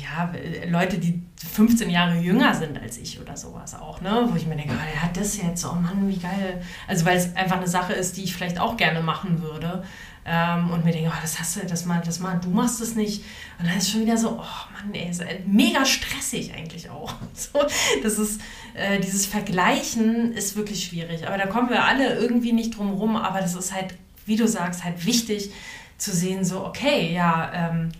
ja, 0.01 0.31
Leute, 0.67 0.97
die 0.97 1.21
15 1.47 1.89
Jahre 1.89 2.17
jünger 2.17 2.53
sind 2.53 2.81
als 2.81 2.97
ich 2.97 3.19
oder 3.21 3.37
sowas 3.37 3.73
auch, 3.73 4.01
ne? 4.01 4.27
Wo 4.29 4.35
ich 4.35 4.45
mir 4.45 4.57
denke, 4.57 4.73
oh, 4.73 4.93
er 4.93 5.03
hat 5.03 5.15
das 5.15 5.37
jetzt, 5.37 5.65
oh 5.65 5.73
Mann, 5.73 6.09
wie 6.09 6.17
geil. 6.17 6.61
Also 6.87 7.05
weil 7.05 7.17
es 7.17 7.33
einfach 7.35 7.57
eine 7.57 7.67
Sache 7.67 7.93
ist, 7.93 8.17
die 8.17 8.23
ich 8.23 8.33
vielleicht 8.33 8.59
auch 8.59 8.75
gerne 8.75 9.01
machen 9.01 9.41
würde. 9.41 9.83
Ähm, 10.25 10.69
und 10.69 10.83
mir 10.83 10.91
denke, 10.91 11.09
oh, 11.09 11.21
das 11.21 11.39
hast 11.39 11.55
du, 11.55 11.65
das 11.65 11.85
mal, 11.85 12.01
das 12.05 12.19
mal, 12.19 12.39
du 12.43 12.49
machst 12.49 12.81
es 12.81 12.95
nicht. 12.95 13.23
Und 13.57 13.67
dann 13.67 13.77
ist 13.77 13.89
schon 13.89 14.01
wieder 14.01 14.17
so, 14.17 14.31
oh 14.31 14.73
Mann, 14.73 14.93
ey, 14.93 15.09
ist 15.09 15.23
mega 15.47 15.85
stressig 15.85 16.53
eigentlich 16.53 16.89
auch. 16.89 17.13
So, 17.33 17.59
das 18.03 18.19
ist, 18.19 18.41
äh, 18.73 18.99
dieses 18.99 19.25
Vergleichen 19.25 20.33
ist 20.33 20.57
wirklich 20.57 20.83
schwierig. 20.83 21.25
Aber 21.25 21.37
da 21.37 21.47
kommen 21.47 21.69
wir 21.69 21.85
alle 21.85 22.19
irgendwie 22.19 22.51
nicht 22.51 22.77
drum 22.77 22.91
rum. 22.91 23.15
Aber 23.15 23.39
das 23.39 23.55
ist 23.55 23.73
halt, 23.73 23.95
wie 24.25 24.35
du 24.35 24.45
sagst, 24.45 24.83
halt 24.83 25.05
wichtig 25.05 25.51
zu 25.97 26.11
sehen, 26.11 26.43
so, 26.43 26.65
okay, 26.65 27.13
ja, 27.13 27.51
ähm, 27.53 27.91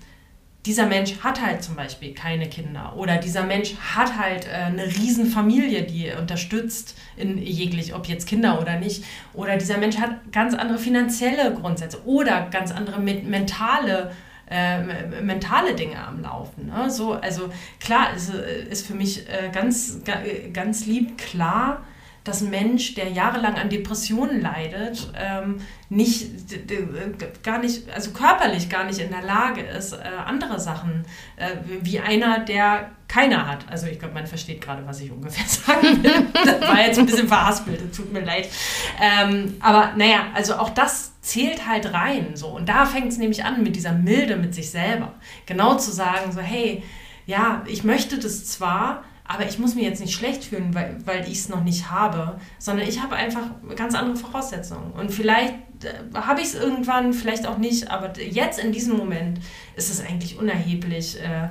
dieser 0.65 0.85
Mensch 0.85 1.19
hat 1.21 1.41
halt 1.41 1.63
zum 1.63 1.75
Beispiel 1.75 2.13
keine 2.13 2.49
Kinder 2.49 2.93
oder 2.97 3.17
dieser 3.17 3.43
Mensch 3.43 3.75
hat 3.75 4.17
halt 4.17 4.45
äh, 4.45 4.65
eine 4.65 4.85
Riesenfamilie, 4.85 5.83
die 5.83 6.11
unterstützt 6.11 6.97
in 7.15 7.37
jeglich, 7.37 7.95
ob 7.95 8.07
jetzt 8.07 8.27
Kinder 8.27 8.59
oder 8.61 8.77
nicht. 8.77 9.05
Oder 9.33 9.57
dieser 9.57 9.77
Mensch 9.77 9.97
hat 9.97 10.31
ganz 10.31 10.53
andere 10.53 10.77
finanzielle 10.77 11.53
Grundsätze 11.53 12.05
oder 12.05 12.49
ganz 12.51 12.71
andere 12.71 12.99
mentale 12.99 14.11
äh, 14.51 15.21
mentale 15.21 15.75
Dinge 15.75 16.03
am 16.03 16.23
Laufen. 16.23 16.67
Ne? 16.67 16.89
So, 16.89 17.13
also 17.13 17.51
klar 17.79 18.13
ist, 18.15 18.33
ist 18.33 18.87
für 18.87 18.95
mich 18.95 19.29
äh, 19.29 19.49
ganz, 19.53 19.99
ganz 20.53 20.87
lieb 20.87 21.19
klar, 21.19 21.85
dass 22.29 22.41
ein 22.41 22.51
Mensch, 22.51 22.93
der 22.93 23.09
jahrelang 23.09 23.55
an 23.55 23.69
Depressionen 23.69 24.39
leidet, 24.39 25.11
ähm, 25.17 25.61
nicht, 25.89 26.29
gar 27.41 27.57
nicht, 27.57 27.89
also 27.89 28.11
körperlich 28.11 28.69
gar 28.69 28.83
nicht 28.83 28.99
in 28.99 29.09
der 29.09 29.23
Lage 29.23 29.61
ist, 29.61 29.93
äh, 29.93 29.97
andere 30.25 30.59
Sachen, 30.59 31.05
äh, 31.37 31.55
wie 31.81 31.99
einer, 31.99 32.39
der 32.39 32.91
keiner 33.07 33.47
hat. 33.47 33.65
Also 33.67 33.87
ich 33.87 33.97
glaube, 33.97 34.13
man 34.13 34.27
versteht 34.27 34.61
gerade, 34.61 34.85
was 34.85 35.01
ich 35.01 35.11
ungefähr 35.11 35.45
sagen 35.47 36.03
will. 36.03 36.27
das 36.33 36.61
war 36.61 36.85
jetzt 36.85 36.99
ein 36.99 37.07
bisschen 37.07 37.27
verhaspelt, 37.27 37.95
tut 37.95 38.13
mir 38.13 38.21
leid. 38.21 38.47
Ähm, 39.01 39.55
aber 39.59 39.93
naja, 39.97 40.27
also 40.35 40.55
auch 40.57 40.69
das 40.69 41.19
zählt 41.21 41.67
halt 41.67 41.91
rein. 41.93 42.35
So. 42.35 42.49
Und 42.49 42.69
da 42.69 42.85
fängt 42.85 43.11
es 43.11 43.17
nämlich 43.17 43.43
an 43.43 43.63
mit 43.63 43.75
dieser 43.75 43.93
Milde 43.93 44.35
mit 44.35 44.53
sich 44.53 44.69
selber. 44.69 45.13
Genau 45.47 45.75
zu 45.77 45.91
sagen, 45.91 46.31
so, 46.31 46.41
hey, 46.41 46.83
ja, 47.25 47.63
ich 47.65 47.83
möchte 47.83 48.19
das 48.19 48.45
zwar, 48.45 49.03
aber 49.31 49.47
ich 49.47 49.59
muss 49.59 49.75
mir 49.75 49.83
jetzt 49.83 50.01
nicht 50.01 50.15
schlecht 50.15 50.43
fühlen, 50.43 50.73
weil, 50.73 50.97
weil 51.05 51.21
ich 51.29 51.37
es 51.37 51.49
noch 51.49 51.63
nicht 51.63 51.91
habe, 51.91 52.39
sondern 52.57 52.87
ich 52.87 52.99
habe 52.99 53.15
einfach 53.15 53.43
ganz 53.75 53.93
andere 53.93 54.15
Voraussetzungen. 54.15 54.91
Und 54.93 55.11
vielleicht 55.11 55.53
äh, 55.83 56.15
habe 56.15 56.41
ich 56.41 56.47
es 56.47 56.55
irgendwann, 56.55 57.13
vielleicht 57.13 57.45
auch 57.45 57.59
nicht, 57.59 57.91
aber 57.91 58.19
jetzt 58.19 58.57
in 58.57 58.71
diesem 58.71 58.97
Moment 58.97 59.39
ist 59.75 59.91
es 59.91 60.01
eigentlich 60.01 60.39
unerheblich 60.39 61.19
äh, 61.21 61.49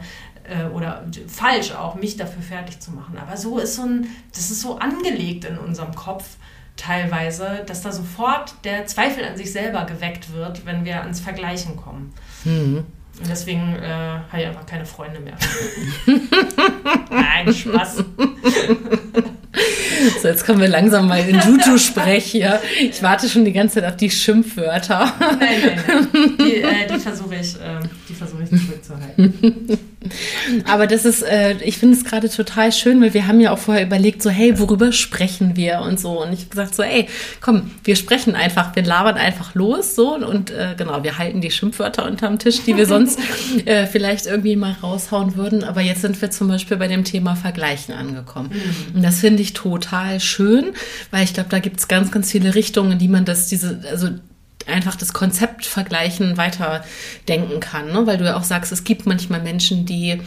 äh, 0.52 0.68
oder 0.70 1.06
falsch 1.28 1.70
auch, 1.70 1.94
mich 1.94 2.16
dafür 2.16 2.42
fertig 2.42 2.80
zu 2.80 2.90
machen. 2.90 3.16
Aber 3.16 3.36
so 3.36 3.60
ist 3.60 3.76
so 3.76 3.82
ein, 3.82 4.08
das 4.32 4.50
ist 4.50 4.60
so 4.60 4.80
angelegt 4.80 5.44
in 5.44 5.56
unserem 5.56 5.94
Kopf 5.94 6.36
teilweise, 6.76 7.62
dass 7.64 7.82
da 7.82 7.92
sofort 7.92 8.54
der 8.64 8.86
Zweifel 8.86 9.24
an 9.24 9.36
sich 9.36 9.52
selber 9.52 9.84
geweckt 9.84 10.32
wird, 10.32 10.66
wenn 10.66 10.84
wir 10.84 11.02
ans 11.02 11.20
Vergleichen 11.20 11.76
kommen. 11.76 12.12
Mhm. 12.44 12.86
Und 13.20 13.28
deswegen 13.28 13.74
äh, 13.76 13.88
habe 13.88 14.40
ich 14.40 14.46
einfach 14.46 14.66
keine 14.66 14.87
Freunde 14.87 15.20
mehr. 15.20 15.35
Nein, 17.11 17.52
Spaß. 17.52 18.04
So, 20.22 20.28
jetzt 20.28 20.46
kommen 20.46 20.61
wir 20.61 20.68
langsam 20.68 21.09
mal 21.09 21.20
in 21.26 21.40
Juju-Sprech 21.40 22.24
hier. 22.24 22.61
Ich 22.81 23.02
warte 23.02 23.28
schon 23.28 23.44
die 23.44 23.52
ganze 23.52 23.76
Zeit 23.81 23.90
auf 23.90 23.96
die 23.96 24.11
Schimpfwörter. 24.11 25.12
Nein, 25.18 25.38
nein, 25.40 25.81
nein. 25.87 26.37
Die, 26.38 26.57
äh, 26.57 26.87
die 26.87 27.00
versuche 27.00 27.35
ich, 27.35 27.57
äh, 27.57 28.14
versuch 28.14 28.40
ich 28.40 28.50
zurückzuhalten. 28.50 29.78
Aber 30.64 30.87
das 30.87 31.04
ist, 31.04 31.22
äh, 31.22 31.56
ich 31.62 31.78
finde 31.78 31.96
es 31.96 32.04
gerade 32.04 32.28
total 32.28 32.72
schön, 32.72 33.00
weil 33.00 33.14
wir 33.14 33.26
haben 33.26 33.40
ja 33.40 33.52
auch 33.52 33.58
vorher 33.58 33.84
überlegt, 33.84 34.22
so, 34.22 34.30
hey, 34.30 34.58
worüber 34.58 34.92
sprechen 34.92 35.56
wir 35.56 35.80
und 35.80 35.98
so. 35.98 36.22
Und 36.22 36.32
ich 36.32 36.40
habe 36.40 36.50
gesagt, 36.50 36.74
so, 36.74 36.82
ey, 36.82 37.08
komm, 37.40 37.72
wir 37.84 37.96
sprechen 37.96 38.34
einfach, 38.34 38.76
wir 38.76 38.84
labern 38.84 39.16
einfach 39.16 39.54
los, 39.54 39.94
so. 39.94 40.14
Und 40.14 40.50
äh, 40.50 40.74
genau, 40.76 41.02
wir 41.02 41.18
halten 41.18 41.40
die 41.40 41.50
Schimpfwörter 41.50 42.06
unterm 42.06 42.38
Tisch, 42.38 42.62
die 42.64 42.76
wir 42.76 42.87
sonst 42.87 43.18
äh, 43.64 43.87
vielleicht 43.87 44.26
irgendwie 44.26 44.56
mal 44.56 44.76
raushauen 44.82 45.37
würden. 45.37 45.64
Aber 45.64 45.80
jetzt 45.80 46.02
sind 46.02 46.20
wir 46.20 46.30
zum 46.30 46.48
Beispiel 46.48 46.76
bei 46.76 46.88
dem 46.88 47.04
Thema 47.04 47.34
Vergleichen 47.34 47.94
angekommen. 47.94 48.50
Mhm. 48.52 48.96
Und 48.96 49.02
das 49.02 49.20
finde 49.20 49.42
ich 49.42 49.52
total 49.52 50.20
schön, 50.20 50.66
weil 51.11 51.24
ich 51.24 51.34
glaube, 51.34 51.48
da 51.50 51.58
gibt 51.58 51.80
es 51.80 51.88
ganz, 51.88 52.12
ganz 52.12 52.30
viele 52.30 52.54
Richtungen, 52.54 52.92
in 52.92 52.98
die 52.98 53.08
man 53.08 53.24
das, 53.24 53.48
diese, 53.48 53.80
also 53.90 54.08
einfach 54.68 54.96
das 54.96 55.12
Konzept 55.12 55.66
vergleichen, 55.66 56.37
weiterdenken 56.37 57.61
kann. 57.61 57.92
Ne? 57.92 58.07
Weil 58.07 58.18
du 58.18 58.24
ja 58.24 58.37
auch 58.37 58.44
sagst, 58.44 58.72
es 58.72 58.85
gibt 58.85 59.07
manchmal 59.07 59.42
Menschen, 59.42 59.87
die 59.87 60.20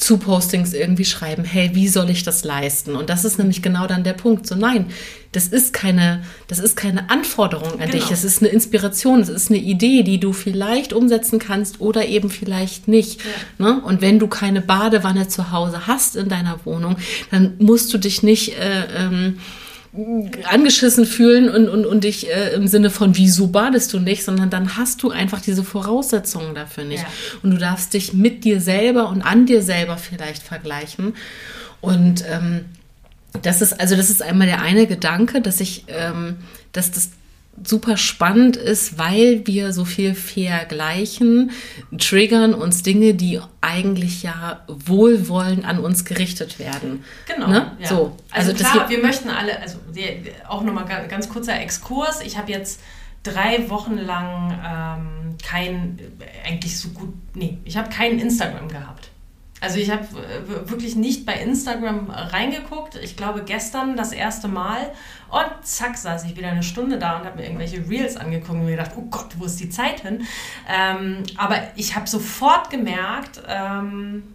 zu 0.00 0.16
Postings 0.16 0.72
irgendwie 0.72 1.04
schreiben, 1.04 1.44
hey, 1.44 1.70
wie 1.74 1.86
soll 1.86 2.08
ich 2.08 2.22
das 2.22 2.42
leisten? 2.42 2.96
Und 2.96 3.10
das 3.10 3.24
ist 3.26 3.38
nämlich 3.38 3.60
genau 3.60 3.86
dann 3.86 4.02
der 4.02 4.14
Punkt. 4.14 4.46
So, 4.46 4.54
nein, 4.54 4.86
das 5.32 5.46
ist 5.46 5.74
keine, 5.74 6.22
das 6.48 6.58
ist 6.58 6.74
keine 6.74 7.10
Anforderung 7.10 7.72
an 7.72 7.78
genau. 7.78 7.92
dich. 7.92 8.10
Es 8.10 8.24
ist 8.24 8.42
eine 8.42 8.50
Inspiration, 8.50 9.20
es 9.20 9.28
ist 9.28 9.50
eine 9.50 9.58
Idee, 9.58 10.02
die 10.02 10.18
du 10.18 10.32
vielleicht 10.32 10.94
umsetzen 10.94 11.38
kannst 11.38 11.80
oder 11.80 12.06
eben 12.06 12.30
vielleicht 12.30 12.88
nicht. 12.88 13.20
Ja. 13.58 13.66
Ne? 13.66 13.82
Und 13.82 14.00
wenn 14.00 14.18
du 14.18 14.26
keine 14.26 14.62
Badewanne 14.62 15.28
zu 15.28 15.52
Hause 15.52 15.86
hast 15.86 16.16
in 16.16 16.30
deiner 16.30 16.58
Wohnung, 16.64 16.96
dann 17.30 17.54
musst 17.58 17.92
du 17.92 17.98
dich 17.98 18.22
nicht 18.22 18.58
äh, 18.58 18.86
ähm, 18.96 19.38
angeschissen 20.44 21.04
fühlen 21.04 21.48
und, 21.48 21.68
und, 21.68 21.84
und 21.84 22.04
dich 22.04 22.30
äh, 22.30 22.54
im 22.54 22.68
Sinne 22.68 22.90
von, 22.90 23.16
wieso 23.16 23.48
badest 23.48 23.92
du 23.92 23.98
nicht, 23.98 24.24
sondern 24.24 24.48
dann 24.48 24.76
hast 24.76 25.02
du 25.02 25.10
einfach 25.10 25.40
diese 25.40 25.64
Voraussetzungen 25.64 26.54
dafür 26.54 26.84
nicht. 26.84 27.02
Ja. 27.02 27.08
Und 27.42 27.50
du 27.50 27.58
darfst 27.58 27.92
dich 27.94 28.12
mit 28.12 28.44
dir 28.44 28.60
selber 28.60 29.08
und 29.08 29.22
an 29.22 29.46
dir 29.46 29.62
selber 29.62 29.96
vielleicht 29.96 30.44
vergleichen. 30.44 31.14
Und 31.80 32.24
ähm, 32.30 32.66
das 33.42 33.62
ist, 33.62 33.80
also 33.80 33.96
das 33.96 34.10
ist 34.10 34.22
einmal 34.22 34.46
der 34.46 34.62
eine 34.62 34.86
Gedanke, 34.86 35.40
dass 35.40 35.60
ich, 35.60 35.84
ähm, 35.88 36.36
dass 36.72 36.92
das 36.92 37.10
super 37.64 37.96
spannend 37.96 38.56
ist, 38.56 38.98
weil 38.98 39.46
wir 39.46 39.72
so 39.72 39.84
viel 39.84 40.14
vergleichen, 40.14 41.50
triggern 41.98 42.54
uns 42.54 42.82
Dinge, 42.82 43.14
die 43.14 43.40
eigentlich 43.60 44.22
ja 44.22 44.64
wohlwollend 44.68 45.64
an 45.64 45.78
uns 45.78 46.04
gerichtet 46.04 46.58
werden. 46.58 47.04
Genau. 47.26 47.48
Ne? 47.48 47.72
Ja. 47.80 47.88
So, 47.88 48.16
also, 48.30 48.52
also 48.52 48.64
klar, 48.64 48.88
wir 48.88 49.02
möchten 49.02 49.28
alle, 49.28 49.60
also 49.60 49.78
auch 50.48 50.62
nochmal 50.62 50.86
ganz 51.08 51.28
kurzer 51.28 51.60
Exkurs. 51.60 52.20
Ich 52.22 52.38
habe 52.38 52.50
jetzt 52.50 52.80
drei 53.22 53.68
Wochen 53.68 53.96
lang 53.96 54.58
ähm, 54.64 55.36
kein, 55.46 55.98
eigentlich 56.46 56.78
so 56.78 56.88
gut, 56.90 57.12
nee, 57.34 57.58
ich 57.64 57.76
habe 57.76 57.90
keinen 57.90 58.18
Instagram 58.18 58.68
gehabt. 58.68 59.10
Also 59.60 59.78
ich 59.78 59.90
habe 59.90 60.04
äh, 60.04 60.70
wirklich 60.70 60.96
nicht 60.96 61.26
bei 61.26 61.34
Instagram 61.34 62.10
reingeguckt. 62.10 62.96
Ich 62.96 63.16
glaube 63.16 63.42
gestern 63.44 63.96
das 63.96 64.12
erste 64.12 64.48
Mal. 64.48 64.90
Und 65.28 65.46
zack, 65.62 65.96
saß 65.96 66.24
ich 66.24 66.36
wieder 66.36 66.48
eine 66.48 66.62
Stunde 66.62 66.98
da 66.98 67.18
und 67.18 67.26
habe 67.26 67.38
mir 67.38 67.44
irgendwelche 67.44 67.88
Reels 67.88 68.16
angeguckt 68.16 68.50
und 68.50 68.64
mir 68.64 68.72
gedacht, 68.72 68.92
oh 68.96 69.06
Gott, 69.10 69.28
wo 69.38 69.44
ist 69.44 69.60
die 69.60 69.68
Zeit 69.68 70.00
hin? 70.00 70.26
Ähm, 70.68 71.22
aber 71.36 71.58
ich 71.76 71.94
habe 71.94 72.08
sofort 72.08 72.70
gemerkt, 72.70 73.42
ähm, 73.46 74.34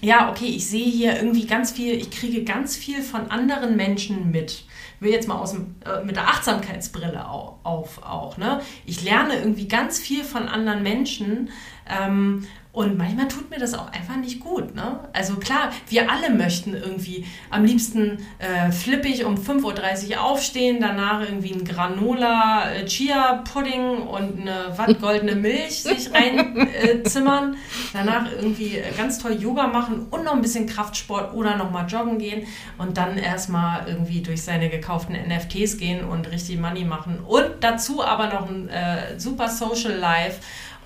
ja, 0.00 0.30
okay, 0.30 0.46
ich 0.46 0.66
sehe 0.66 0.90
hier 0.90 1.16
irgendwie 1.16 1.46
ganz 1.46 1.70
viel, 1.70 1.94
ich 1.94 2.10
kriege 2.10 2.42
ganz 2.42 2.74
viel 2.76 3.02
von 3.02 3.30
anderen 3.30 3.76
Menschen 3.76 4.32
mit. 4.32 4.64
Ich 4.96 5.00
will 5.00 5.12
jetzt 5.12 5.28
mal 5.28 5.36
aus 5.36 5.52
dem, 5.52 5.76
äh, 5.84 6.04
mit 6.04 6.16
der 6.16 6.26
Achtsamkeitsbrille 6.26 7.28
auf, 7.28 7.54
auf 7.62 8.02
auch. 8.02 8.36
Ne? 8.36 8.60
Ich 8.84 9.04
lerne 9.04 9.36
irgendwie 9.36 9.68
ganz 9.68 10.00
viel 10.00 10.24
von 10.24 10.48
anderen 10.48 10.82
Menschen 10.82 11.50
ähm, 11.88 12.46
und 12.72 12.96
manchmal 12.96 13.28
tut 13.28 13.50
mir 13.50 13.58
das 13.58 13.74
auch 13.74 13.92
einfach 13.92 14.16
nicht 14.16 14.40
gut. 14.40 14.74
Ne? 14.74 15.00
Also 15.12 15.36
klar, 15.36 15.70
wir 15.90 16.10
alle 16.10 16.30
möchten 16.30 16.72
irgendwie 16.72 17.26
am 17.50 17.66
liebsten 17.66 18.18
äh, 18.38 18.72
flippig 18.72 19.26
um 19.26 19.34
5.30 19.34 20.12
Uhr 20.12 20.22
aufstehen, 20.22 20.78
danach 20.80 21.20
irgendwie 21.20 21.52
ein 21.52 21.66
Granola 21.66 22.72
äh, 22.72 22.86
Chia 22.86 23.42
Pudding 23.52 23.98
und 23.98 24.40
eine 24.40 24.78
Watt 24.78 24.98
goldene 25.02 25.34
Milch 25.34 25.82
sich 25.82 26.10
reinzimmern, 26.14 27.54
äh, 27.54 27.56
danach 27.92 28.32
irgendwie 28.32 28.78
äh, 28.78 28.90
ganz 28.96 29.18
toll 29.18 29.32
Yoga 29.32 29.66
machen 29.66 30.06
und 30.10 30.24
noch 30.24 30.32
ein 30.32 30.40
bisschen 30.40 30.66
Kraftsport 30.66 31.34
oder 31.34 31.56
nochmal 31.56 31.86
joggen 31.86 32.18
gehen 32.18 32.46
und 32.78 32.96
dann 32.96 33.18
erstmal 33.18 33.86
irgendwie 33.86 34.22
durch 34.22 34.42
seine 34.42 34.70
gekauften 34.70 35.14
NFTs 35.14 35.76
gehen 35.76 36.04
und 36.04 36.30
richtig 36.30 36.58
Money 36.58 36.84
machen 36.84 37.18
und 37.26 37.50
dazu 37.60 38.02
aber 38.02 38.28
noch 38.28 38.48
ein 38.48 38.70
äh, 38.70 39.20
super 39.20 39.50
Social 39.50 39.92
Life 39.92 40.40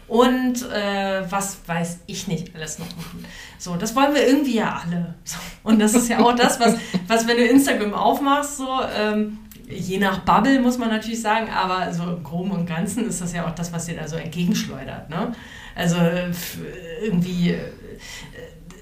und 0.08 0.62
äh, 0.70 1.30
was 1.30 1.58
weiß 1.66 2.00
ich 2.06 2.28
nicht 2.28 2.54
alles 2.54 2.78
noch 2.78 2.88
machen. 2.96 3.24
So, 3.58 3.76
das 3.76 3.96
wollen 3.96 4.14
wir 4.14 4.26
irgendwie 4.26 4.56
ja 4.56 4.82
alle. 4.84 5.14
So. 5.24 5.38
Und 5.64 5.80
das 5.80 5.94
ist 5.94 6.08
ja 6.08 6.20
auch 6.20 6.34
das, 6.34 6.60
was, 6.60 6.76
was 7.08 7.26
wenn 7.26 7.36
du 7.36 7.44
Instagram 7.44 7.94
aufmachst, 7.94 8.58
so 8.58 8.68
ähm, 8.96 9.38
je 9.68 9.98
nach 9.98 10.20
Bubble 10.20 10.60
muss 10.60 10.78
man 10.78 10.90
natürlich 10.90 11.20
sagen, 11.20 11.48
aber 11.50 11.92
so 11.92 12.04
im 12.04 12.22
Groben 12.22 12.52
und 12.52 12.66
Ganzen 12.66 13.08
ist 13.08 13.20
das 13.20 13.32
ja 13.32 13.46
auch 13.46 13.54
das, 13.54 13.72
was 13.72 13.86
dir 13.86 13.96
da 13.96 14.06
so 14.06 14.16
entgegenschleudert. 14.16 15.10
Ne? 15.10 15.32
Also 15.74 15.96
irgendwie 17.02 17.50
äh, 17.50 17.60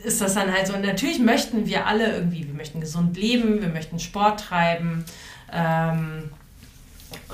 ist 0.05 0.21
das 0.21 0.35
dann 0.35 0.53
halt 0.53 0.67
so. 0.67 0.75
Und 0.75 0.83
natürlich 0.83 1.19
möchten 1.19 1.67
wir 1.67 1.87
alle 1.87 2.15
irgendwie, 2.15 2.47
wir 2.47 2.55
möchten 2.55 2.81
gesund 2.81 3.17
leben, 3.17 3.63
wir 3.63 3.69
möchten 3.69 3.99
Sport 3.99 4.41
treiben. 4.41 5.05
Ähm, 5.51 6.31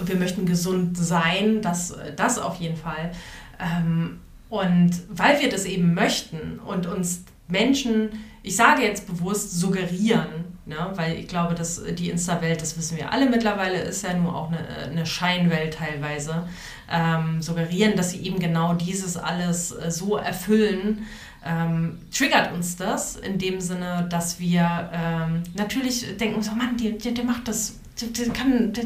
wir 0.02 0.16
möchten 0.16 0.46
gesund 0.46 0.96
sein, 0.96 1.62
das, 1.62 1.94
das 2.16 2.38
auf 2.38 2.56
jeden 2.56 2.76
Fall. 2.76 3.12
Ähm, 3.60 4.20
und 4.48 4.90
weil 5.08 5.40
wir 5.40 5.48
das 5.48 5.64
eben 5.64 5.94
möchten 5.94 6.58
und 6.58 6.86
uns 6.86 7.24
Menschen, 7.46 8.10
ich 8.42 8.56
sage 8.56 8.82
jetzt 8.82 9.06
bewusst, 9.06 9.58
suggerieren, 9.58 10.28
ne, 10.66 10.92
weil 10.94 11.18
ich 11.18 11.28
glaube, 11.28 11.54
dass 11.54 11.82
die 11.84 12.10
Insta-Welt, 12.10 12.60
das 12.62 12.76
wissen 12.76 12.96
wir 12.96 13.12
alle 13.12 13.28
mittlerweile, 13.28 13.80
ist 13.80 14.02
ja 14.02 14.14
nur 14.14 14.34
auch 14.34 14.50
eine, 14.50 14.66
eine 14.90 15.06
Scheinwelt 15.06 15.74
teilweise, 15.74 16.48
ähm, 16.90 17.42
suggerieren, 17.42 17.96
dass 17.96 18.10
sie 18.10 18.20
eben 18.22 18.38
genau 18.38 18.74
dieses 18.74 19.16
alles 19.16 19.72
äh, 19.72 19.90
so 19.90 20.16
erfüllen, 20.16 21.06
ähm, 21.44 21.98
triggert 22.12 22.52
uns 22.52 22.76
das 22.76 23.16
in 23.16 23.38
dem 23.38 23.60
Sinne, 23.60 24.06
dass 24.10 24.40
wir 24.40 24.90
ähm, 24.92 25.42
natürlich 25.54 26.16
denken, 26.16 26.42
so 26.42 26.52
Mann, 26.52 26.76
der, 26.76 26.92
der, 26.92 27.12
der 27.12 27.24
macht 27.24 27.48
das, 27.48 27.78
der, 28.00 28.08
der 28.08 28.32
kann, 28.32 28.72
der, 28.72 28.84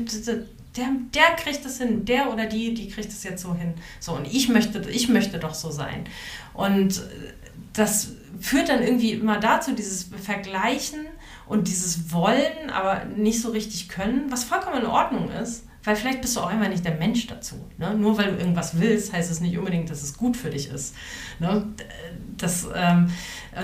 der, 0.76 0.88
der 1.14 1.36
kriegt 1.36 1.64
es 1.64 1.78
hin, 1.78 2.04
der 2.04 2.32
oder 2.32 2.46
die, 2.46 2.74
die 2.74 2.88
kriegt 2.88 3.08
es 3.08 3.22
jetzt 3.22 3.42
so 3.42 3.54
hin. 3.54 3.74
So, 4.00 4.12
und 4.12 4.26
ich 4.26 4.48
möchte, 4.48 4.88
ich 4.90 5.08
möchte 5.08 5.38
doch 5.38 5.54
so 5.54 5.70
sein. 5.70 6.04
Und 6.52 7.02
das 7.72 8.12
führt 8.40 8.68
dann 8.68 8.82
irgendwie 8.82 9.12
immer 9.12 9.38
dazu, 9.38 9.72
dieses 9.72 10.10
Vergleichen 10.22 11.00
und 11.46 11.68
dieses 11.68 12.12
Wollen, 12.12 12.70
aber 12.72 13.04
nicht 13.04 13.40
so 13.40 13.50
richtig 13.50 13.88
können, 13.88 14.30
was 14.30 14.44
vollkommen 14.44 14.80
in 14.80 14.86
Ordnung 14.86 15.30
ist. 15.30 15.64
Weil 15.86 15.96
vielleicht 15.96 16.22
bist 16.22 16.34
du 16.34 16.40
auch 16.40 16.46
einfach 16.46 16.68
nicht 16.68 16.84
der 16.84 16.94
Mensch 16.94 17.26
dazu. 17.26 17.56
Ne? 17.76 17.94
Nur 17.94 18.16
weil 18.16 18.32
du 18.32 18.38
irgendwas 18.38 18.80
willst, 18.80 19.12
heißt 19.12 19.30
es 19.30 19.40
nicht 19.40 19.58
unbedingt, 19.58 19.90
dass 19.90 20.02
es 20.02 20.16
gut 20.16 20.34
für 20.34 20.48
dich 20.48 20.70
ist. 20.70 20.94
Ne? 21.40 21.66
Das, 22.38 22.66
ähm, 22.74 23.10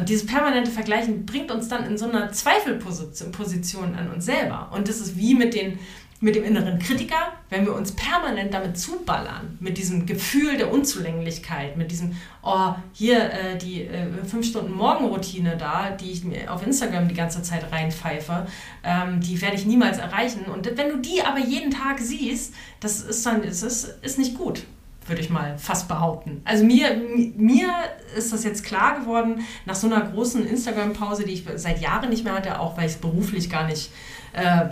dieses 0.07 0.27
permanente 0.27 0.71
Vergleichen 0.71 1.25
bringt 1.25 1.51
uns 1.51 1.69
dann 1.69 1.87
in 1.87 1.97
so 1.97 2.07
einer 2.07 2.31
Zweifelposition 2.31 3.95
an 3.95 4.11
uns 4.11 4.27
selber. 4.27 4.71
Und 4.75 4.89
das 4.89 5.01
ist 5.01 5.17
wie 5.17 5.35
mit 5.35 5.55
den, 5.55 5.79
mit 6.23 6.35
dem 6.35 6.45
inneren 6.45 6.79
Kritiker, 6.79 7.33
wenn 7.49 7.65
wir 7.65 7.75
uns 7.75 7.93
permanent 7.93 8.53
damit 8.53 8.79
zuballern, 8.79 9.57
mit 9.59 9.79
diesem 9.79 10.05
Gefühl 10.05 10.59
der 10.59 10.71
Unzulänglichkeit, 10.71 11.79
mit 11.79 11.91
diesem, 11.91 12.15
oh, 12.43 12.75
hier 12.93 13.33
äh, 13.33 13.57
die 13.57 13.85
äh, 13.85 14.07
fünf 14.25 14.47
Stunden 14.47 14.73
Morgenroutine 14.73 15.57
da, 15.57 15.91
die 15.91 16.13
ich 16.13 16.23
mir 16.23 16.53
auf 16.53 16.65
Instagram 16.65 17.09
die 17.09 17.15
ganze 17.15 17.43
Zeit 17.43 17.73
reinpfeife, 17.73 18.47
ähm, 18.85 19.21
die 19.21 19.41
werde 19.41 19.57
ich 19.57 19.65
niemals 19.65 19.97
erreichen. 19.97 20.45
Und 20.45 20.67
wenn 20.77 20.91
du 20.91 20.99
die 20.99 21.23
aber 21.23 21.39
jeden 21.39 21.71
Tag 21.71 21.99
siehst, 21.99 22.55
das 22.81 23.01
ist 23.01 23.25
dann, 23.25 23.43
das 23.43 23.63
ist, 23.63 23.85
ist 24.03 24.19
nicht 24.19 24.37
gut 24.37 24.65
würde 25.07 25.23
ich 25.23 25.31
mal 25.31 25.59
fast 25.59 25.89
behaupten. 25.89 26.41
Also 26.45 26.65
mir, 26.65 26.97
mir 27.37 27.69
ist 28.17 28.33
das 28.33 28.45
jetzt 28.45 28.65
klar 28.65 29.01
geworden, 29.01 29.45
nach 29.65 29.75
so 29.75 29.89
einer 29.89 30.01
großen 30.03 30.47
Instagram-Pause, 30.47 31.25
die 31.25 31.33
ich 31.33 31.45
seit 31.57 31.81
Jahren 31.81 32.11
nicht 32.11 32.23
mehr 32.23 32.35
hatte, 32.35 32.61
auch 32.61 32.77
weil 32.77 32.87
ich 32.87 32.93
es 32.93 32.99
beruflich 32.99 33.51
gar 33.51 33.67
nicht 33.67 33.91
äh, 34.33 34.67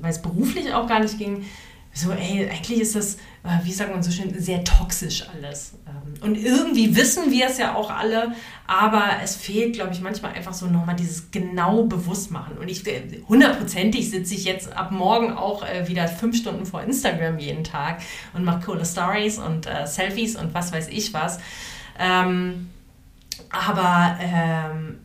weil 0.00 0.10
es 0.10 0.22
beruflich 0.22 0.72
auch 0.72 0.86
gar 0.86 1.00
nicht 1.00 1.18
ging, 1.18 1.44
so, 1.96 2.10
ey, 2.10 2.48
eigentlich 2.50 2.80
ist 2.80 2.96
das, 2.96 3.14
äh, 3.44 3.62
wie 3.62 3.70
sagt 3.70 3.92
man 3.92 4.02
so 4.02 4.10
schön, 4.10 4.36
sehr 4.36 4.64
toxisch 4.64 5.24
alles. 5.28 5.74
Ähm, 5.86 6.24
und 6.24 6.36
irgendwie 6.36 6.96
wissen 6.96 7.30
wir 7.30 7.46
es 7.46 7.58
ja 7.58 7.76
auch 7.76 7.88
alle, 7.88 8.34
aber 8.66 9.04
es 9.22 9.36
fehlt, 9.36 9.74
glaube 9.74 9.92
ich, 9.92 10.00
manchmal 10.00 10.32
einfach 10.32 10.54
so 10.54 10.66
nochmal 10.66 10.96
dieses 10.96 11.30
genau 11.30 11.84
Bewusstmachen. 11.84 12.58
Und 12.58 12.68
ich, 12.68 12.84
äh, 12.88 13.20
hundertprozentig 13.28 14.10
sitze 14.10 14.34
ich 14.34 14.44
jetzt 14.44 14.72
ab 14.72 14.90
morgen 14.90 15.32
auch 15.32 15.64
wieder 15.86 16.08
fünf 16.08 16.36
Stunden 16.36 16.66
vor 16.66 16.82
Instagram 16.82 17.38
jeden 17.38 17.62
Tag 17.62 18.02
und 18.32 18.44
mache 18.44 18.66
coole 18.66 18.84
Stories 18.84 19.38
und 19.38 19.66
äh, 19.66 19.86
Selfies 19.86 20.34
und 20.34 20.52
was 20.52 20.72
weiß 20.72 20.88
ich 20.88 21.14
was. 21.14 21.38
Ähm, 21.96 22.70
aber 23.50 24.18
ähm, 24.20 24.98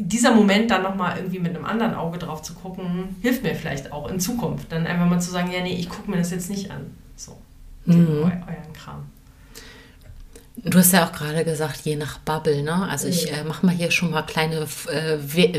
dieser 0.00 0.34
Moment 0.34 0.70
dann 0.70 0.82
nochmal 0.82 1.16
irgendwie 1.18 1.38
mit 1.38 1.54
einem 1.54 1.64
anderen 1.64 1.94
Auge 1.94 2.18
drauf 2.18 2.42
zu 2.42 2.54
gucken, 2.54 3.16
hilft 3.20 3.42
mir 3.42 3.54
vielleicht 3.54 3.92
auch 3.92 4.10
in 4.10 4.20
Zukunft. 4.20 4.72
Dann 4.72 4.86
einfach 4.86 5.06
mal 5.06 5.20
zu 5.20 5.30
sagen, 5.30 5.50
ja, 5.52 5.62
nee, 5.62 5.74
ich 5.74 5.88
gucke 5.88 6.10
mir 6.10 6.16
das 6.16 6.30
jetzt 6.30 6.50
nicht 6.50 6.70
an. 6.70 6.86
So, 7.16 7.36
mhm. 7.84 8.22
euren 8.24 8.72
Kram. 8.72 9.06
Du 10.62 10.78
hast 10.78 10.92
ja 10.92 11.06
auch 11.06 11.12
gerade 11.12 11.42
gesagt, 11.44 11.80
je 11.84 11.96
nach 11.96 12.18
Bubble, 12.18 12.62
ne? 12.62 12.86
Also 12.88 13.08
ich 13.08 13.32
äh, 13.32 13.44
mache 13.44 13.64
mal 13.64 13.74
hier 13.74 13.90
schon 13.90 14.10
mal 14.10 14.20
kleine 14.22 14.66
äh, 14.88 15.16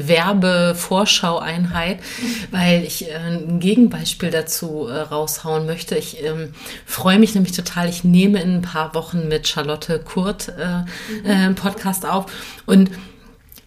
Werbevorschau-Einheit, 0.08 2.00
weil 2.52 2.84
ich 2.84 3.10
äh, 3.10 3.16
ein 3.16 3.60
Gegenbeispiel 3.60 4.30
dazu 4.30 4.88
äh, 4.88 5.00
raushauen 5.00 5.66
möchte. 5.66 5.96
Ich 5.96 6.24
ähm, 6.24 6.54
freue 6.86 7.18
mich 7.18 7.34
nämlich 7.34 7.54
total. 7.54 7.90
Ich 7.90 8.04
nehme 8.04 8.40
in 8.42 8.58
ein 8.58 8.62
paar 8.62 8.94
Wochen 8.94 9.28
mit 9.28 9.48
Charlotte 9.48 9.98
Kurt 10.00 10.50
äh, 10.50 10.82
mhm. 10.82 11.26
Äh, 11.26 11.32
einen 11.32 11.56
Podcast 11.56 12.06
auf 12.06 12.32
und 12.68 12.92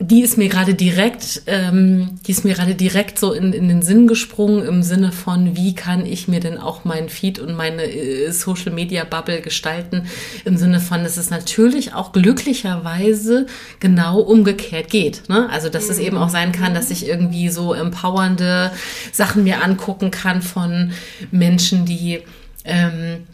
die 0.01 0.23
ist 0.23 0.37
mir 0.37 0.49
gerade 0.49 0.75
direkt, 0.75 1.43
ähm, 1.47 2.19
die 2.27 2.33
ist 2.33 2.45
mir 2.45 2.55
gerade 2.55 2.75
direkt 2.75 3.19
so 3.19 3.33
in, 3.33 3.53
in 3.53 3.69
den 3.69 3.81
Sinn 3.81 4.09
gesprungen 4.09 4.65
im 4.65 4.83
Sinne 4.83 5.13
von, 5.13 5.57
wie 5.57 5.75
kann 5.75 6.05
ich 6.05 6.27
mir 6.27 6.41
denn 6.41 6.59
auch 6.59 6.85
meinen 6.85 7.09
Feed 7.09 7.39
und 7.39 7.55
meine 7.55 7.85
äh, 7.85 8.31
Social 8.33 8.73
Media 8.73 9.05
Bubble 9.05 9.41
gestalten? 9.41 10.07
Im 10.45 10.57
Sinne 10.57 10.81
von, 10.81 11.05
dass 11.05 11.17
es 11.17 11.31
natürlich 11.31 11.95
auch 11.95 12.13
glücklicherweise 12.13 13.47
genau 13.79 14.19
umgekehrt 14.19 14.91
geht. 14.91 15.29
Ne? 15.29 15.49
Also, 15.51 15.69
dass 15.69 15.89
es 15.89 15.99
eben 15.99 16.17
auch 16.17 16.31
sein 16.31 16.51
kann, 16.51 16.75
dass 16.75 16.91
ich 16.91 17.07
irgendwie 17.07 17.49
so 17.49 17.73
empowernde 17.73 18.73
Sachen 19.13 19.45
mir 19.45 19.63
angucken 19.63 20.11
kann 20.11 20.43
von 20.43 20.93
Menschen, 21.31 21.85
die 21.85 22.23
ähm, 22.65 23.27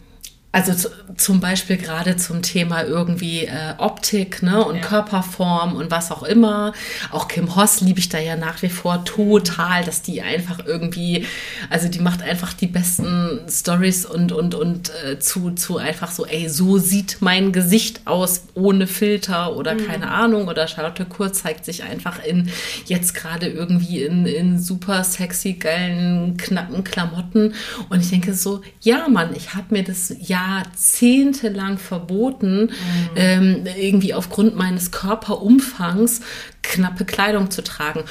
also 0.53 0.73
zu, 0.73 0.89
zum 1.15 1.39
Beispiel 1.39 1.77
gerade 1.77 2.17
zum 2.17 2.41
Thema 2.41 2.83
irgendwie 2.83 3.45
äh, 3.45 3.73
Optik 3.77 4.43
ne, 4.43 4.63
und 4.63 4.75
ja. 4.77 4.81
Körperform 4.81 5.75
und 5.75 5.91
was 5.91 6.11
auch 6.11 6.23
immer. 6.23 6.73
Auch 7.11 7.29
Kim 7.29 7.55
Hoss 7.55 7.79
liebe 7.79 7.99
ich 7.99 8.09
da 8.09 8.19
ja 8.19 8.35
nach 8.35 8.61
wie 8.61 8.69
vor 8.69 9.05
total, 9.05 9.85
dass 9.85 10.01
die 10.01 10.21
einfach 10.21 10.59
irgendwie, 10.65 11.25
also 11.69 11.87
die 11.87 11.99
macht 11.99 12.21
einfach 12.21 12.51
die 12.51 12.67
besten 12.67 13.39
Stories 13.49 14.05
und, 14.05 14.33
und, 14.33 14.53
und 14.53 14.91
äh, 15.05 15.19
zu, 15.19 15.51
zu 15.51 15.77
einfach 15.77 16.11
so, 16.11 16.25
ey, 16.25 16.49
so 16.49 16.77
sieht 16.77 17.17
mein 17.21 17.53
Gesicht 17.53 18.01
aus 18.05 18.43
ohne 18.53 18.87
Filter 18.87 19.55
oder 19.55 19.75
mhm. 19.75 19.87
keine 19.87 20.11
Ahnung. 20.11 20.49
Oder 20.49 20.67
Charlotte 20.67 21.05
Kurz 21.05 21.43
zeigt 21.43 21.63
sich 21.63 21.83
einfach 21.83 22.21
in 22.25 22.49
jetzt 22.87 23.13
gerade 23.13 23.47
irgendwie 23.47 24.03
in, 24.03 24.25
in 24.25 24.59
super 24.59 25.05
sexy, 25.05 25.53
geilen, 25.53 26.35
knappen 26.35 26.83
Klamotten. 26.83 27.53
Und 27.89 28.01
ich 28.01 28.09
denke 28.09 28.33
so, 28.33 28.61
ja, 28.81 29.07
Mann, 29.07 29.33
ich 29.33 29.53
habe 29.53 29.67
mir 29.69 29.83
das 29.83 30.13
ja 30.19 30.40
jahrzehntelang 30.41 31.77
verboten, 31.77 32.63
mhm. 32.63 32.69
ähm, 33.15 33.63
irgendwie 33.77 34.13
aufgrund 34.13 34.55
meines 34.55 34.91
Körperumfangs 34.91 36.21
knappe 36.61 37.05
Kleidung 37.05 37.51
zu 37.51 37.63
tragen. 37.63 38.03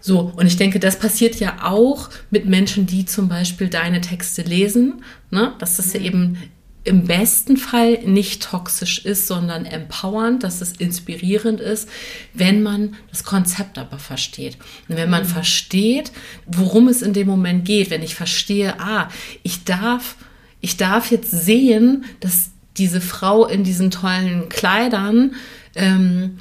So, 0.00 0.32
und 0.36 0.46
ich 0.46 0.56
denke, 0.56 0.78
das 0.78 0.98
passiert 0.98 1.40
ja 1.40 1.58
auch 1.62 2.08
mit 2.30 2.46
Menschen, 2.46 2.86
die 2.86 3.04
zum 3.04 3.28
Beispiel 3.28 3.68
deine 3.68 4.00
Texte 4.00 4.42
lesen, 4.42 5.04
ne? 5.30 5.54
dass 5.58 5.76
das 5.76 5.88
mhm. 5.88 5.94
ja 5.94 6.06
eben 6.06 6.38
im 6.84 7.04
besten 7.04 7.58
Fall 7.58 7.98
nicht 8.06 8.42
toxisch 8.42 9.04
ist, 9.04 9.26
sondern 9.26 9.66
empowernd, 9.66 10.42
dass 10.42 10.62
es 10.62 10.72
inspirierend 10.72 11.60
ist, 11.60 11.88
wenn 12.32 12.62
man 12.62 12.96
das 13.10 13.24
Konzept 13.24 13.76
aber 13.76 13.98
versteht. 13.98 14.56
Und 14.88 14.96
wenn 14.96 15.10
man 15.10 15.24
mhm. 15.24 15.28
versteht, 15.28 16.12
worum 16.46 16.88
es 16.88 17.02
in 17.02 17.12
dem 17.12 17.26
Moment 17.26 17.66
geht, 17.66 17.90
wenn 17.90 18.02
ich 18.02 18.14
verstehe, 18.14 18.80
ah, 18.80 19.10
ich 19.42 19.64
darf, 19.64 20.16
ich 20.60 20.76
darf 20.76 21.10
jetzt 21.10 21.30
sehen, 21.30 22.04
dass 22.20 22.50
diese 22.76 23.00
Frau 23.00 23.46
in 23.46 23.64
diesen 23.64 23.90
tollen 23.90 24.48
Kleidern 24.48 25.34
ähm, 25.74 26.38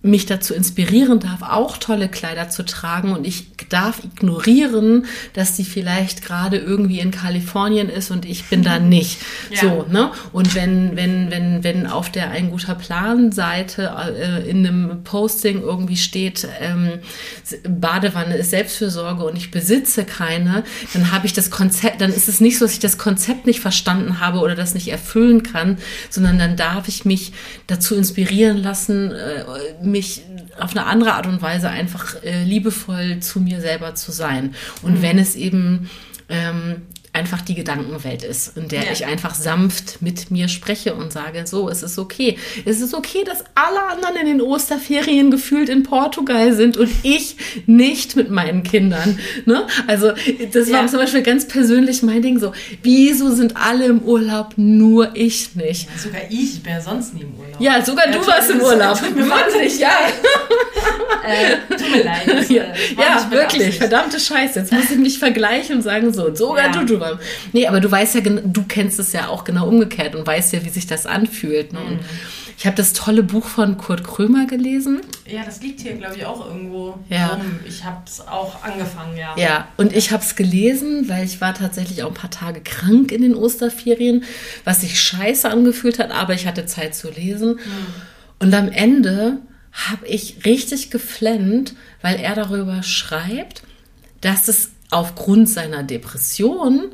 mich 0.00 0.26
dazu 0.26 0.54
inspirieren 0.54 1.18
darf, 1.18 1.42
auch 1.42 1.76
tolle 1.76 2.08
Kleider 2.08 2.48
zu 2.48 2.64
tragen 2.64 3.12
und 3.12 3.26
ich 3.26 3.48
darf 3.68 4.02
ignorieren, 4.04 5.06
dass 5.34 5.56
sie 5.56 5.64
vielleicht 5.64 6.24
gerade 6.24 6.56
irgendwie 6.56 7.00
in 7.00 7.10
Kalifornien 7.10 7.88
ist 7.88 8.10
und 8.10 8.24
ich 8.24 8.44
bin 8.44 8.62
da 8.62 8.78
nicht. 8.78 9.18
Ja. 9.50 9.60
So, 9.60 9.86
ne? 9.90 10.12
Und 10.32 10.54
wenn, 10.54 10.96
wenn, 10.96 11.30
wenn, 11.30 11.64
wenn 11.64 11.86
auf 11.86 12.10
der 12.10 12.30
Ein 12.30 12.50
guter 12.50 12.76
Plan 12.76 13.32
Seite 13.32 13.92
äh, 14.16 14.48
in 14.48 14.66
einem 14.66 15.02
Posting 15.02 15.62
irgendwie 15.62 15.96
steht, 15.96 16.46
ähm, 16.60 17.00
Badewanne 17.68 18.36
ist 18.36 18.50
Selbstfürsorge 18.50 19.24
und 19.24 19.36
ich 19.36 19.50
besitze 19.50 20.04
keine, 20.04 20.62
dann 20.92 21.10
habe 21.10 21.26
ich 21.26 21.32
das 21.32 21.50
Konzept, 21.50 22.00
dann 22.00 22.12
ist 22.12 22.28
es 22.28 22.40
nicht 22.40 22.58
so, 22.58 22.64
dass 22.64 22.74
ich 22.74 22.78
das 22.78 22.98
Konzept 22.98 23.46
nicht 23.46 23.60
verstanden 23.60 24.20
habe 24.20 24.38
oder 24.38 24.54
das 24.54 24.74
nicht 24.74 24.88
erfüllen 24.88 25.42
kann, 25.42 25.78
sondern 26.08 26.38
dann 26.38 26.56
darf 26.56 26.88
ich 26.88 27.04
mich 27.04 27.32
dazu 27.66 27.96
inspirieren 27.96 28.58
lassen, 28.58 29.10
äh, 29.10 29.44
mich 29.88 30.22
auf 30.58 30.70
eine 30.72 30.86
andere 30.86 31.14
Art 31.14 31.26
und 31.26 31.42
Weise 31.42 31.68
einfach 31.68 32.22
äh, 32.22 32.44
liebevoll 32.44 33.20
zu 33.20 33.40
mir 33.40 33.60
selber 33.60 33.94
zu 33.94 34.12
sein. 34.12 34.54
Und 34.82 34.98
mhm. 34.98 35.02
wenn 35.02 35.18
es 35.18 35.36
eben 35.36 35.90
ähm, 36.28 36.82
einfach 37.18 37.42
die 37.42 37.56
Gedankenwelt 37.56 38.22
ist, 38.22 38.56
in 38.56 38.68
der 38.68 38.84
ja. 38.84 38.92
ich 38.92 39.06
einfach 39.06 39.34
sanft 39.34 40.00
mit 40.00 40.30
mir 40.30 40.48
spreche 40.48 40.94
und 40.94 41.12
sage, 41.12 41.46
so, 41.46 41.68
es 41.68 41.82
ist 41.82 41.98
okay. 41.98 42.38
Es 42.64 42.80
ist 42.80 42.94
okay, 42.94 43.24
dass 43.24 43.44
alle 43.54 43.82
anderen 43.82 44.16
in 44.16 44.38
den 44.38 44.40
Osterferien 44.40 45.30
gefühlt 45.30 45.68
in 45.68 45.82
Portugal 45.82 46.52
sind 46.54 46.76
und 46.76 46.90
ich 47.02 47.36
nicht 47.66 48.14
mit 48.14 48.30
meinen 48.30 48.62
Kindern. 48.62 49.18
Ne? 49.46 49.66
Also 49.86 50.12
das 50.52 50.70
war 50.70 50.82
ja. 50.82 50.86
zum 50.86 51.00
Beispiel 51.00 51.22
ganz 51.22 51.48
persönlich 51.48 52.02
mein 52.02 52.22
Ding 52.22 52.38
so, 52.38 52.52
wieso 52.82 53.34
sind 53.34 53.56
alle 53.56 53.86
im 53.86 54.00
Urlaub, 54.00 54.54
nur 54.56 55.10
ich 55.14 55.54
nicht? 55.56 55.88
Ja, 55.88 55.98
sogar 55.98 56.20
ich, 56.28 56.64
ja 56.64 56.80
sonst 56.80 57.14
nie 57.14 57.22
im 57.22 57.34
Urlaub. 57.34 57.60
Ja, 57.60 57.84
sogar 57.84 58.08
du 58.10 58.24
warst 58.26 58.50
im 58.50 58.60
Urlaub. 58.60 58.98
Tut 58.98 59.16
mir 59.16 59.26
wirklich, 59.26 59.78
ja. 59.78 59.90
äh, 61.26 61.76
tut 61.76 61.90
mir 61.90 62.04
leid. 62.04 62.22
Das, 62.26 62.48
ja, 62.48 62.62
äh, 62.62 62.76
ja 62.96 63.30
wirklich, 63.30 63.76
verdammte 63.76 64.20
Scheiße. 64.20 64.60
Jetzt 64.60 64.72
muss 64.72 64.90
ich 64.90 64.98
mich 64.98 65.18
vergleichen 65.18 65.76
und 65.76 65.82
sagen 65.82 66.12
so, 66.12 66.34
sogar 66.34 66.70
du, 66.70 66.84
du 66.84 67.00
warst 67.00 67.07
Programm. 67.10 67.26
Nee, 67.52 67.66
aber 67.66 67.80
du 67.80 67.90
weißt 67.90 68.14
ja, 68.16 68.20
du 68.20 68.64
kennst 68.66 68.98
es 68.98 69.12
ja 69.12 69.28
auch 69.28 69.44
genau 69.44 69.68
umgekehrt 69.68 70.14
und 70.14 70.26
weißt 70.26 70.52
ja, 70.52 70.64
wie 70.64 70.68
sich 70.68 70.86
das 70.86 71.06
anfühlt. 71.06 71.72
Ne? 71.72 71.80
Mhm. 71.80 71.98
ich 72.56 72.66
habe 72.66 72.76
das 72.76 72.92
tolle 72.92 73.22
Buch 73.22 73.46
von 73.46 73.78
Kurt 73.78 74.04
Krömer 74.04 74.46
gelesen. 74.46 75.00
Ja, 75.26 75.44
das 75.44 75.62
liegt 75.62 75.80
hier, 75.80 75.94
glaube 75.94 76.16
ich, 76.16 76.26
auch 76.26 76.46
irgendwo 76.46 76.98
ja. 77.08 77.34
rum. 77.34 77.60
Ich 77.66 77.84
habe 77.84 78.02
es 78.06 78.20
auch 78.20 78.62
angefangen, 78.62 79.16
ja. 79.16 79.34
Ja, 79.36 79.68
und 79.76 79.94
ich 79.94 80.10
habe 80.10 80.22
es 80.22 80.36
gelesen, 80.36 81.08
weil 81.08 81.24
ich 81.24 81.40
war 81.40 81.54
tatsächlich 81.54 82.02
auch 82.02 82.08
ein 82.08 82.14
paar 82.14 82.30
Tage 82.30 82.60
krank 82.60 83.12
in 83.12 83.22
den 83.22 83.34
Osterferien, 83.34 84.24
was 84.64 84.80
sich 84.80 85.00
scheiße 85.00 85.48
angefühlt 85.48 85.98
hat, 85.98 86.10
aber 86.10 86.34
ich 86.34 86.46
hatte 86.46 86.66
Zeit 86.66 86.94
zu 86.94 87.10
lesen. 87.10 87.54
Mhm. 87.54 87.60
Und 88.40 88.54
am 88.54 88.68
Ende 88.68 89.38
habe 89.72 90.06
ich 90.06 90.44
richtig 90.44 90.90
geflennt, 90.90 91.74
weil 92.02 92.18
er 92.20 92.34
darüber 92.34 92.82
schreibt, 92.82 93.62
dass 94.20 94.48
es 94.48 94.70
aufgrund 94.90 95.48
seiner 95.48 95.82
Depression 95.82 96.90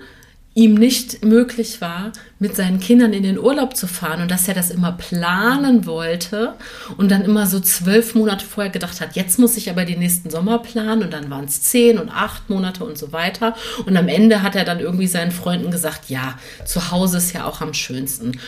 ihm 0.54 0.74
nicht 0.74 1.24
möglich 1.24 1.80
war, 1.80 2.12
mit 2.38 2.54
seinen 2.54 2.78
Kindern 2.78 3.12
in 3.12 3.24
den 3.24 3.38
Urlaub 3.38 3.76
zu 3.76 3.88
fahren 3.88 4.22
und 4.22 4.30
dass 4.30 4.46
er 4.46 4.54
das 4.54 4.70
immer 4.70 4.92
planen 4.92 5.84
wollte 5.84 6.54
und 6.96 7.10
dann 7.10 7.22
immer 7.22 7.46
so 7.46 7.58
zwölf 7.58 8.14
Monate 8.14 8.44
vorher 8.44 8.70
gedacht 8.70 9.00
hat, 9.00 9.16
jetzt 9.16 9.40
muss 9.40 9.56
ich 9.56 9.68
aber 9.68 9.84
den 9.84 9.98
nächsten 9.98 10.30
Sommer 10.30 10.58
planen 10.58 11.02
und 11.02 11.12
dann 11.12 11.28
waren 11.28 11.46
es 11.46 11.62
zehn 11.62 11.98
und 11.98 12.08
acht 12.08 12.48
Monate 12.48 12.84
und 12.84 12.96
so 12.96 13.12
weiter. 13.12 13.56
Und 13.84 13.96
am 13.96 14.06
Ende 14.06 14.42
hat 14.42 14.54
er 14.54 14.64
dann 14.64 14.78
irgendwie 14.78 15.08
seinen 15.08 15.32
Freunden 15.32 15.72
gesagt, 15.72 16.08
ja, 16.08 16.38
zu 16.64 16.92
Hause 16.92 17.18
ist 17.18 17.32
ja 17.32 17.46
auch 17.46 17.60
am 17.60 17.74
schönsten. 17.74 18.38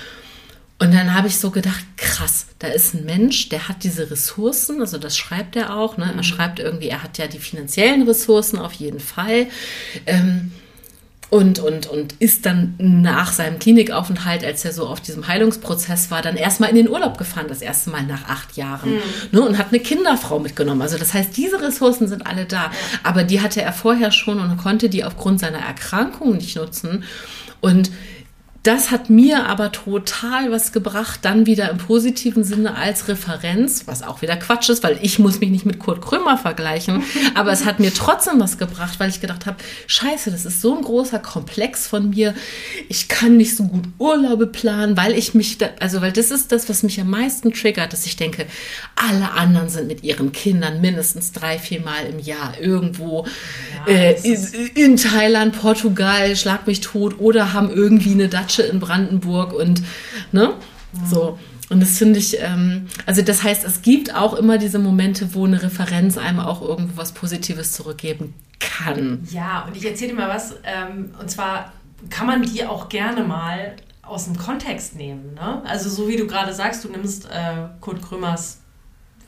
Und 0.78 0.92
dann 0.92 1.14
habe 1.14 1.28
ich 1.28 1.38
so 1.38 1.50
gedacht, 1.50 1.84
krass, 1.96 2.46
da 2.58 2.68
ist 2.68 2.94
ein 2.94 3.06
Mensch, 3.06 3.48
der 3.48 3.68
hat 3.68 3.82
diese 3.82 4.10
Ressourcen, 4.10 4.80
also 4.80 4.98
das 4.98 5.16
schreibt 5.16 5.56
er 5.56 5.74
auch, 5.74 5.96
ne? 5.96 6.04
er 6.04 6.16
mhm. 6.16 6.22
schreibt 6.22 6.58
irgendwie, 6.58 6.88
er 6.88 7.02
hat 7.02 7.16
ja 7.16 7.28
die 7.28 7.38
finanziellen 7.38 8.02
Ressourcen 8.02 8.58
auf 8.58 8.74
jeden 8.74 9.00
Fall. 9.00 9.46
Ähm, 10.04 10.52
und, 11.28 11.58
und, 11.58 11.86
und 11.88 12.12
ist 12.20 12.46
dann 12.46 12.74
nach 12.78 13.32
seinem 13.32 13.58
Klinikaufenthalt, 13.58 14.44
als 14.44 14.64
er 14.64 14.72
so 14.72 14.86
auf 14.86 15.00
diesem 15.00 15.26
Heilungsprozess 15.26 16.10
war, 16.10 16.22
dann 16.22 16.36
erstmal 16.36 16.70
in 16.70 16.76
den 16.76 16.88
Urlaub 16.88 17.18
gefahren, 17.18 17.46
das 17.48 17.62
erste 17.62 17.90
Mal 17.90 18.04
nach 18.04 18.28
acht 18.28 18.56
Jahren. 18.56 18.94
Mhm. 18.94 19.00
Ne, 19.32 19.40
und 19.40 19.58
hat 19.58 19.68
eine 19.70 19.80
Kinderfrau 19.80 20.38
mitgenommen. 20.38 20.82
Also 20.82 20.98
das 20.98 21.14
heißt, 21.14 21.36
diese 21.36 21.60
Ressourcen 21.60 22.06
sind 22.06 22.26
alle 22.26 22.44
da. 22.44 22.70
Aber 23.02 23.24
die 23.24 23.40
hatte 23.40 23.60
er 23.60 23.72
vorher 23.72 24.12
schon 24.12 24.38
und 24.38 24.56
konnte 24.56 24.88
die 24.88 25.02
aufgrund 25.02 25.40
seiner 25.40 25.58
Erkrankung 25.58 26.36
nicht 26.36 26.54
nutzen. 26.54 27.02
Und 27.60 27.90
das 28.66 28.90
hat 28.90 29.10
mir 29.10 29.46
aber 29.46 29.70
total 29.70 30.50
was 30.50 30.72
gebracht, 30.72 31.20
dann 31.22 31.46
wieder 31.46 31.70
im 31.70 31.78
positiven 31.78 32.42
Sinne 32.42 32.76
als 32.76 33.06
Referenz, 33.06 33.86
was 33.86 34.02
auch 34.02 34.22
wieder 34.22 34.36
Quatsch 34.36 34.68
ist, 34.70 34.82
weil 34.82 34.98
ich 35.02 35.20
muss 35.20 35.38
mich 35.38 35.50
nicht 35.50 35.66
mit 35.66 35.78
Kurt 35.78 36.02
Krömer 36.02 36.36
vergleichen, 36.36 37.04
aber 37.34 37.52
es 37.52 37.64
hat 37.64 37.78
mir 37.78 37.94
trotzdem 37.94 38.40
was 38.40 38.58
gebracht, 38.58 38.98
weil 38.98 39.08
ich 39.08 39.20
gedacht 39.20 39.46
habe, 39.46 39.56
scheiße, 39.86 40.32
das 40.32 40.44
ist 40.44 40.60
so 40.60 40.76
ein 40.76 40.82
großer 40.82 41.20
Komplex 41.20 41.86
von 41.86 42.10
mir. 42.10 42.34
Ich 42.88 43.06
kann 43.06 43.36
nicht 43.36 43.56
so 43.56 43.64
gut 43.64 43.84
Urlaube 43.98 44.48
planen, 44.48 44.96
weil 44.96 45.12
ich 45.12 45.34
mich, 45.34 45.58
da, 45.58 45.68
also 45.78 46.00
weil 46.00 46.12
das 46.12 46.32
ist 46.32 46.50
das, 46.50 46.68
was 46.68 46.82
mich 46.82 47.00
am 47.00 47.10
meisten 47.10 47.52
triggert, 47.52 47.92
dass 47.92 48.04
ich 48.04 48.16
denke, 48.16 48.46
alle 48.96 49.30
anderen 49.32 49.68
sind 49.68 49.86
mit 49.86 50.02
ihren 50.02 50.32
Kindern 50.32 50.80
mindestens 50.80 51.30
drei, 51.30 51.58
vier 51.58 51.82
Mal 51.82 52.06
im 52.06 52.18
Jahr 52.18 52.54
irgendwo 52.60 53.26
ja, 53.86 53.92
äh, 53.92 54.20
in, 54.22 54.70
in 54.74 54.96
Thailand, 54.96 55.56
Portugal, 55.56 56.34
schlag 56.34 56.66
mich 56.66 56.80
tot 56.80 57.20
oder 57.20 57.52
haben 57.52 57.70
irgendwie 57.70 58.12
eine 58.12 58.28
Dutch 58.28 58.55
Kutsche 58.56 58.62
in 58.62 58.80
Brandenburg 58.80 59.52
und 59.52 59.82
ne, 60.32 60.54
mhm. 60.92 61.06
so. 61.06 61.38
Und 61.68 61.80
das 61.80 61.98
finde 61.98 62.20
ich, 62.20 62.40
ähm, 62.40 62.86
also 63.06 63.22
das 63.22 63.42
heißt, 63.42 63.64
es 63.64 63.82
gibt 63.82 64.14
auch 64.14 64.34
immer 64.34 64.56
diese 64.56 64.78
Momente, 64.78 65.34
wo 65.34 65.46
eine 65.46 65.62
Referenz 65.62 66.16
einem 66.16 66.38
auch 66.38 66.62
irgendwo 66.62 66.96
was 66.96 67.12
Positives 67.12 67.72
zurückgeben 67.72 68.34
kann. 68.60 69.26
Ja, 69.32 69.64
und 69.66 69.76
ich 69.76 69.84
erzähle 69.84 70.12
dir 70.12 70.16
mal 70.16 70.28
was, 70.28 70.54
ähm, 70.62 71.10
und 71.20 71.28
zwar 71.28 71.72
kann 72.08 72.28
man 72.28 72.42
die 72.42 72.64
auch 72.64 72.88
gerne 72.88 73.24
mal 73.24 73.74
aus 74.02 74.26
dem 74.26 74.38
Kontext 74.38 74.94
nehmen. 74.94 75.34
Ne? 75.34 75.60
Also 75.64 75.90
so 75.90 76.06
wie 76.06 76.16
du 76.16 76.28
gerade 76.28 76.54
sagst, 76.54 76.84
du 76.84 76.88
nimmst 76.88 77.26
äh, 77.26 77.66
Kurt 77.80 78.00
Krömers 78.00 78.60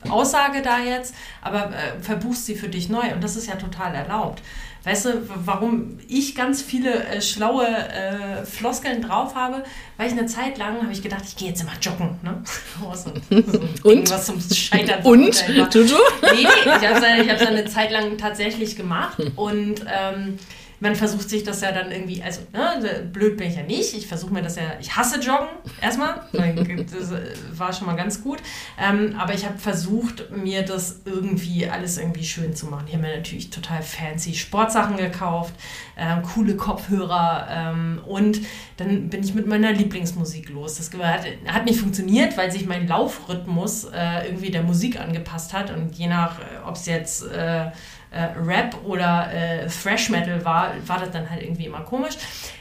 Aussage 0.09 0.61
da 0.61 0.79
jetzt, 0.79 1.13
aber 1.41 1.71
äh, 1.71 2.01
verbuchst 2.01 2.45
sie 2.45 2.55
für 2.55 2.69
dich 2.69 2.89
neu 2.89 3.13
und 3.13 3.23
das 3.23 3.35
ist 3.35 3.47
ja 3.47 3.55
total 3.55 3.95
erlaubt. 3.95 4.41
Weißt 4.85 5.05
du, 5.05 5.09
warum 5.45 5.99
ich 6.07 6.35
ganz 6.35 6.61
viele 6.61 7.03
äh, 7.03 7.21
schlaue 7.21 7.67
äh, 7.67 8.45
Floskeln 8.45 9.01
drauf 9.01 9.35
habe? 9.35 9.63
Weil 9.97 10.07
ich 10.07 10.13
eine 10.13 10.25
Zeit 10.25 10.57
lang 10.57 10.81
habe 10.81 10.93
ich 10.93 11.01
gedacht, 11.03 11.23
ich 11.25 11.35
gehe 11.35 11.49
jetzt 11.49 11.61
immer 11.61 11.73
joggen. 11.81 12.17
Ne? 12.23 12.41
Oh, 12.81 12.95
so, 12.95 13.11
so 13.29 13.89
Und? 13.89 14.09
was 14.09 14.25
zum 14.25 14.39
Scheitern 14.39 15.01
Und? 15.03 15.45
Tutu? 15.71 15.95
Nee, 16.21 16.47
ich 16.65 16.87
habe 16.87 17.05
es 17.35 17.45
eine 17.45 17.65
Zeit 17.65 17.91
lang 17.91 18.17
tatsächlich 18.17 18.77
gemacht 18.77 19.17
und 19.35 19.85
ähm, 19.85 20.39
man 20.79 20.95
versucht 20.95 21.29
sich 21.29 21.43
das 21.43 21.61
ja 21.61 21.71
dann 21.71 21.91
irgendwie, 21.91 22.23
also 22.23 22.41
ne, 22.53 23.09
blöd 23.11 23.37
bin 23.37 23.49
ich 23.49 23.55
ja 23.55 23.63
nicht. 23.63 23.93
Ich 23.93 24.07
versuche 24.07 24.33
mir 24.33 24.41
das 24.41 24.55
ja, 24.55 24.63
ich 24.79 24.95
hasse 24.95 25.19
Joggen 25.19 25.47
erstmal. 25.81 26.21
Das 26.31 27.11
äh, 27.11 27.33
war 27.57 27.73
schon 27.73 27.87
mal 27.87 27.95
ganz 27.95 28.23
gut. 28.23 28.39
Ähm, 28.79 29.15
aber 29.17 29.33
ich 29.33 29.45
habe 29.45 29.57
versucht, 29.57 30.31
mir 30.31 30.63
das 30.63 31.01
irgendwie 31.05 31.67
alles 31.67 31.97
irgendwie 31.97 32.23
schön 32.23 32.55
zu 32.55 32.67
machen. 32.67 32.85
Ich 32.87 32.93
habe 32.93 33.05
mir 33.05 33.15
natürlich 33.17 33.49
total 33.49 33.81
fancy 33.81 34.33
Sportsachen 34.33 34.97
gekauft, 34.97 35.53
ähm, 35.97 36.23
coole 36.23 36.55
Kopfhörer 36.55 37.47
ähm, 37.49 38.01
und 38.05 38.39
dann 38.77 39.09
bin 39.09 39.23
ich 39.23 39.33
mit 39.33 39.47
meiner 39.47 39.73
Lieblingsmusik 39.73 40.49
los. 40.49 40.77
Das 40.77 40.91
hat, 40.99 41.25
hat 41.47 41.65
nicht 41.65 41.79
funktioniert, 41.79 42.37
weil 42.37 42.51
sich 42.51 42.65
mein 42.65 42.87
Laufrhythmus 42.87 43.85
äh, 43.85 44.27
irgendwie 44.27 44.51
der 44.51 44.63
Musik 44.63 44.99
angepasst 44.99 45.53
hat 45.53 45.71
und 45.71 45.95
je 45.95 46.07
nach, 46.07 46.39
äh, 46.39 46.43
ob 46.65 46.75
es 46.75 46.85
jetzt 46.85 47.23
äh, 47.27 47.71
äh, 48.11 48.23
Rap 48.39 48.75
oder 48.85 49.31
äh, 49.31 49.67
Thrash 49.67 50.09
Metal 50.09 50.43
war, 50.43 50.73
war 50.85 50.99
das 50.99 51.11
dann 51.11 51.29
halt 51.29 51.43
irgendwie 51.43 51.65
immer 51.65 51.81
komisch. 51.81 52.15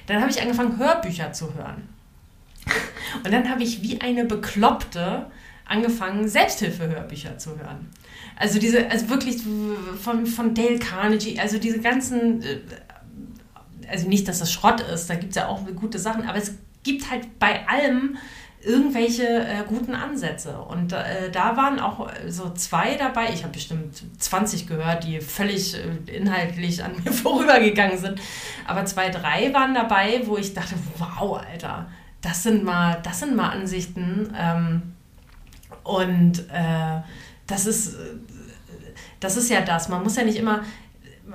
Dann 0.07 0.21
habe 0.21 0.31
ich 0.31 0.41
angefangen, 0.41 0.79
Hörbücher 0.79 1.33
zu 1.33 1.55
hören. 1.55 1.89
Und 3.25 3.33
dann 3.33 3.49
habe 3.49 3.63
ich 3.63 3.83
wie 3.83 4.01
eine 4.01 4.25
Bekloppte 4.25 5.27
angefangen, 5.65 6.29
Selbsthilfehörbücher 6.29 7.39
zu 7.39 7.59
hören. 7.59 7.91
Also 8.37 8.59
diese, 8.59 8.91
also 8.91 9.09
wirklich 9.09 9.43
von, 10.01 10.27
von 10.27 10.55
Dale 10.55 10.79
Carnegie, 10.79 11.39
also 11.39 11.59
diese 11.59 11.81
ganzen, 11.81 12.43
äh, 12.43 12.61
also 13.89 14.09
nicht, 14.09 14.29
dass 14.29 14.39
das 14.39 14.53
Schrott 14.53 14.81
ist, 14.81 15.09
da 15.09 15.15
gibt 15.15 15.31
es 15.31 15.37
ja 15.37 15.49
auch 15.49 15.61
gute 15.77 15.99
Sachen, 15.99 16.29
aber 16.29 16.39
es 16.39 16.55
gibt 16.85 17.11
halt 17.11 17.39
bei 17.39 17.67
allem 17.67 18.17
irgendwelche 18.69 19.27
äh, 19.27 19.65
guten 19.67 19.95
Ansätze. 19.95 20.59
Und 20.61 20.93
äh, 20.93 21.31
da 21.33 21.57
waren 21.57 21.81
auch 21.81 22.09
äh, 22.09 22.31
so 22.31 22.51
zwei 22.51 22.97
dabei. 22.97 23.31
Ich 23.33 23.43
habe 23.43 23.55
bestimmt 23.55 24.03
20 24.19 24.67
gehört, 24.67 25.05
die 25.05 25.21
völlig 25.21 25.75
äh, 25.75 26.15
inhaltlich 26.15 26.85
an 26.85 26.93
mir 27.03 27.13
vorübergegangen 27.25 27.97
sind. 27.97 28.21
Aber 28.67 28.85
zwei, 28.85 29.09
drei 29.09 29.53
waren 29.55 29.75
dabei, 29.75 30.21
wo 30.27 30.37
ich 30.37 30.53
dachte, 30.53 30.75
wow, 30.99 31.43
Alter, 31.51 31.87
das 32.21 32.43
sind 32.43 32.63
mal, 32.63 33.01
das 33.03 33.21
sind 33.21 33.35
mal 33.35 33.49
Ansichten. 33.49 34.35
Ähm, 34.39 34.83
und 35.83 36.41
äh, 36.53 37.01
das 37.47 37.65
ist, 37.65 37.97
das 39.19 39.39
ist 39.39 39.49
ja 39.49 39.63
das. 39.63 39.89
Man 39.89 40.03
muss 40.03 40.17
ja 40.17 40.25
nicht 40.25 40.37
immer, 40.37 40.61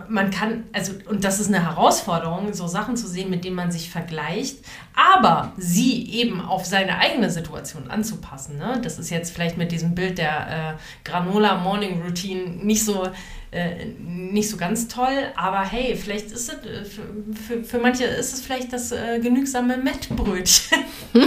man 0.10 0.32
kann, 0.32 0.66
also, 0.74 0.94
und 1.08 1.24
das 1.24 1.39
ist 1.39 1.48
eine 1.48 1.64
Herausforderung, 1.64 2.54
so 2.54 2.68
Sachen 2.68 2.98
zu 2.98 3.08
sehen, 3.08 3.30
mit 3.30 3.46
denen 3.46 3.56
man 3.56 3.72
sich 3.72 3.89
vergleicht, 3.89 4.58
aber 4.96 5.54
sie 5.58 6.10
eben 6.12 6.41
auf 6.41 6.66
seine 6.66 6.98
eigene 6.98 7.30
Situation 7.30 7.89
anzupassen. 7.89 8.58
Ne? 8.58 8.80
Das 8.84 8.98
ist 8.98 9.10
jetzt 9.10 9.34
vielleicht 9.34 9.58
mit 9.58 9.72
diesem 9.72 9.94
Bild 9.96 10.18
der 10.18 10.78
äh, 10.78 11.08
Granola 11.08 11.58
Morning 11.58 12.02
Routine 12.02 12.50
nicht 12.64 12.84
so, 12.84 13.08
äh, 13.52 13.86
nicht 14.00 14.50
so 14.50 14.58
ganz 14.58 14.88
toll, 14.88 15.32
aber 15.36 15.64
hey, 15.64 15.96
vielleicht 15.96 16.32
ist 16.32 16.50
es, 16.50 16.50
äh, 16.50 16.86
für, 16.86 17.64
für, 17.64 17.78
manche 17.78 18.06
ist 18.06 18.34
es 18.34 18.41
vielleicht 18.41 18.74
das 18.74 18.91
äh, 18.91 19.20
genügsame 19.20 19.78
Mettbrötchen. 19.78 20.80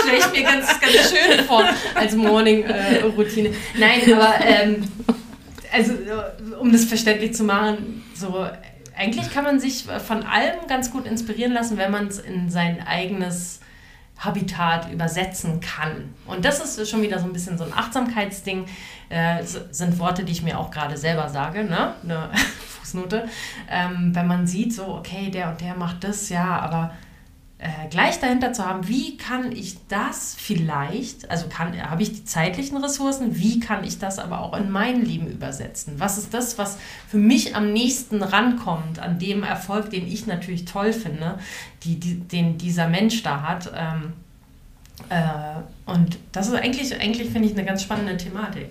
Stelle 0.00 0.18
ich 0.18 0.30
mir 0.30 0.42
ganz, 0.44 0.68
ganz 0.80 1.10
schön 1.10 1.44
vor 1.44 1.64
als 1.94 2.14
Morning-Routine. 2.14 3.48
Äh, 3.48 3.52
Nein, 3.78 4.00
aber 4.14 4.34
ähm, 4.44 4.84
also 5.72 5.94
um 6.60 6.70
das 6.70 6.84
verständlich 6.84 7.34
zu 7.34 7.44
machen, 7.44 8.04
so 8.14 8.46
eigentlich 8.96 9.32
kann 9.32 9.44
man 9.44 9.58
sich 9.58 9.84
von 9.84 10.22
allem 10.22 10.66
ganz 10.68 10.90
gut 10.90 11.06
inspirieren 11.06 11.52
lassen, 11.52 11.78
wenn 11.78 11.90
man 11.90 12.08
es 12.08 12.18
in 12.18 12.50
sein 12.50 12.86
eigenes 12.86 13.60
Habitat 14.18 14.92
übersetzen 14.92 15.60
kann. 15.60 16.14
Und 16.26 16.44
das 16.44 16.60
ist 16.60 16.88
schon 16.88 17.02
wieder 17.02 17.18
so 17.18 17.24
ein 17.24 17.32
bisschen 17.32 17.58
so 17.58 17.64
ein 17.64 17.72
Achtsamkeitsding. 17.72 18.66
Äh, 19.08 19.42
sind 19.42 19.98
Worte, 19.98 20.24
die 20.24 20.32
ich 20.32 20.42
mir 20.42 20.58
auch 20.58 20.70
gerade 20.70 20.96
selber 20.96 21.28
sage, 21.28 21.64
ne? 21.64 21.94
Eine 22.02 22.30
Fußnote. 22.80 23.28
Ähm, 23.68 24.14
wenn 24.14 24.26
man 24.26 24.46
sieht, 24.46 24.72
so, 24.72 24.86
okay, 24.86 25.30
der 25.30 25.50
und 25.50 25.60
der 25.60 25.74
macht 25.74 26.04
das, 26.04 26.28
ja, 26.28 26.60
aber 26.60 26.92
äh, 27.62 27.88
gleich 27.90 28.18
dahinter 28.18 28.52
zu 28.52 28.66
haben, 28.66 28.88
wie 28.88 29.16
kann 29.16 29.52
ich 29.52 29.76
das 29.86 30.34
vielleicht, 30.36 31.30
also 31.30 31.46
habe 31.56 32.02
ich 32.02 32.12
die 32.12 32.24
zeitlichen 32.24 32.76
Ressourcen, 32.78 33.38
wie 33.38 33.60
kann 33.60 33.84
ich 33.84 34.00
das 34.00 34.18
aber 34.18 34.40
auch 34.40 34.56
in 34.56 34.68
mein 34.68 35.04
Leben 35.04 35.28
übersetzen? 35.28 35.94
Was 35.98 36.18
ist 36.18 36.34
das, 36.34 36.58
was 36.58 36.76
für 37.06 37.18
mich 37.18 37.54
am 37.54 37.72
nächsten 37.72 38.20
rankommt 38.20 38.98
an 38.98 39.20
dem 39.20 39.44
Erfolg, 39.44 39.90
den 39.90 40.08
ich 40.08 40.26
natürlich 40.26 40.64
toll 40.64 40.92
finde, 40.92 41.38
die, 41.84 42.00
die, 42.00 42.16
den 42.16 42.58
dieser 42.58 42.88
Mensch 42.88 43.22
da 43.22 43.42
hat? 43.42 43.70
Ähm, 43.76 44.12
äh, 45.08 45.88
und 45.88 46.18
das 46.32 46.48
ist 46.48 46.54
eigentlich, 46.54 47.00
eigentlich 47.00 47.30
finde 47.30 47.46
ich, 47.46 47.54
eine 47.54 47.64
ganz 47.64 47.84
spannende 47.84 48.16
Thematik. 48.16 48.70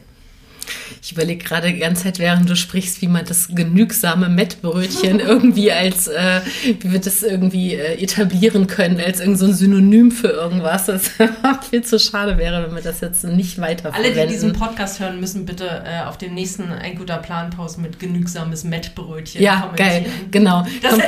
Ich 1.01 1.11
überlege 1.11 1.43
gerade 1.43 1.71
die 1.73 1.79
ganze 1.79 2.03
Zeit, 2.03 2.19
während 2.19 2.49
du 2.49 2.55
sprichst, 2.55 3.01
wie 3.01 3.07
man 3.07 3.25
das 3.25 3.49
genügsame 3.49 4.29
Mettbrötchen 4.29 5.19
irgendwie 5.19 5.71
als, 5.71 6.07
äh, 6.07 6.41
wie 6.79 6.91
wir 6.91 6.99
das 6.99 7.23
irgendwie 7.23 7.73
äh, 7.75 8.01
etablieren 8.01 8.67
können, 8.67 8.99
als 8.99 9.19
irgend 9.19 9.39
so 9.39 9.45
ein 9.45 9.53
Synonym 9.53 10.11
für 10.11 10.29
irgendwas. 10.29 10.85
Das 10.85 11.11
viel 11.69 11.83
zu 11.83 11.99
schade 11.99 12.37
wäre, 12.37 12.63
wenn 12.63 12.75
wir 12.75 12.81
das 12.81 13.01
jetzt 13.01 13.23
nicht 13.23 13.59
weiter 13.59 13.93
Alle, 13.93 14.11
die 14.11 14.27
diesen 14.27 14.53
Podcast 14.53 14.99
hören, 14.99 15.19
müssen 15.19 15.45
bitte 15.45 15.83
äh, 15.85 16.07
auf 16.07 16.17
den 16.17 16.33
nächsten 16.33 16.71
Ein 16.71 16.95
guter 16.95 17.17
Plan-Post 17.17 17.79
mit 17.79 17.99
genügsames 17.99 18.63
Mettbrötchen 18.63 19.41
Ja, 19.41 19.71
geil, 19.75 20.05
genau. 20.29 20.65
Das, 20.81 20.91
Komm, 20.91 21.01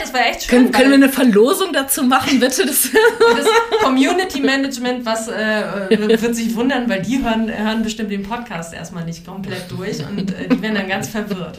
das 0.00 0.12
war 0.12 0.26
echt 0.26 0.42
schön. 0.42 0.50
Können, 0.50 0.72
können 0.72 0.90
wir 0.90 0.94
eine 0.96 1.08
Verlosung 1.08 1.72
dazu 1.72 2.02
machen, 2.02 2.40
bitte? 2.40 2.66
Das, 2.66 2.88
das 3.36 3.46
Community 3.82 4.40
Management, 4.40 5.04
was 5.04 5.28
äh, 5.28 6.08
wird 6.20 6.34
sich 6.34 6.54
wundern, 6.54 6.88
weil 6.88 7.02
die 7.02 7.22
hören, 7.22 7.50
hören 7.50 7.82
bestimmt 7.82 8.10
den 8.10 8.22
Podcast 8.22 8.74
erstmal 8.74 9.04
nicht 9.06 9.24
komplett 9.24 9.70
durch 9.70 10.00
und 10.04 10.30
äh, 10.32 10.48
die 10.48 10.60
werden 10.60 10.74
dann 10.74 10.88
ganz 10.88 11.08
verwirrt. 11.08 11.56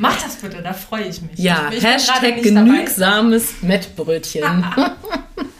Mach 0.00 0.20
das 0.20 0.36
bitte, 0.36 0.62
da 0.62 0.72
freue 0.72 1.04
ich 1.04 1.22
mich. 1.22 1.38
Ja, 1.38 1.68
ich, 1.70 1.78
ich 1.78 1.84
Hashtag 1.84 2.42
genügsames 2.42 3.62
Mettbrötchen. 3.62 4.64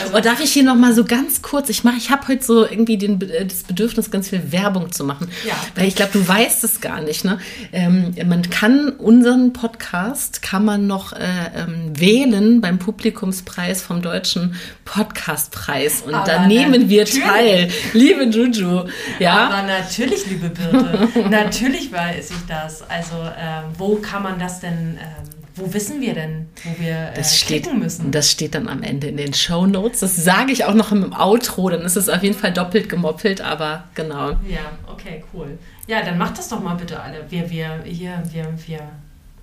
Also, 0.00 0.16
oh, 0.16 0.20
darf 0.20 0.40
ich 0.40 0.52
hier 0.52 0.64
noch 0.64 0.76
mal 0.76 0.94
so 0.94 1.04
ganz 1.04 1.42
kurz, 1.42 1.68
ich 1.68 1.84
mache, 1.84 1.96
ich 1.96 2.10
habe 2.10 2.28
heute 2.28 2.44
so 2.44 2.66
irgendwie 2.66 2.98
den, 2.98 3.20
äh, 3.20 3.46
das 3.46 3.62
Bedürfnis, 3.62 4.10
ganz 4.10 4.28
viel 4.28 4.52
Werbung 4.52 4.92
zu 4.92 5.04
machen, 5.04 5.28
ja. 5.46 5.54
weil 5.74 5.86
ich 5.86 5.94
glaube, 5.94 6.12
du 6.12 6.26
weißt 6.26 6.64
es 6.64 6.80
gar 6.80 7.00
nicht. 7.00 7.24
Ne? 7.24 7.38
Ähm, 7.72 8.14
man 8.26 8.48
kann 8.50 8.90
unseren 8.90 9.52
Podcast 9.52 10.42
kann 10.42 10.64
man 10.64 10.86
noch 10.86 11.12
äh, 11.12 11.18
ähm, 11.54 11.98
wählen 11.98 12.60
beim 12.60 12.78
Publikumspreis 12.78 13.82
vom 13.82 14.02
deutschen 14.02 14.56
Podcastpreis 14.84 16.02
und 16.02 16.14
Aber 16.14 16.26
da 16.26 16.46
nehmen 16.46 16.88
wir 16.88 17.04
teil, 17.04 17.70
liebe 17.92 18.24
Juju. 18.24 18.84
Ja. 19.18 19.48
Aber 19.48 19.62
natürlich, 19.66 20.26
liebe 20.26 20.48
Birte, 20.48 21.08
natürlich 21.30 21.92
weiß 21.92 22.30
ich 22.30 22.46
das. 22.48 22.82
Also 22.88 23.16
äh, 23.16 23.62
wo 23.76 23.96
kann 23.96 24.22
man 24.22 24.38
das 24.38 24.60
denn? 24.60 24.98
Ähm, 25.00 25.35
wo 25.56 25.72
wissen 25.72 26.00
wir 26.02 26.14
denn, 26.14 26.48
wo 26.64 26.82
wir 26.82 27.12
das 27.14 27.32
äh, 27.32 27.36
steht, 27.36 27.74
müssen? 27.74 28.10
Das 28.10 28.30
steht 28.30 28.54
dann 28.54 28.68
am 28.68 28.82
Ende 28.82 29.08
in 29.08 29.16
den 29.16 29.32
Show 29.32 29.66
Notes. 29.66 30.00
Das 30.00 30.14
sage 30.14 30.52
ich 30.52 30.64
auch 30.64 30.74
noch 30.74 30.92
im 30.92 31.14
Outro, 31.14 31.70
dann 31.70 31.80
ist 31.80 31.96
es 31.96 32.08
auf 32.08 32.22
jeden 32.22 32.36
Fall 32.36 32.52
doppelt 32.52 32.88
gemoppelt, 32.88 33.40
aber 33.40 33.84
genau. 33.94 34.32
Ja, 34.46 34.72
okay, 34.86 35.24
cool. 35.32 35.58
Ja, 35.86 36.02
dann 36.02 36.18
macht 36.18 36.38
das 36.38 36.48
doch 36.48 36.62
mal 36.62 36.74
bitte 36.74 37.00
alle. 37.00 37.24
Wir, 37.30 37.50
wir, 37.50 37.82
hier, 37.84 38.22
wir, 38.30 38.52
wir, 38.66 38.80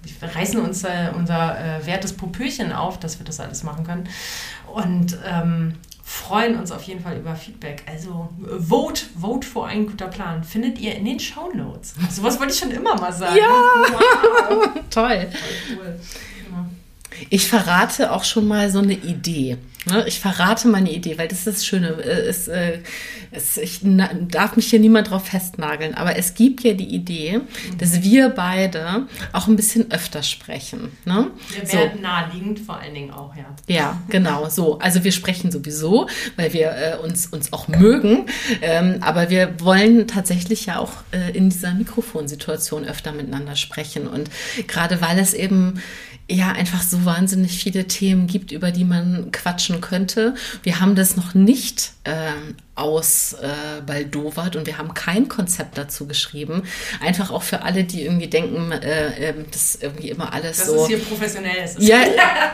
wir 0.04 0.36
reißen 0.36 0.60
uns 0.60 0.84
äh, 0.84 1.10
unser 1.16 1.58
äh, 1.58 1.86
wertes 1.86 2.14
Popöchen 2.14 2.72
auf, 2.72 3.00
dass 3.00 3.20
wir 3.20 3.26
das 3.26 3.40
alles 3.40 3.64
machen 3.64 3.84
können. 3.84 4.08
Und 4.72 5.18
ähm, 5.28 5.76
freuen 6.04 6.60
uns 6.60 6.72
auf 6.72 6.84
jeden 6.84 7.02
Fall 7.02 7.18
über 7.18 7.36
Feedback. 7.36 7.84
Also 7.88 8.30
vote, 8.60 9.06
vote 9.20 9.48
für 9.48 9.66
ein 9.66 9.88
guter 9.88 10.08
Plan. 10.08 10.44
Findet 10.44 10.78
ihr 10.78 10.96
in 10.96 11.06
den 11.06 11.20
Show 11.20 11.50
Notes. 11.54 11.96
Sowas 12.12 12.40
wollte 12.40 12.54
ich 12.54 12.60
schon 12.60 12.72
immer 12.72 12.96
mal 12.96 13.14
sagen. 13.14 13.38
Ja, 13.38 13.48
wow. 13.50 14.70
toll. 14.90 15.30
Cool. 15.78 16.00
Ich 17.30 17.48
verrate 17.48 18.12
auch 18.12 18.24
schon 18.24 18.48
mal 18.48 18.70
so 18.70 18.80
eine 18.80 18.94
Idee. 18.94 19.58
Ne? 19.86 20.06
Ich 20.08 20.20
verrate 20.20 20.68
meine 20.68 20.92
Idee, 20.92 21.18
weil 21.18 21.28
das 21.28 21.40
ist 21.40 21.48
das 21.48 21.66
Schöne. 21.66 21.90
Es, 21.90 22.48
äh, 22.48 22.80
es, 23.32 23.58
ich 23.58 23.82
darf 23.84 24.56
mich 24.56 24.68
hier 24.68 24.80
niemand 24.80 25.10
drauf 25.10 25.28
festnageln, 25.28 25.94
aber 25.96 26.16
es 26.16 26.36
gibt 26.36 26.64
ja 26.64 26.74
die 26.74 26.88
Idee, 26.88 27.42
dass 27.80 28.02
wir 28.02 28.30
beide 28.30 29.08
auch 29.34 29.48
ein 29.48 29.56
bisschen 29.56 29.92
öfter 29.92 30.24
sprechen. 30.24 30.92
Ne? 31.06 31.32
Wir 31.56 31.74
werden 31.74 31.98
so. 31.98 32.02
naheliegend 32.02 32.60
vor 32.60 32.80
allen 32.80 32.94
Dingen 32.94 33.12
auch, 33.12 33.36
ja. 33.36 33.46
Ja, 33.68 34.02
genau, 34.10 34.50
so. 34.50 34.80
Also 34.80 35.04
wir 35.04 35.12
sprechen 35.12 35.52
sowieso, 35.52 36.08
weil 36.38 36.54
wir 36.54 36.72
äh, 36.72 36.98
uns, 37.04 37.28
uns 37.28 37.52
auch 37.52 37.68
mögen, 37.68 38.28
ähm, 38.62 38.98
aber 39.02 39.30
wir 39.30 39.60
wollen 39.60 40.08
tatsächlich 40.08 40.68
ja 40.68 40.80
auch 40.80 40.92
äh, 41.12 41.36
in 41.36 41.50
dieser 41.50 41.74
Mikrofonsituation 41.74 42.86
öfter 42.86 43.12
miteinander 43.12 43.56
sprechen. 43.56 44.08
Und 44.08 44.30
gerade 44.68 45.02
weil 45.02 45.20
es 45.20 45.34
eben 45.34 45.82
ja 46.30 46.52
einfach 46.54 46.82
so 46.82 47.04
wahnsinnig 47.06 47.52
viele 47.52 47.86
Themen 47.86 48.28
gibt, 48.28 48.52
über 48.52 48.72
die 48.72 48.86
man 48.86 49.32
quatschen 49.32 49.82
könnte. 49.82 50.36
Wir 50.64 50.80
haben 50.80 50.96
das 50.96 51.18
noch 51.18 51.34
nicht 51.34 51.92
ähm, 52.06 52.56
ausbaldowert 52.76 54.56
äh, 54.56 54.58
und 54.58 54.66
wir 54.66 54.78
haben 54.78 54.94
kein 54.94 55.28
Konzept 55.28 55.78
dazu 55.78 56.08
geschrieben. 56.08 56.64
Einfach 57.02 57.30
auch 57.30 57.44
für 57.44 57.64
alle, 57.64 57.84
die 57.84 58.04
irgendwie 58.04 58.28
denken, 58.28 58.72
äh, 58.72 59.30
äh, 59.30 59.34
das 59.52 59.78
irgendwie 59.82 60.10
immer 60.10 60.34
alles 60.34 60.58
das 60.58 60.68
so. 60.68 60.74
Das 60.74 60.82
ist 60.84 60.88
hier 60.88 61.00
professionell. 61.00 61.64
Ist 61.66 61.82
ja, 61.82 62.00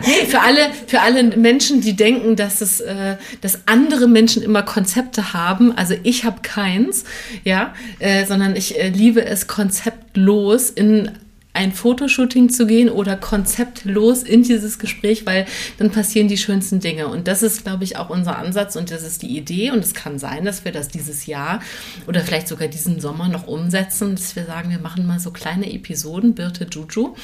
nee, 0.01 0.25
für 0.25 0.41
alle, 0.41 0.71
für 0.87 1.01
alle 1.01 1.23
Menschen, 1.37 1.79
die 1.81 1.95
denken, 1.95 2.35
dass 2.35 2.61
es, 2.61 2.81
äh, 2.81 3.17
dass 3.41 3.67
andere 3.67 4.07
Menschen 4.07 4.41
immer 4.41 4.63
Konzepte 4.63 5.33
haben. 5.33 5.77
Also 5.77 5.93
ich 6.01 6.25
habe 6.25 6.41
keins, 6.41 7.03
ja, 7.43 7.73
äh, 7.99 8.25
sondern 8.25 8.55
ich 8.55 8.79
äh, 8.79 8.89
liebe 8.89 9.23
es 9.23 9.45
konzeptlos 9.45 10.71
in 10.71 11.11
ein 11.51 11.73
Fotoshooting 11.73 12.49
zu 12.49 12.67
gehen 12.67 12.89
oder 12.89 13.15
konzeptlos 13.15 14.21
in 14.21 14.43
dieses 14.43 14.77
Gespräch, 14.77 15.25
weil 15.25 15.45
dann 15.79 15.89
passieren 15.89 16.27
die 16.27 16.37
schönsten 16.37 16.79
Dinge. 16.79 17.07
Und 17.07 17.27
das 17.27 17.41
ist, 17.41 17.63
glaube 17.63 17.83
ich, 17.83 17.97
auch 17.97 18.09
unser 18.09 18.37
Ansatz 18.37 18.75
und 18.75 18.91
das 18.91 19.01
ist 19.01 19.23
die 19.23 19.35
Idee. 19.35 19.71
Und 19.71 19.79
es 19.79 19.95
kann 19.95 20.19
sein, 20.19 20.45
dass 20.45 20.63
wir 20.63 20.71
das 20.71 20.89
dieses 20.89 21.25
Jahr 21.25 21.59
oder 22.05 22.21
vielleicht 22.21 22.47
sogar 22.47 22.67
diesen 22.67 22.99
Sommer 22.99 23.29
noch 23.29 23.47
umsetzen, 23.47 24.15
dass 24.15 24.35
wir 24.35 24.45
sagen, 24.45 24.69
wir 24.69 24.79
machen 24.79 25.07
mal 25.07 25.19
so 25.19 25.31
kleine 25.31 25.73
Episoden, 25.73 26.35
Birte 26.35 26.67
Juju. 26.69 27.15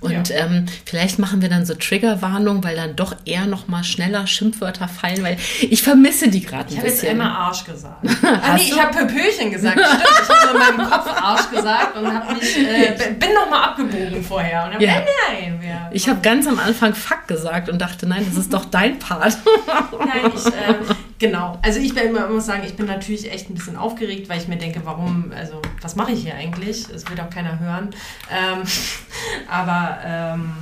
Und 0.00 0.28
ja. 0.30 0.36
ähm, 0.36 0.66
vielleicht 0.84 1.20
machen 1.20 1.40
wir 1.40 1.48
dann 1.48 1.64
so 1.64 1.74
Triggerwarnung, 1.74 2.64
weil 2.64 2.74
dann 2.74 2.96
doch 2.96 3.14
eher 3.24 3.46
noch 3.46 3.68
mal 3.68 3.84
schneller 3.84 4.26
Schimpfwörter 4.26 4.88
fallen, 4.88 5.22
weil 5.22 5.36
ich 5.60 5.82
vermisse 5.82 6.28
die 6.28 6.42
gerade 6.42 6.70
ein 6.70 6.76
ich 6.76 6.82
bisschen. 6.82 6.86
Ich 6.86 7.00
habe 7.02 7.06
jetzt 7.06 7.14
immer 7.14 7.38
Arsch 7.38 7.64
gesagt. 7.64 8.04
ah, 8.24 8.56
nee, 8.56 8.62
ich 8.64 8.82
habe 8.82 9.06
Pöpöchen 9.06 9.52
gesagt. 9.52 9.78
Stimmt, 9.78 10.02
ich 10.22 10.28
habe 10.28 10.50
in 10.50 10.76
meinem 10.76 10.90
Kopf 10.90 11.06
Arsch 11.06 11.50
gesagt 11.50 11.96
und 11.96 12.12
habe 12.12 12.34
mich, 12.34 12.58
äh, 12.58 13.14
bin 13.18 13.32
noch 13.32 13.48
mal 13.48 13.59
abgebogen 13.68 14.22
vorher. 14.22 14.64
Und 14.64 14.74
dann, 14.74 14.80
ja. 14.80 14.92
nein, 15.28 15.58
nein, 15.62 15.88
ich 15.92 16.08
habe 16.08 16.20
ganz 16.20 16.46
am 16.46 16.58
Anfang 16.58 16.94
Fuck 16.94 17.26
gesagt 17.26 17.68
und 17.68 17.80
dachte, 17.80 18.06
nein, 18.06 18.24
das 18.26 18.36
ist 18.36 18.52
doch 18.52 18.64
dein 18.64 18.98
Part. 18.98 19.38
nein, 19.98 20.32
ich, 20.34 20.46
äh, 20.46 20.94
genau. 21.18 21.58
Also 21.62 21.80
ich 21.80 21.96
immer, 21.96 22.28
muss 22.28 22.46
sagen, 22.46 22.62
ich 22.64 22.76
bin 22.76 22.86
natürlich 22.86 23.30
echt 23.30 23.50
ein 23.50 23.54
bisschen 23.54 23.76
aufgeregt, 23.76 24.28
weil 24.28 24.38
ich 24.38 24.48
mir 24.48 24.56
denke, 24.56 24.80
warum, 24.84 25.32
also 25.36 25.60
was 25.80 25.96
mache 25.96 26.12
ich 26.12 26.22
hier 26.22 26.34
eigentlich? 26.34 26.88
Es 26.88 27.08
wird 27.08 27.20
auch 27.20 27.30
keiner 27.30 27.58
hören. 27.58 27.90
Ähm, 28.30 28.62
aber 29.48 29.98
ähm, 30.04 30.52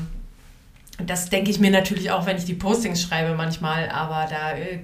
das 1.04 1.30
denke 1.30 1.50
ich 1.50 1.60
mir 1.60 1.70
natürlich 1.70 2.10
auch, 2.10 2.26
wenn 2.26 2.36
ich 2.36 2.44
die 2.44 2.54
Postings 2.54 3.02
schreibe 3.02 3.36
manchmal, 3.36 3.88
aber 3.90 4.26
da 4.28 4.52
äh, 4.56 4.80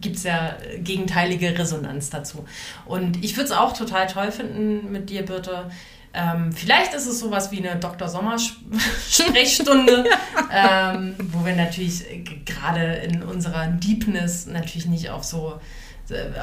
gibt 0.00 0.16
es 0.16 0.24
ja 0.24 0.56
gegenteilige 0.78 1.58
Resonanz 1.58 2.08
dazu. 2.08 2.46
Und 2.86 3.22
ich 3.22 3.36
würde 3.36 3.50
es 3.50 3.52
auch 3.52 3.76
total 3.76 4.06
toll 4.06 4.32
finden 4.32 4.90
mit 4.90 5.10
dir, 5.10 5.24
Birte, 5.24 5.70
Ähm, 6.14 6.52
vielleicht 6.52 6.94
ist 6.94 7.06
es 7.06 7.20
sowas 7.20 7.52
wie 7.52 7.58
eine 7.58 7.78
Dr. 7.78 8.08
Sommer-Sprechstunde, 8.08 10.04
ähm, 10.52 11.14
wo 11.32 11.44
wir 11.44 11.54
natürlich 11.54 12.04
gerade 12.44 12.94
in 12.96 13.22
unserer 13.22 13.66
Deepness 13.66 14.46
natürlich 14.46 14.86
nicht 14.86 15.10
auf 15.10 15.24
so 15.24 15.60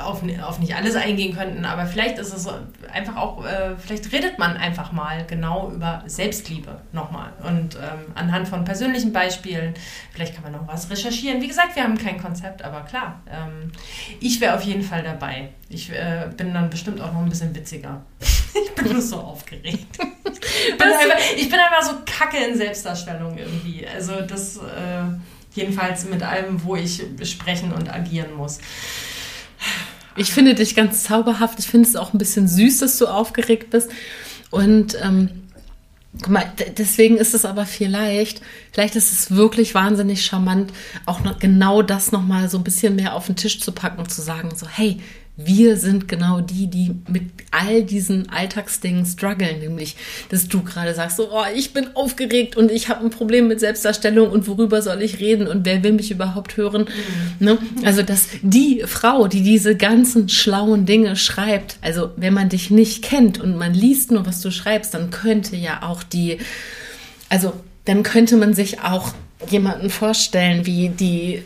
auf, 0.03 0.21
auf 0.43 0.59
nicht 0.59 0.75
alles 0.75 0.95
eingehen 0.95 1.35
könnten, 1.35 1.65
aber 1.65 1.85
vielleicht 1.85 2.19
ist 2.19 2.33
es 2.33 2.47
einfach 2.91 3.15
auch, 3.15 3.43
äh, 3.45 3.75
vielleicht 3.77 4.11
redet 4.11 4.37
man 4.37 4.57
einfach 4.57 4.91
mal 4.91 5.25
genau 5.25 5.71
über 5.71 6.03
Selbstliebe 6.05 6.81
nochmal 6.91 7.33
und 7.43 7.75
ähm, 7.75 8.11
anhand 8.13 8.47
von 8.47 8.63
persönlichen 8.63 9.11
Beispielen, 9.11 9.73
vielleicht 10.11 10.35
kann 10.35 10.43
man 10.43 10.51
noch 10.51 10.67
was 10.67 10.89
recherchieren. 10.89 11.41
Wie 11.41 11.47
gesagt, 11.47 11.75
wir 11.75 11.83
haben 11.83 11.97
kein 11.97 12.21
Konzept, 12.21 12.63
aber 12.63 12.81
klar, 12.81 13.21
ähm, 13.29 13.71
ich 14.19 14.39
wäre 14.39 14.55
auf 14.55 14.61
jeden 14.61 14.83
Fall 14.83 15.03
dabei. 15.03 15.49
Ich 15.69 15.89
äh, 15.91 16.29
bin 16.35 16.53
dann 16.53 16.69
bestimmt 16.69 17.01
auch 17.01 17.11
noch 17.11 17.21
ein 17.21 17.29
bisschen 17.29 17.55
witziger. 17.55 18.01
ich 18.19 18.71
bin 18.75 18.93
nur 18.93 19.01
so 19.01 19.17
aufgeregt. 19.17 19.97
Ich 20.67 20.77
bin, 20.77 20.87
einfach, 20.87 21.19
ich 21.35 21.49
bin 21.49 21.59
einfach 21.59 21.81
so 21.81 21.97
kacke 22.05 22.37
in 22.37 22.55
Selbstdarstellung 22.55 23.37
irgendwie. 23.37 23.85
Also 23.87 24.21
das 24.21 24.57
äh, 24.57 24.61
jedenfalls 25.55 26.05
mit 26.05 26.21
allem, 26.21 26.63
wo 26.63 26.75
ich 26.75 27.03
sprechen 27.23 27.71
und 27.73 27.91
agieren 27.91 28.33
muss. 28.33 28.59
Ich 30.15 30.31
finde 30.31 30.55
dich 30.55 30.75
ganz 30.75 31.03
zauberhaft. 31.03 31.59
Ich 31.59 31.67
finde 31.67 31.87
es 31.87 31.95
auch 31.95 32.13
ein 32.13 32.17
bisschen 32.17 32.47
süß, 32.47 32.79
dass 32.79 32.97
du 32.97 33.07
aufgeregt 33.07 33.69
bist. 33.69 33.89
Und 34.49 34.97
ähm, 35.01 35.29
guck 36.21 36.29
mal, 36.29 36.51
deswegen 36.77 37.17
ist 37.17 37.33
es 37.33 37.45
aber 37.45 37.65
vielleicht, 37.65 38.41
vielleicht 38.71 38.95
ist 38.95 39.11
es 39.11 39.31
wirklich 39.31 39.75
wahnsinnig 39.75 40.25
charmant, 40.25 40.71
auch 41.05 41.21
noch 41.21 41.39
genau 41.39 41.81
das 41.81 42.11
nochmal 42.11 42.49
so 42.49 42.57
ein 42.57 42.63
bisschen 42.63 42.95
mehr 42.95 43.13
auf 43.13 43.25
den 43.25 43.35
Tisch 43.35 43.59
zu 43.59 43.71
packen 43.71 43.99
und 43.99 44.11
zu 44.11 44.21
sagen, 44.21 44.51
so, 44.55 44.67
hey, 44.67 45.01
wir 45.37 45.75
sind 45.75 46.07
genau 46.07 46.39
die, 46.39 46.67
die 46.67 46.95
mit 47.09 47.23
all 47.51 47.83
diesen 47.83 48.29
Alltagsdingen 48.29 49.05
strugglen, 49.05 49.59
nämlich, 49.59 49.97
dass 50.29 50.47
du 50.47 50.63
gerade 50.63 50.93
sagst, 50.93 51.17
so, 51.17 51.29
oh, 51.31 51.43
ich 51.53 51.73
bin 51.73 51.87
aufgeregt 51.93 52.55
und 52.55 52.71
ich 52.71 52.87
habe 52.87 53.03
ein 53.03 53.09
Problem 53.09 53.47
mit 53.47 53.59
Selbstdarstellung 53.59 54.29
und 54.29 54.47
worüber 54.47 54.81
soll 54.81 55.01
ich 55.01 55.19
reden 55.19 55.47
und 55.47 55.65
wer 55.65 55.83
will 55.83 55.91
mich 55.91 56.09
überhaupt 56.09 56.55
hören? 56.55 56.87
Mhm. 57.39 57.45
Ne? 57.45 57.57
Also, 57.83 58.01
dass 58.01 58.27
die 58.41 58.83
Frau, 58.85 59.27
die 59.27 59.43
diese 59.43 59.75
ganzen 59.75 60.29
schlauen 60.29 60.85
Dinge 60.85 61.17
schreibt, 61.17 61.77
also 61.81 62.11
wenn 62.15 62.33
man 62.33 62.47
dich 62.47 62.71
nicht 62.71 63.03
kennt 63.03 63.39
und 63.39 63.57
man 63.57 63.73
liest 63.73 64.11
nur, 64.11 64.25
was 64.25 64.39
du 64.39 64.51
schreibst, 64.51 64.93
dann 64.93 65.09
könnte 65.09 65.57
ja 65.57 65.83
auch 65.83 66.03
die, 66.03 66.37
also 67.29 67.53
dann 67.83 68.03
könnte 68.03 68.37
man 68.37 68.53
sich 68.53 68.81
auch 68.81 69.13
jemanden 69.49 69.89
vorstellen, 69.89 70.65
wie 70.65 70.89
die 70.89 71.43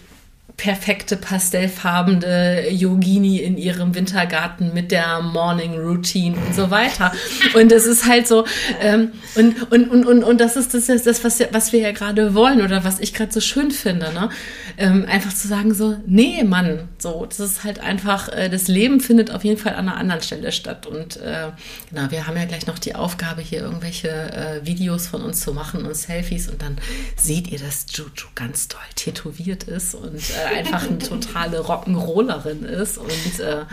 perfekte 0.60 1.16
pastellfarbene 1.16 2.70
Yogini 2.70 3.38
in 3.38 3.57
ihrem 3.57 3.95
Wintergarten 3.95 4.74
mit 4.74 4.91
der 4.91 5.22
Morning 5.22 5.80
Routine 5.80 6.36
und 6.36 6.53
so 6.53 6.70
weiter. 6.70 7.14
Und 7.55 7.72
es 7.72 7.86
ist 7.86 8.05
halt 8.05 8.28
so, 8.28 8.45
ähm, 8.82 9.14
und, 9.36 9.72
und, 9.72 9.89
und, 9.89 10.05
und, 10.05 10.24
und 10.24 10.41
das 10.41 10.57
ist 10.57 10.74
das, 10.74 10.89
ist 10.89 11.07
das 11.07 11.24
was, 11.24 11.41
was 11.51 11.72
wir 11.72 11.80
ja 11.80 11.91
gerade 11.93 12.36
wollen 12.36 12.62
oder 12.62 12.84
was 12.84 12.99
ich 12.99 13.14
gerade 13.14 13.32
so 13.32 13.39
schön 13.39 13.72
finde, 13.72 14.12
ne? 14.14 14.30
Ähm, 14.78 15.05
einfach 15.10 15.34
zu 15.34 15.47
sagen 15.47 15.74
so, 15.74 15.97
nee, 16.05 16.43
Mann, 16.43 16.89
so, 16.97 17.26
das 17.26 17.39
ist 17.39 17.64
halt 17.64 17.80
einfach, 17.80 18.28
äh, 18.30 18.49
das 18.49 18.68
Leben 18.68 18.99
findet 18.99 19.32
auf 19.32 19.45
jeden 19.45 19.57
Fall 19.57 19.74
an 19.74 19.88
einer 19.88 19.97
anderen 19.97 20.22
Stelle 20.22 20.51
statt. 20.51 20.86
Und 20.86 21.18
äh, 21.18 21.47
genau, 21.89 22.12
wir 22.12 22.28
haben 22.28 22.36
ja 22.36 22.45
gleich 22.45 22.68
noch 22.68 22.80
die 22.80 22.95
Aufgabe, 22.95 23.41
hier 23.41 23.62
irgendwelche 23.62 24.10
äh, 24.10 24.66
Videos 24.66 25.07
von 25.07 25.22
uns 25.22 25.39
zu 25.39 25.53
machen 25.53 25.86
und 25.86 25.95
Selfies 25.95 26.49
und 26.49 26.62
dann 26.62 26.78
seht 27.16 27.47
ihr, 27.47 27.60
dass 27.60 27.86
Juju 27.91 28.28
ganz 28.36 28.68
toll 28.68 28.82
tätowiert 28.95 29.64
ist 29.64 29.95
und 29.95 30.16
äh, 30.16 30.48
einfach 30.49 30.87
eine 30.87 30.99
totale 30.99 31.59
Rock'n'Rollerin 31.61 32.65
ist 32.65 32.97
und 32.97 33.39
äh, 33.39 33.65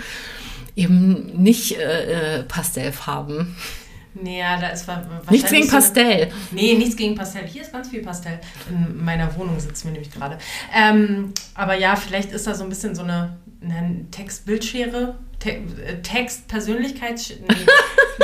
eben 0.77 1.43
nicht 1.43 1.77
äh, 1.77 2.39
äh 2.39 2.43
Pastellfarben. 2.45 3.57
Nee, 4.23 4.39
ja, 4.39 4.59
da 4.59 4.69
ist. 4.69 4.87
Nichts 5.31 5.51
gegen 5.51 5.69
Pastell. 5.69 6.31
So 6.31 6.37
eine, 6.53 6.61
nee, 6.63 6.75
nichts 6.75 6.97
gegen 6.97 7.15
Pastell. 7.15 7.47
Hier 7.47 7.63
ist 7.63 7.73
ganz 7.73 7.89
viel 7.89 8.03
Pastell. 8.03 8.41
In 8.71 9.05
meiner 9.05 9.35
Wohnung 9.37 9.59
sitzen 9.61 9.89
wir 9.89 9.93
nämlich 9.93 10.11
gerade. 10.11 10.39
Ähm, 10.75 11.33
aber 11.55 11.77
ja, 11.77 11.97
vielleicht 11.97 12.33
ist 12.33 12.47
da 12.47 12.55
so 12.55 12.63
ein 12.63 12.71
bisschen 12.71 12.95
so 12.95 13.03
eine, 13.03 13.37
eine 13.63 14.07
Textbildschere 14.11 15.17
Te 15.39 15.51
äh, 15.51 16.03
Text. 16.03 16.45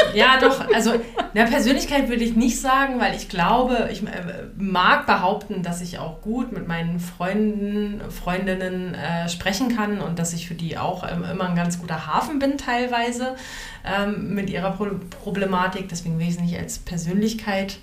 Nee. 0.04 0.18
ja, 0.18 0.38
doch. 0.40 0.72
Also, 0.72 0.94
na, 1.34 1.44
Persönlichkeit 1.44 2.08
würde 2.08 2.24
ich 2.24 2.34
nicht 2.34 2.60
sagen, 2.60 2.98
weil 2.98 3.14
ich 3.14 3.28
glaube, 3.28 3.88
ich 3.92 4.02
äh, 4.02 4.46
mag 4.56 5.06
behaupten, 5.06 5.62
dass 5.62 5.82
ich 5.82 5.98
auch 5.98 6.22
gut 6.22 6.52
mit 6.52 6.66
meinen 6.66 6.98
Freunden, 6.98 8.00
Freundinnen 8.10 8.94
äh, 8.94 9.28
sprechen 9.28 9.76
kann 9.76 10.00
und 10.00 10.18
dass 10.18 10.32
ich 10.32 10.48
für 10.48 10.54
die 10.54 10.78
auch 10.78 11.04
ähm, 11.10 11.24
immer 11.24 11.48
ein 11.48 11.56
ganz 11.56 11.78
guter 11.78 12.06
Hafen 12.06 12.38
bin, 12.38 12.56
teilweise 12.56 13.36
ähm, 13.84 14.34
mit 14.34 14.48
ihrer 14.48 14.72
Pro 14.72 14.86
Problematik. 15.22 15.88
Deswegen 15.88 16.18
will 16.18 16.26
ich 16.26 16.34
es 16.34 16.40
nicht 16.40 16.58
als 16.58 16.78
Persönlichkeit 16.78 17.78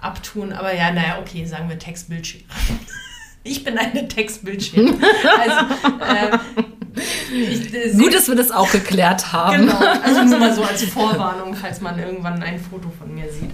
abtun. 0.00 0.52
Aber 0.52 0.74
ja, 0.74 0.92
naja, 0.92 1.18
okay, 1.20 1.46
sagen 1.46 1.68
wir 1.68 1.78
Textbildschirm. 1.78 2.44
Ich 3.44 3.64
bin 3.64 3.78
eine 3.78 4.06
Textbildschirm. 4.08 5.00
Also, 5.38 5.74
äh, 6.04 6.38
ich, 7.32 7.74
äh, 7.74 7.92
Gut, 7.92 8.14
dass 8.14 8.28
wir 8.28 8.34
das 8.34 8.50
auch 8.50 8.70
geklärt 8.70 9.32
haben. 9.32 9.66
Genau, 9.66 9.78
also 9.78 10.24
nur 10.24 10.38
mal 10.38 10.54
so 10.54 10.62
als 10.62 10.84
Vorwarnung, 10.84 11.54
falls 11.54 11.80
man 11.80 11.98
irgendwann 11.98 12.42
ein 12.42 12.58
Foto 12.58 12.90
von 12.98 13.14
mir 13.14 13.30
sieht. 13.32 13.50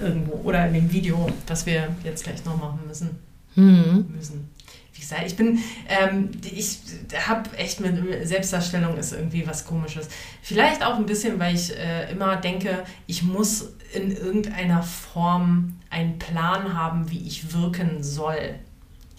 Irgendwo. 0.00 0.40
Oder 0.44 0.66
in 0.66 0.74
dem 0.74 0.92
Video, 0.92 1.28
das 1.46 1.66
wir 1.66 1.88
jetzt 2.02 2.24
gleich 2.24 2.44
noch 2.44 2.56
machen 2.56 2.80
müssen. 2.86 3.10
Mhm. 3.54 4.06
müssen. 4.14 4.50
Wie 4.92 5.00
gesagt, 5.00 5.22
ich 5.26 5.36
bin, 5.36 5.58
ähm, 5.88 6.30
ich 6.42 6.78
habe 7.26 7.56
echt 7.56 7.80
mit 7.80 8.26
Selbstdarstellung 8.26 8.96
ist 8.96 9.12
irgendwie 9.12 9.46
was 9.46 9.66
Komisches. 9.66 10.08
Vielleicht 10.40 10.84
auch 10.84 10.96
ein 10.96 11.06
bisschen, 11.06 11.38
weil 11.38 11.54
ich 11.54 11.76
äh, 11.76 12.10
immer 12.12 12.36
denke, 12.36 12.84
ich 13.06 13.22
muss 13.22 13.72
in 13.92 14.16
irgendeiner 14.16 14.82
Form 14.82 15.74
einen 15.90 16.18
Plan 16.18 16.74
haben, 16.74 17.10
wie 17.10 17.26
ich 17.26 17.52
wirken 17.52 18.02
soll 18.02 18.56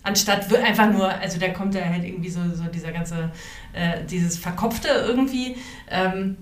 anstatt 0.05 0.53
einfach 0.55 0.91
nur, 0.91 1.09
also 1.09 1.39
da 1.39 1.49
kommt 1.49 1.75
ja 1.75 1.83
halt 1.83 2.05
irgendwie 2.05 2.29
so, 2.29 2.39
so 2.53 2.63
dieser 2.65 2.91
ganze, 2.91 3.31
äh, 3.73 4.05
dieses 4.05 4.37
Verkopfte 4.37 4.87
irgendwie. 4.87 5.57
Ähm, 5.89 6.37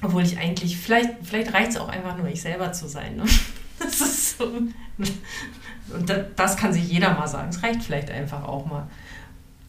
obwohl 0.00 0.22
ich 0.22 0.38
eigentlich, 0.38 0.76
vielleicht, 0.76 1.10
vielleicht 1.22 1.52
reicht 1.52 1.70
es 1.70 1.76
auch 1.76 1.88
einfach 1.88 2.16
nur, 2.16 2.28
ich 2.28 2.40
selber 2.40 2.72
zu 2.72 2.88
sein. 2.88 3.16
Ne? 3.16 3.24
Das 3.76 4.00
ist 4.00 4.38
so. 4.38 4.44
Und 4.44 6.14
das 6.36 6.56
kann 6.56 6.72
sich 6.72 6.88
jeder 6.88 7.12
mal 7.12 7.26
sagen. 7.26 7.48
Es 7.50 7.62
reicht 7.62 7.82
vielleicht 7.82 8.08
einfach 8.08 8.44
auch 8.44 8.64
mal. 8.66 8.86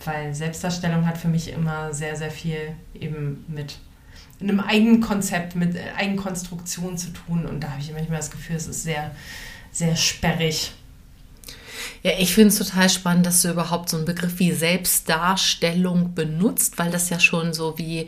Weil 0.06 0.34
Selbstdarstellung 0.34 1.08
hat 1.08 1.18
für 1.18 1.28
mich 1.28 1.52
immer 1.52 1.92
sehr, 1.92 2.16
sehr 2.16 2.30
viel 2.30 2.74
eben 2.94 3.44
mit 3.48 3.80
einem 4.40 4.60
Eigenkonzept, 4.60 5.56
mit 5.56 5.76
Eigenkonstruktion 5.98 6.98
zu 6.98 7.10
tun. 7.10 7.46
Und 7.46 7.62
da 7.62 7.72
habe 7.72 7.82
ich 7.82 7.92
manchmal 7.92 8.20
das 8.20 8.30
Gefühl, 8.30 8.56
es 8.56 8.68
ist 8.68 8.84
sehr, 8.84 9.12
sehr 9.72 9.96
sperrig. 9.96 10.74
Ja, 12.06 12.12
ich 12.20 12.36
finde 12.36 12.50
es 12.50 12.60
total 12.60 12.88
spannend, 12.88 13.26
dass 13.26 13.42
du 13.42 13.50
überhaupt 13.50 13.90
so 13.90 13.98
einen 13.98 14.06
Begriff 14.06 14.38
wie 14.38 14.52
Selbstdarstellung 14.52 16.14
benutzt, 16.14 16.78
weil 16.78 16.92
das 16.92 17.10
ja 17.10 17.20
schon 17.20 17.52
so 17.52 17.80
wie 17.80 18.06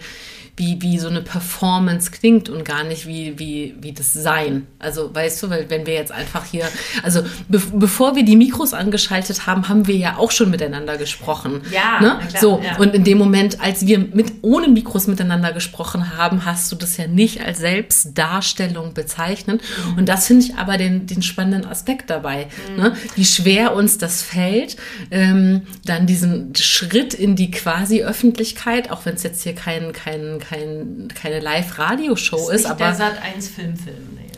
wie, 0.57 0.81
wie 0.81 0.97
so 0.97 1.07
eine 1.07 1.21
Performance 1.21 2.09
klingt 2.09 2.49
und 2.49 2.65
gar 2.65 2.83
nicht 2.83 3.05
wie, 3.05 3.37
wie, 3.37 3.75
wie 3.79 3.91
das 3.93 4.11
Sein. 4.13 4.65
Also 4.79 5.13
weißt 5.13 5.43
du, 5.43 5.51
weil 5.51 5.69
wenn 5.69 5.85
wir 5.85 5.93
jetzt 5.93 6.11
einfach 6.11 6.45
hier, 6.45 6.67
also 7.03 7.21
be 7.47 7.61
bevor 7.73 8.15
wir 8.15 8.25
die 8.25 8.35
Mikros 8.35 8.73
angeschaltet 8.73 9.45
haben, 9.45 9.69
haben 9.69 9.85
wir 9.85 9.95
ja 9.95 10.17
auch 10.17 10.31
schon 10.31 10.49
miteinander 10.49 10.97
gesprochen. 10.97 11.61
Ja, 11.71 12.01
ne? 12.01 12.19
klar, 12.27 12.41
so 12.41 12.61
ja. 12.63 12.77
und 12.77 12.95
in 12.95 13.03
dem 13.03 13.19
Moment, 13.19 13.61
als 13.61 13.85
wir 13.85 13.99
mit 13.99 14.33
ohne 14.41 14.67
Mikros 14.67 15.05
miteinander 15.05 15.53
gesprochen 15.53 16.17
haben, 16.17 16.43
hast 16.43 16.71
du 16.71 16.75
das 16.75 16.97
ja 16.97 17.05
nicht 17.05 17.41
als 17.41 17.59
Selbstdarstellung 17.59 18.95
bezeichnet. 18.95 19.61
Mhm. 19.61 19.97
Und 19.99 20.09
das 20.09 20.25
finde 20.25 20.45
ich 20.45 20.55
aber 20.55 20.77
den, 20.77 21.05
den 21.05 21.21
spannenden 21.21 21.69
Aspekt 21.69 22.09
dabei, 22.09 22.47
mhm. 22.71 22.81
ne? 22.81 22.93
wie 23.13 23.25
schwer 23.25 23.75
uns 23.75 23.99
das 23.99 24.23
fällt, 24.23 24.75
ähm, 25.11 25.61
dann 25.85 26.07
diesen 26.07 26.55
Schritt 26.55 27.13
in 27.13 27.35
die 27.35 27.51
quasi 27.51 28.03
Öffentlichkeit, 28.03 28.89
auch 28.89 29.05
wenn 29.05 29.13
es 29.13 29.21
jetzt 29.21 29.43
hier 29.43 29.53
kein, 29.53 29.93
kein 29.93 30.39
kein, 30.47 31.07
keine 31.13 31.39
Live-Radio-Show 31.39 32.49
ist. 32.49 32.61
ist 32.61 32.65
aber 32.65 32.85
der 32.85 32.95
Sat 32.95 33.21
1 33.21 33.49
Filmfilm. 33.49 34.15
Nee, 34.15 34.29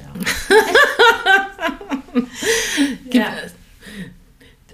ja. 3.13 3.19
ja. 3.19 3.25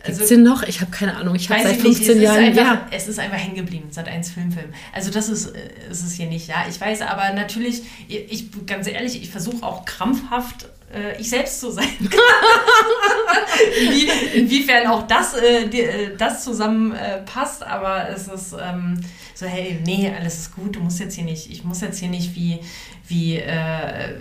Also, 0.04 0.18
Gibt's 0.20 0.30
den 0.30 0.44
noch? 0.44 0.64
Ich 0.64 0.82
habe 0.82 0.92
keine 0.92 1.18
Ahnung. 1.18 1.36
Ich 1.36 1.50
habe 1.50 1.64
seit 1.64 1.78
15 1.78 2.22
Jahren. 2.22 2.46
Einfach, 2.46 2.62
ja. 2.62 2.88
Es 2.92 3.08
ist 3.08 3.18
einfach 3.20 3.38
hängen 3.38 3.56
geblieben, 3.56 3.88
seit 3.90 4.08
1 4.08 4.32
Filmfilm. 4.32 4.72
Also 4.94 5.10
das 5.12 5.30
ist, 5.30 5.48
äh, 5.48 5.60
ist 5.90 6.04
es 6.04 6.14
hier 6.14 6.28
nicht, 6.28 6.48
ja. 6.48 6.66
Ich 6.70 6.80
weiß, 6.80 7.02
aber 7.02 7.34
natürlich, 7.34 7.82
ich 8.08 8.46
ganz 8.68 8.88
ehrlich, 8.88 9.22
ich 9.22 9.30
versuche 9.32 9.66
auch 9.66 9.84
krampfhaft 9.86 10.68
äh, 10.94 11.20
ich 11.20 11.30
selbst 11.30 11.60
zu 11.60 11.72
sein. 11.72 11.88
Wie, 13.90 14.10
inwiefern 14.38 14.88
auch 14.88 15.08
das, 15.08 15.34
äh, 15.36 16.16
das 16.18 16.44
zusammenpasst, 16.44 17.64
aber 17.64 18.10
es 18.10 18.28
ist 18.28 18.56
ähm, 18.62 19.00
so, 19.36 19.46
hey, 19.46 19.80
nee, 19.86 20.10
alles 20.10 20.40
ist 20.40 20.56
gut, 20.56 20.78
du 20.78 20.80
musst 20.80 21.00
jetzt 21.00 21.16
hier 21.16 21.26
nicht, 21.26 21.52
ich 21.52 21.64
muss 21.64 21.82
jetzt 21.82 22.00
hier 22.00 22.10
nicht 22.10 22.36
wie, 22.36 22.62
wie 23.08 23.38
äh, 23.38 24.16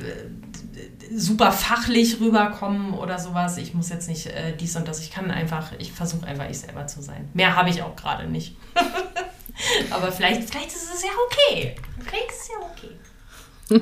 super 1.14 1.52
fachlich 1.52 2.20
rüberkommen 2.20 2.94
oder 2.94 3.18
sowas. 3.18 3.56
Ich 3.56 3.74
muss 3.74 3.88
jetzt 3.90 4.08
nicht 4.08 4.26
äh, 4.26 4.56
dies 4.56 4.74
und 4.76 4.88
das. 4.88 5.00
Ich 5.00 5.12
kann 5.12 5.30
einfach, 5.30 5.72
ich 5.78 5.92
versuche 5.92 6.26
einfach 6.26 6.50
ich 6.50 6.58
selber 6.58 6.86
zu 6.86 7.00
sein. 7.00 7.28
Mehr 7.32 7.54
habe 7.54 7.70
ich 7.70 7.82
auch 7.82 7.94
gerade 7.94 8.26
nicht. 8.26 8.56
Aber 9.90 10.10
vielleicht, 10.10 10.50
vielleicht 10.50 10.68
ist 10.68 10.92
es 10.92 11.02
ja 11.04 11.10
okay. 11.26 11.76
Vielleicht 12.00 12.30
ist 12.30 12.40
es 12.42 12.48
ja 12.48 13.78
okay. 13.78 13.80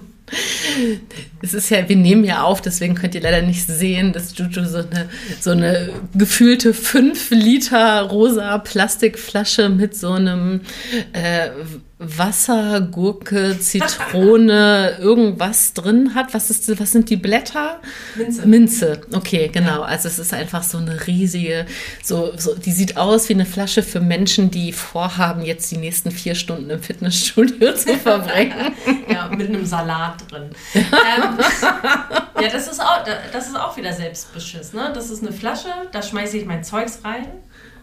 es 1.42 1.54
ist 1.54 1.70
ja, 1.70 1.88
wir 1.88 1.96
nehmen 1.96 2.24
ja 2.24 2.42
auf, 2.42 2.60
deswegen 2.60 2.94
könnt 2.94 3.14
ihr 3.14 3.20
leider 3.20 3.42
nicht 3.42 3.66
sehen, 3.66 4.12
dass 4.12 4.36
Juju 4.36 4.64
so 4.64 4.78
eine, 4.78 5.08
so 5.40 5.50
eine 5.50 5.90
gefühlte 6.14 6.72
5 6.72 7.30
Liter 7.30 8.02
rosa 8.02 8.58
Plastikflasche 8.58 9.68
mit 9.68 9.96
so 9.96 10.12
einem 10.12 10.62
äh, 11.12 11.50
Wasser, 11.98 12.80
Gurke, 12.80 13.58
Zitrone, 13.60 14.96
irgendwas 15.00 15.74
drin 15.74 16.14
hat. 16.16 16.34
Was, 16.34 16.50
ist, 16.50 16.80
was 16.80 16.90
sind 16.90 17.08
die 17.08 17.16
Blätter? 17.16 17.80
Minze. 18.16 18.46
Minze, 18.46 19.00
okay, 19.12 19.48
genau. 19.48 19.82
Also 19.82 20.08
es 20.08 20.18
ist 20.18 20.34
einfach 20.34 20.64
so 20.64 20.78
eine 20.78 21.06
riesige, 21.06 21.66
so, 22.02 22.32
so, 22.36 22.56
die 22.56 22.72
sieht 22.72 22.96
aus 22.96 23.28
wie 23.28 23.34
eine 23.34 23.46
Flasche 23.46 23.84
für 23.84 24.00
Menschen, 24.00 24.50
die 24.50 24.72
vorhaben, 24.72 25.42
jetzt 25.42 25.70
die 25.70 25.76
nächsten 25.76 26.10
vier 26.10 26.34
Stunden 26.34 26.68
im 26.68 26.82
Fitnessstudio 26.82 27.74
zu 27.74 27.94
verbringen. 27.98 28.74
ja, 29.08 29.28
mit 29.28 29.48
einem 29.48 29.64
Salat 29.64 30.16
drin. 30.30 30.50
ähm, 30.74 31.38
ja, 32.40 32.48
das 32.48 32.66
ist, 32.66 32.80
auch, 32.80 33.04
das 33.32 33.46
ist 33.46 33.56
auch 33.56 33.76
wieder 33.76 33.92
Selbstbeschiss. 33.92 34.72
Ne? 34.72 34.90
Das 34.92 35.10
ist 35.10 35.22
eine 35.22 35.32
Flasche, 35.32 35.68
da 35.92 36.02
schmeiße 36.02 36.38
ich 36.38 36.44
mein 36.44 36.64
Zeugs 36.64 37.00
rein 37.04 37.28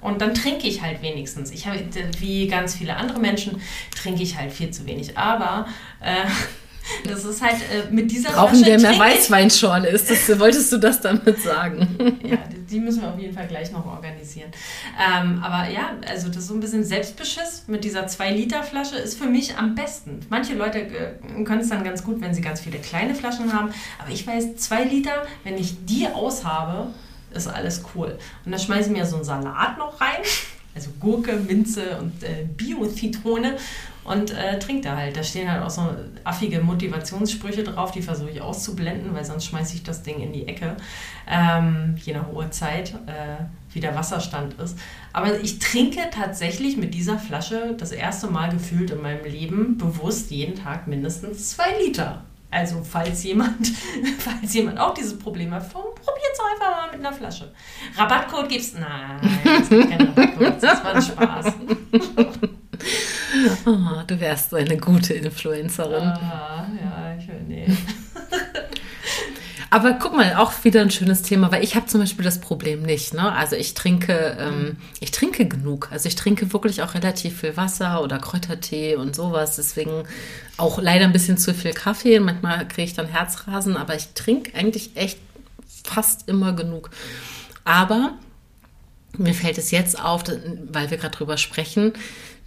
und 0.01 0.21
dann 0.21 0.33
trinke 0.33 0.67
ich 0.67 0.81
halt 0.81 1.01
wenigstens. 1.01 1.51
Ich 1.51 1.67
habe, 1.67 1.79
wie 2.19 2.47
ganz 2.47 2.75
viele 2.75 2.95
andere 2.95 3.19
Menschen, 3.19 3.61
trinke 3.95 4.23
ich 4.23 4.37
halt 4.37 4.51
viel 4.51 4.71
zu 4.71 4.85
wenig. 4.85 5.17
Aber 5.17 5.67
äh, 6.01 6.25
das 7.07 7.23
ist 7.23 7.41
halt 7.41 7.55
äh, 7.55 7.91
mit 7.91 8.11
dieser 8.11 8.31
Brauchen 8.31 8.57
Flasche. 8.57 8.71
Brauchen 8.71 8.81
wir 8.83 8.89
mehr 8.89 8.99
Weißweinschorle? 8.99 9.89
Ist 9.89 10.09
das, 10.09 10.27
wolltest 10.39 10.71
du 10.71 10.77
das 10.77 11.01
damit 11.01 11.41
sagen? 11.41 12.19
ja, 12.23 12.37
die 12.69 12.79
müssen 12.79 13.01
wir 13.01 13.09
auf 13.13 13.19
jeden 13.19 13.33
Fall 13.33 13.47
gleich 13.47 13.71
noch 13.71 13.85
organisieren. 13.85 14.51
Ähm, 14.97 15.41
aber 15.43 15.69
ja, 15.69 15.91
also 16.09 16.27
das 16.27 16.37
ist 16.37 16.47
so 16.47 16.55
ein 16.55 16.59
bisschen 16.59 16.83
Selbstbeschiss 16.83 17.65
mit 17.67 17.83
dieser 17.83 18.07
2-Liter-Flasche 18.07 18.95
ist 18.95 19.17
für 19.17 19.27
mich 19.27 19.57
am 19.57 19.75
besten. 19.75 20.21
Manche 20.29 20.55
Leute 20.55 20.79
äh, 20.79 21.43
können 21.43 21.61
es 21.61 21.69
dann 21.69 21.83
ganz 21.83 22.03
gut, 22.03 22.21
wenn 22.21 22.33
sie 22.33 22.41
ganz 22.41 22.61
viele 22.61 22.79
kleine 22.79 23.13
Flaschen 23.13 23.53
haben. 23.53 23.71
Aber 23.99 24.11
ich 24.11 24.25
weiß, 24.25 24.55
2 24.55 24.83
Liter, 24.85 25.27
wenn 25.43 25.57
ich 25.57 25.85
die 25.85 26.07
aushabe, 26.07 26.87
ist 27.33 27.47
alles 27.47 27.83
cool. 27.95 28.17
Und 28.45 28.51
da 28.51 28.57
schmeiße 28.57 28.89
ich 28.89 28.97
mir 28.97 29.05
so 29.05 29.17
einen 29.17 29.25
Salat 29.25 29.77
noch 29.77 29.99
rein, 29.99 30.21
also 30.75 30.89
Gurke, 30.99 31.33
Minze 31.33 31.97
und 31.99 32.23
äh, 32.23 32.45
Bio-Zitrone 32.55 33.57
und 34.03 34.31
äh, 34.31 34.57
trinke 34.59 34.89
da 34.89 34.97
halt. 34.97 35.15
Da 35.15 35.23
stehen 35.23 35.51
halt 35.51 35.61
auch 35.61 35.69
so 35.69 35.89
affige 36.23 36.61
Motivationssprüche 36.61 37.63
drauf, 37.63 37.91
die 37.91 38.01
versuche 38.01 38.31
ich 38.31 38.41
auszublenden, 38.41 39.13
weil 39.13 39.25
sonst 39.25 39.45
schmeiße 39.45 39.75
ich 39.75 39.83
das 39.83 40.03
Ding 40.03 40.21
in 40.21 40.33
die 40.33 40.47
Ecke, 40.47 40.75
ähm, 41.27 41.95
je 41.97 42.13
nach 42.13 42.31
Uhrzeit, 42.31 42.93
äh, 43.05 43.43
wie 43.73 43.79
der 43.79 43.95
Wasserstand 43.95 44.55
ist. 44.59 44.77
Aber 45.13 45.39
ich 45.39 45.59
trinke 45.59 46.01
tatsächlich 46.11 46.77
mit 46.77 46.93
dieser 46.93 47.19
Flasche 47.19 47.75
das 47.77 47.91
erste 47.91 48.27
Mal 48.27 48.49
gefühlt 48.49 48.91
in 48.91 49.01
meinem 49.01 49.25
Leben 49.25 49.77
bewusst 49.77 50.31
jeden 50.31 50.55
Tag 50.55 50.87
mindestens 50.87 51.51
zwei 51.51 51.77
Liter. 51.83 52.23
Also 52.49 52.83
falls 52.83 53.23
jemand, 53.23 53.67
falls 54.19 54.53
jemand 54.53 54.79
auch 54.79 54.93
dieses 54.93 55.17
Problem 55.17 55.51
hat, 55.51 55.71
probiert 55.71 55.95
einfach 56.61 56.85
mal 56.87 56.91
mit 56.97 57.05
einer 57.05 57.15
Flasche. 57.15 57.51
Rabattcode 57.97 58.49
gibt's? 58.49 58.73
Nein, 58.73 59.39
es 59.61 59.69
gibt 59.69 59.89
keinen 59.89 60.07
Rabattcode. 60.07 60.63
Das 60.63 60.83
war 60.83 60.95
ein 60.95 61.01
Spaß. 61.01 61.53
Oh, 63.65 64.01
du 64.07 64.19
wärst 64.19 64.49
so 64.49 64.55
eine 64.57 64.77
gute 64.77 65.13
Influencerin. 65.13 66.03
Ah, 66.03 66.67
ja, 66.83 67.15
ich 67.17 67.27
will, 67.27 67.41
nee. 67.47 67.67
Aber 69.73 69.93
guck 69.93 70.13
mal, 70.13 70.35
auch 70.35 70.51
wieder 70.65 70.81
ein 70.81 70.91
schönes 70.91 71.21
Thema, 71.21 71.49
weil 71.49 71.63
ich 71.63 71.75
habe 71.75 71.85
zum 71.85 72.01
Beispiel 72.01 72.25
das 72.25 72.41
Problem 72.41 72.81
nicht. 72.81 73.13
Ne? 73.13 73.31
Also 73.31 73.55
ich 73.55 73.73
trinke, 73.73 74.35
ähm, 74.37 74.75
ich 74.99 75.11
trinke 75.11 75.47
genug. 75.47 75.87
Also 75.91 76.09
ich 76.09 76.17
trinke 76.17 76.51
wirklich 76.51 76.81
auch 76.81 76.93
relativ 76.93 77.39
viel 77.39 77.55
Wasser 77.55 78.03
oder 78.03 78.19
Kräutertee 78.19 78.97
und 78.97 79.15
sowas. 79.15 79.55
Deswegen 79.55 80.03
auch 80.57 80.81
leider 80.81 81.05
ein 81.05 81.13
bisschen 81.13 81.37
zu 81.37 81.53
viel 81.53 81.71
Kaffee. 81.71 82.19
Manchmal 82.19 82.67
kriege 82.67 82.83
ich 82.83 82.95
dann 82.95 83.07
Herzrasen, 83.07 83.77
aber 83.77 83.95
ich 83.95 84.09
trinke 84.13 84.53
eigentlich 84.55 84.97
echt 84.97 85.19
fast 85.83 86.27
immer 86.27 86.53
genug. 86.53 86.89
Aber 87.63 88.13
mir 89.17 89.33
fällt 89.33 89.57
es 89.57 89.71
jetzt 89.71 90.01
auf, 90.01 90.23
weil 90.71 90.89
wir 90.89 90.97
gerade 90.97 91.15
drüber 91.15 91.37
sprechen, 91.37 91.93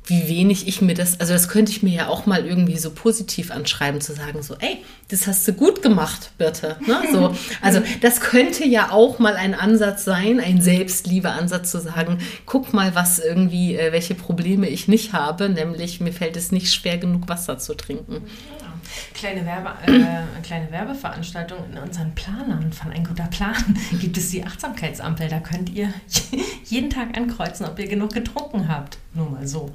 wie 0.07 0.29
wenig 0.29 0.69
ich 0.69 0.83
mir 0.83 0.95
das, 0.95 1.19
also 1.19 1.33
das 1.33 1.49
könnte 1.49 1.73
ich 1.73 1.83
mir 1.83 1.95
ja 1.95 2.09
auch 2.09 2.27
mal 2.27 2.45
irgendwie 2.45 2.77
so 2.77 2.91
positiv 2.91 3.51
anschreiben, 3.51 4.03
zu 4.03 4.13
sagen, 4.13 4.43
so, 4.43 4.55
ey, 4.59 4.85
das 5.09 5.27
hast 5.27 5.49
du 5.49 5.55
gut 5.55 5.81
gemacht, 5.81 6.33
Birte. 6.37 6.77
Ne? 6.87 7.03
So, 7.11 7.35
also 7.63 7.81
das 8.03 8.21
könnte 8.21 8.67
ja 8.67 8.91
auch 8.91 9.19
mal 9.19 9.35
ein 9.35 9.55
Ansatz 9.55 10.05
sein, 10.05 10.41
ein 10.41 10.61
Selbstliebeansatz 10.61 11.71
zu 11.71 11.81
sagen, 11.81 12.19
guck 12.45 12.75
mal, 12.75 12.95
was 12.95 13.19
irgendwie, 13.19 13.77
äh, 13.77 13.93
welche 13.93 14.15
Probleme 14.15 14.69
ich 14.69 14.89
nicht 14.89 15.15
habe, 15.15 15.49
nämlich 15.49 16.01
mir 16.01 16.13
fällt 16.13 16.37
es 16.37 16.53
nicht 16.53 16.75
schwer 16.75 16.99
genug, 16.99 17.29
Wasser 17.29 17.59
zu 17.59 17.75
trinken. 17.75 18.23
Kleine, 19.15 19.45
Werbe, 19.47 19.71
äh, 19.87 20.43
kleine 20.43 20.71
Werbeveranstaltung 20.71 21.59
in 21.71 21.79
unseren 21.79 22.15
Planern 22.15 22.73
von 22.73 22.93
Ein 22.93 23.05
guter 23.05 23.27
Plan 23.27 23.55
gibt 24.01 24.17
es 24.17 24.31
die 24.31 24.45
Achtsamkeitsampel. 24.45 25.29
Da 25.29 25.41
könnt 25.41 25.71
ihr 25.71 25.93
jeden 26.65 26.91
Tag 26.91 27.17
ankreuzen, 27.17 27.67
ob 27.67 27.79
ihr 27.79 27.89
genug 27.89 28.13
getrunken 28.13 28.69
habt. 28.69 28.99
Nur 29.15 29.31
mal 29.31 29.47
so. 29.47 29.73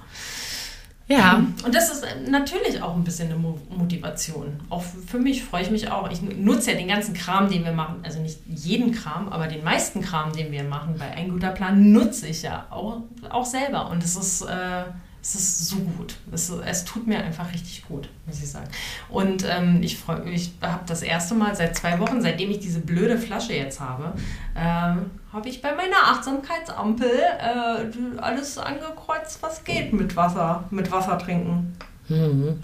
Ja. 1.09 1.43
Und 1.65 1.73
das 1.73 1.91
ist 1.91 2.05
natürlich 2.29 2.81
auch 2.83 2.95
ein 2.95 3.03
bisschen 3.03 3.31
eine 3.31 3.39
Motivation. 3.39 4.59
Auch 4.69 4.83
für 4.83 5.17
mich 5.17 5.43
freue 5.43 5.63
ich 5.63 5.71
mich 5.71 5.89
auch. 5.89 6.09
Ich 6.11 6.21
nutze 6.21 6.71
ja 6.71 6.77
den 6.77 6.87
ganzen 6.87 7.15
Kram, 7.15 7.49
den 7.49 7.65
wir 7.65 7.71
machen. 7.71 8.01
Also 8.03 8.19
nicht 8.19 8.39
jeden 8.45 8.91
Kram, 8.91 9.27
aber 9.29 9.47
den 9.47 9.63
meisten 9.63 10.01
Kram, 10.01 10.31
den 10.33 10.51
wir 10.51 10.63
machen 10.63 10.95
bei 10.99 11.09
Ein 11.09 11.31
guter 11.31 11.49
Plan, 11.49 11.91
nutze 11.91 12.27
ich 12.27 12.43
ja 12.43 12.67
auch, 12.69 13.01
auch 13.29 13.45
selber. 13.45 13.89
Und 13.89 14.03
es 14.03 14.15
ist. 14.15 14.41
Äh, 14.43 14.83
es 15.21 15.35
ist 15.35 15.67
so 15.67 15.77
gut. 15.77 16.15
Es, 16.31 16.49
es 16.49 16.85
tut 16.85 17.05
mir 17.05 17.19
einfach 17.19 17.51
richtig 17.51 17.85
gut, 17.87 18.09
muss 18.25 18.41
ich 18.41 18.49
sagen. 18.49 18.69
Und 19.09 19.45
ähm, 19.47 19.83
ich 19.83 19.97
freue 19.97 20.29
ich 20.29 20.53
habe 20.61 20.83
das 20.85 21.01
erste 21.01 21.35
Mal 21.35 21.55
seit 21.55 21.75
zwei 21.75 21.99
Wochen, 21.99 22.21
seitdem 22.21 22.51
ich 22.51 22.59
diese 22.59 22.79
blöde 22.79 23.17
Flasche 23.17 23.53
jetzt 23.53 23.79
habe, 23.79 24.13
ähm, 24.55 25.11
habe 25.33 25.49
ich 25.49 25.61
bei 25.61 25.75
meiner 25.75 25.97
Achtsamkeitsampel 26.05 27.09
äh, 27.09 28.19
alles 28.19 28.57
angekreuzt, 28.57 29.39
was 29.41 29.63
geht 29.63 29.93
mit 29.93 30.15
Wasser, 30.15 30.63
mit 30.71 30.91
Wasser 30.91 31.17
trinken. 31.19 31.75
Mhm. 32.07 32.63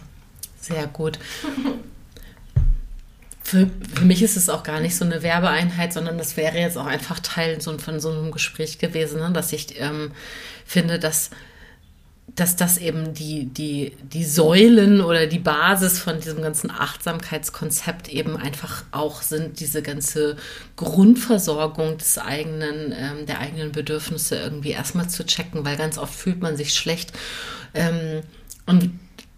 Sehr 0.59 0.87
gut. 0.87 1.19
Für, 3.43 3.69
für, 3.93 4.05
mich 4.05 4.23
ist 4.23 4.37
es 4.37 4.49
auch 4.49 4.63
gar 4.63 4.79
nicht 4.79 4.95
so 4.95 5.05
eine 5.05 5.21
Werbeeinheit, 5.21 5.93
sondern 5.93 6.17
das 6.17 6.35
wäre 6.35 6.57
jetzt 6.57 6.79
auch 6.79 6.87
einfach 6.87 7.19
Teil 7.19 7.61
so, 7.61 7.77
von 7.77 7.99
so 7.99 8.11
einem 8.11 8.31
Gespräch 8.31 8.79
gewesen, 8.79 9.19
ne? 9.19 9.31
dass 9.31 9.53
ich 9.53 9.79
ähm, 9.79 10.13
finde, 10.65 10.97
dass 10.97 11.29
dass 12.27 12.55
das 12.55 12.77
eben 12.77 13.13
die, 13.13 13.45
die, 13.45 13.95
die 14.01 14.25
Säulen 14.25 14.99
oder 14.99 15.27
die 15.27 15.39
Basis 15.39 15.99
von 15.99 16.19
diesem 16.19 16.41
ganzen 16.41 16.71
Achtsamkeitskonzept 16.71 18.09
eben 18.09 18.35
einfach 18.35 18.83
auch 18.91 19.21
sind, 19.21 19.59
diese 19.59 19.81
ganze 19.81 20.35
Grundversorgung 20.75 21.97
des 21.97 22.17
eigenen, 22.17 22.91
ähm, 22.91 23.25
der 23.25 23.39
eigenen 23.39 23.71
Bedürfnisse 23.71 24.37
irgendwie 24.37 24.71
erstmal 24.71 25.09
zu 25.09 25.25
checken, 25.25 25.63
weil 25.65 25.77
ganz 25.77 25.97
oft 25.97 26.13
fühlt 26.13 26.41
man 26.41 26.57
sich 26.57 26.73
schlecht. 26.73 27.13
Ähm, 27.73 28.21
und 28.65 28.89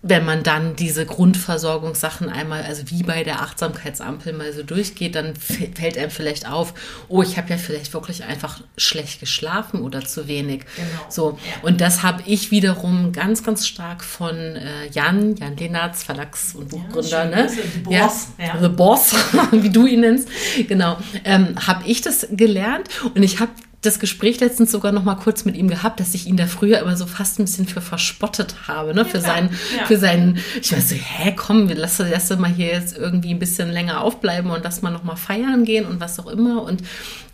wenn 0.08 0.26
man 0.26 0.44
dann 0.44 0.76
diese 0.76 1.06
Grundversorgungssachen 1.06 2.30
einmal, 2.30 2.64
also 2.64 2.84
wie 2.90 3.04
bei 3.04 3.24
der 3.24 3.42
Achtsamkeitsampel 3.42 4.34
mal 4.34 4.54
so 4.54 4.64
durchgeht, 4.64 5.16
dann 5.16 5.36
fällt 5.36 5.98
einem 5.98 6.12
vielleicht 6.12 6.50
auf, 6.50 6.74
oh, 7.08 7.22
ich 7.22 7.38
habe 7.38 7.50
ja 7.50 7.58
vielleicht 7.58 7.94
wirklich 7.94 8.24
einfach 8.24 8.62
schlecht 8.78 9.20
geschlafen 9.20 9.82
oder 9.82 10.02
zu 10.02 10.28
wenig. 10.28 10.66
Genau. 10.76 10.88
So. 11.10 11.40
Und 11.62 11.82
das 11.82 12.04
habe 12.04 12.24
ich 12.26 12.52
wiederum 12.52 13.12
ganz, 13.12 13.44
ganz 13.44 13.68
stark 13.68 14.04
von 14.04 14.36
äh, 14.36 14.88
Jan, 14.92 15.36
Jan 15.36 15.58
Lenartz, 15.58 16.04
Verlags- 16.04 16.56
und 16.56 16.70
Buchgründer, 16.70 17.10
ja, 17.10 17.26
ne? 17.26 17.50
The 17.50 17.80
Boss. 17.80 18.28
Ja, 18.38 18.46
ja. 18.46 18.62
The 18.62 18.70
Boss, 18.70 19.16
wie 19.52 19.70
du 19.70 19.86
ihn 19.86 20.02
nennst. 20.02 20.30
Genau. 20.68 20.98
Ähm, 21.24 21.56
habe 21.66 21.84
ich 21.86 22.02
das 22.02 22.28
gelernt 22.32 22.90
und 23.16 23.24
ich 23.24 23.40
habe 23.40 23.52
das 23.82 24.00
Gespräch 24.00 24.40
letztens 24.40 24.72
sogar 24.72 24.92
noch 24.92 25.04
mal 25.04 25.16
kurz 25.16 25.46
mit 25.46 25.56
ihm 25.56 25.68
gehabt, 25.68 26.00
dass 26.00 26.16
ich 26.16 26.26
ihn 26.26 26.36
da 26.36 26.48
früher 26.48 26.80
immer 26.80 26.98
so 26.98 27.06
fast 27.06 27.40
ein 27.40 27.46
bisschen 27.46 27.68
für 27.68 27.82
verspottet 27.82 28.68
habe, 28.68 28.96
ne? 28.96 29.06
für, 29.06 29.22
seinen, 29.22 29.50
ja. 29.78 29.86
für 29.86 29.98
seinen, 29.98 30.40
ich 30.60 30.72
weiß 30.72 30.90
so, 30.90 30.96
hä, 30.96 31.34
komm, 31.36 31.70
wir 31.70 31.76
lassen 31.76 32.08
erst 32.08 32.36
mal 32.40 32.52
hier 32.52 32.68
jetzt 32.68 32.98
irgendwie 32.98 33.32
ein 33.32 33.40
bisschen 33.40 33.70
länger 33.70 34.02
aufbleiben 34.02 34.50
und 34.50 34.64
lass 34.64 34.82
mal 34.82 34.90
noch 34.90 35.04
mal 35.04 35.16
feiern 35.16 35.64
gehen 35.64 35.86
und 35.86 36.00
was 36.00 36.20
auch 36.20 36.28
immer 36.28 36.64
und 36.64 36.82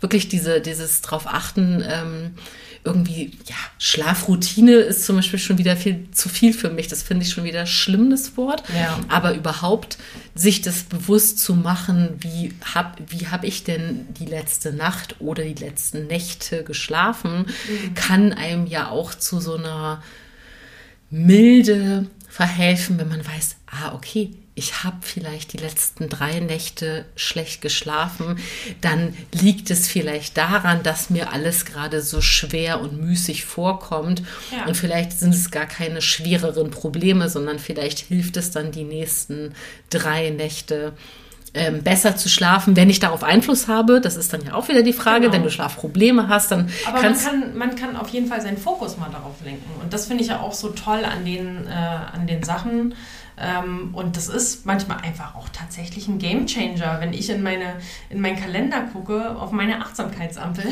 wirklich 0.00 0.28
diese, 0.28 0.60
dieses 0.60 1.00
drauf 1.00 1.26
achten, 1.26 1.82
ähm, 1.86 2.34
irgendwie, 2.84 3.32
ja, 3.46 3.56
Schlafroutine 3.78 4.72
ist 4.72 5.06
zum 5.06 5.16
Beispiel 5.16 5.38
schon 5.38 5.56
wieder 5.56 5.74
viel 5.74 6.06
zu 6.12 6.28
viel 6.28 6.52
für 6.52 6.68
mich. 6.68 6.86
Das 6.86 7.02
finde 7.02 7.24
ich 7.24 7.32
schon 7.32 7.44
wieder 7.44 7.64
schlimm, 7.64 8.10
das 8.10 8.36
Wort. 8.36 8.62
Ja. 8.78 9.00
Aber 9.08 9.34
überhaupt 9.34 9.96
sich 10.34 10.60
das 10.60 10.82
bewusst 10.82 11.38
zu 11.38 11.54
machen, 11.54 12.10
wie 12.20 12.52
habe 12.74 13.02
wie 13.08 13.26
hab 13.26 13.42
ich 13.42 13.64
denn 13.64 14.06
die 14.20 14.26
letzte 14.26 14.72
Nacht 14.72 15.16
oder 15.20 15.44
die 15.44 15.54
letzten 15.54 16.06
Nächte 16.06 16.62
geschlafen, 16.62 17.46
mhm. 17.46 17.94
kann 17.94 18.32
einem 18.34 18.66
ja 18.66 18.90
auch 18.90 19.14
zu 19.14 19.40
so 19.40 19.56
einer 19.56 20.02
Milde 21.10 22.06
verhelfen, 22.28 22.98
wenn 22.98 23.08
man 23.08 23.26
weiß, 23.26 23.56
ah, 23.66 23.94
okay, 23.94 24.30
ich 24.56 24.84
habe 24.84 24.98
vielleicht 25.00 25.52
die 25.52 25.56
letzten 25.56 26.08
drei 26.08 26.38
Nächte 26.38 27.06
schlecht 27.16 27.60
geschlafen, 27.60 28.38
dann 28.80 29.16
liegt 29.32 29.70
es 29.70 29.88
vielleicht 29.88 30.36
daran, 30.36 30.84
dass 30.84 31.10
mir 31.10 31.32
alles 31.32 31.64
gerade 31.64 32.00
so 32.00 32.20
schwer 32.20 32.80
und 32.80 33.00
müßig 33.00 33.44
vorkommt. 33.44 34.22
Ja. 34.52 34.66
Und 34.66 34.76
vielleicht 34.76 35.18
sind 35.18 35.34
es 35.34 35.50
gar 35.50 35.66
keine 35.66 36.00
schwereren 36.00 36.70
Probleme, 36.70 37.28
sondern 37.28 37.58
vielleicht 37.58 37.98
hilft 37.98 38.36
es 38.36 38.52
dann 38.52 38.70
die 38.70 38.84
nächsten 38.84 39.54
drei 39.90 40.30
Nächte 40.30 40.92
ähm, 41.54 41.82
besser 41.82 42.16
zu 42.16 42.28
schlafen, 42.28 42.76
wenn 42.76 42.90
ich 42.90 43.00
darauf 43.00 43.22
Einfluss 43.22 43.68
habe. 43.68 44.00
Das 44.00 44.16
ist 44.16 44.32
dann 44.32 44.44
ja 44.44 44.54
auch 44.54 44.68
wieder 44.68 44.82
die 44.82 44.92
Frage. 44.92 45.22
Genau. 45.22 45.34
Wenn 45.34 45.42
du 45.44 45.50
Schlafprobleme 45.50 46.28
hast, 46.28 46.50
dann 46.50 46.68
Aber 46.86 47.02
man 47.02 47.16
kann, 47.16 47.56
man 47.56 47.76
kann 47.76 47.96
auf 47.96 48.08
jeden 48.08 48.26
Fall 48.28 48.40
seinen 48.40 48.58
Fokus 48.58 48.98
mal 48.98 49.10
darauf 49.10 49.34
lenken. 49.44 49.70
Und 49.80 49.92
das 49.92 50.06
finde 50.06 50.22
ich 50.22 50.30
ja 50.30 50.40
auch 50.40 50.52
so 50.52 50.70
toll 50.70 51.04
an 51.04 51.24
den, 51.24 51.66
äh, 51.66 51.70
an 51.70 52.26
den 52.26 52.42
Sachen, 52.42 52.94
und 53.92 54.16
das 54.16 54.28
ist 54.28 54.64
manchmal 54.64 54.98
einfach 54.98 55.34
auch 55.34 55.48
tatsächlich 55.48 56.06
ein 56.06 56.18
Gamechanger, 56.18 57.00
wenn 57.00 57.12
ich 57.12 57.30
in, 57.30 57.42
meine, 57.42 57.76
in 58.08 58.20
meinen 58.20 58.38
Kalender 58.38 58.82
gucke, 58.92 59.36
auf 59.36 59.50
meine 59.50 59.80
Achtsamkeitsampel, 59.80 60.64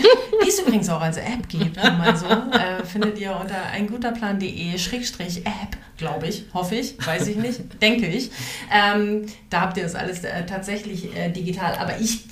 die 0.45 0.49
es 0.49 0.61
übrigens 0.61 0.89
auch 0.89 1.01
als 1.01 1.17
App 1.17 1.49
gibt, 1.49 1.77
mal 1.77 2.17
so, 2.17 2.27
äh, 2.27 2.85
findet 2.85 3.19
ihr 3.19 3.37
unter 3.37 3.57
einguterplan.de 3.73 4.79
Schrägstrich 4.79 5.39
App, 5.39 5.77
glaube 5.97 6.29
ich, 6.29 6.45
hoffe 6.55 6.77
ich, 6.77 7.05
weiß 7.05 7.27
ich 7.27 7.37
nicht, 7.37 7.83
denke 7.83 8.07
ich. 8.07 8.31
Ähm, 8.73 9.27
da 9.51 9.63
habt 9.63 9.77
ihr 9.77 9.83
das 9.83 9.97
alles 9.97 10.23
äh, 10.23 10.47
tatsächlich 10.47 11.17
äh, 11.17 11.31
digital. 11.31 11.77
Aber 11.79 11.99
ich 11.99 12.25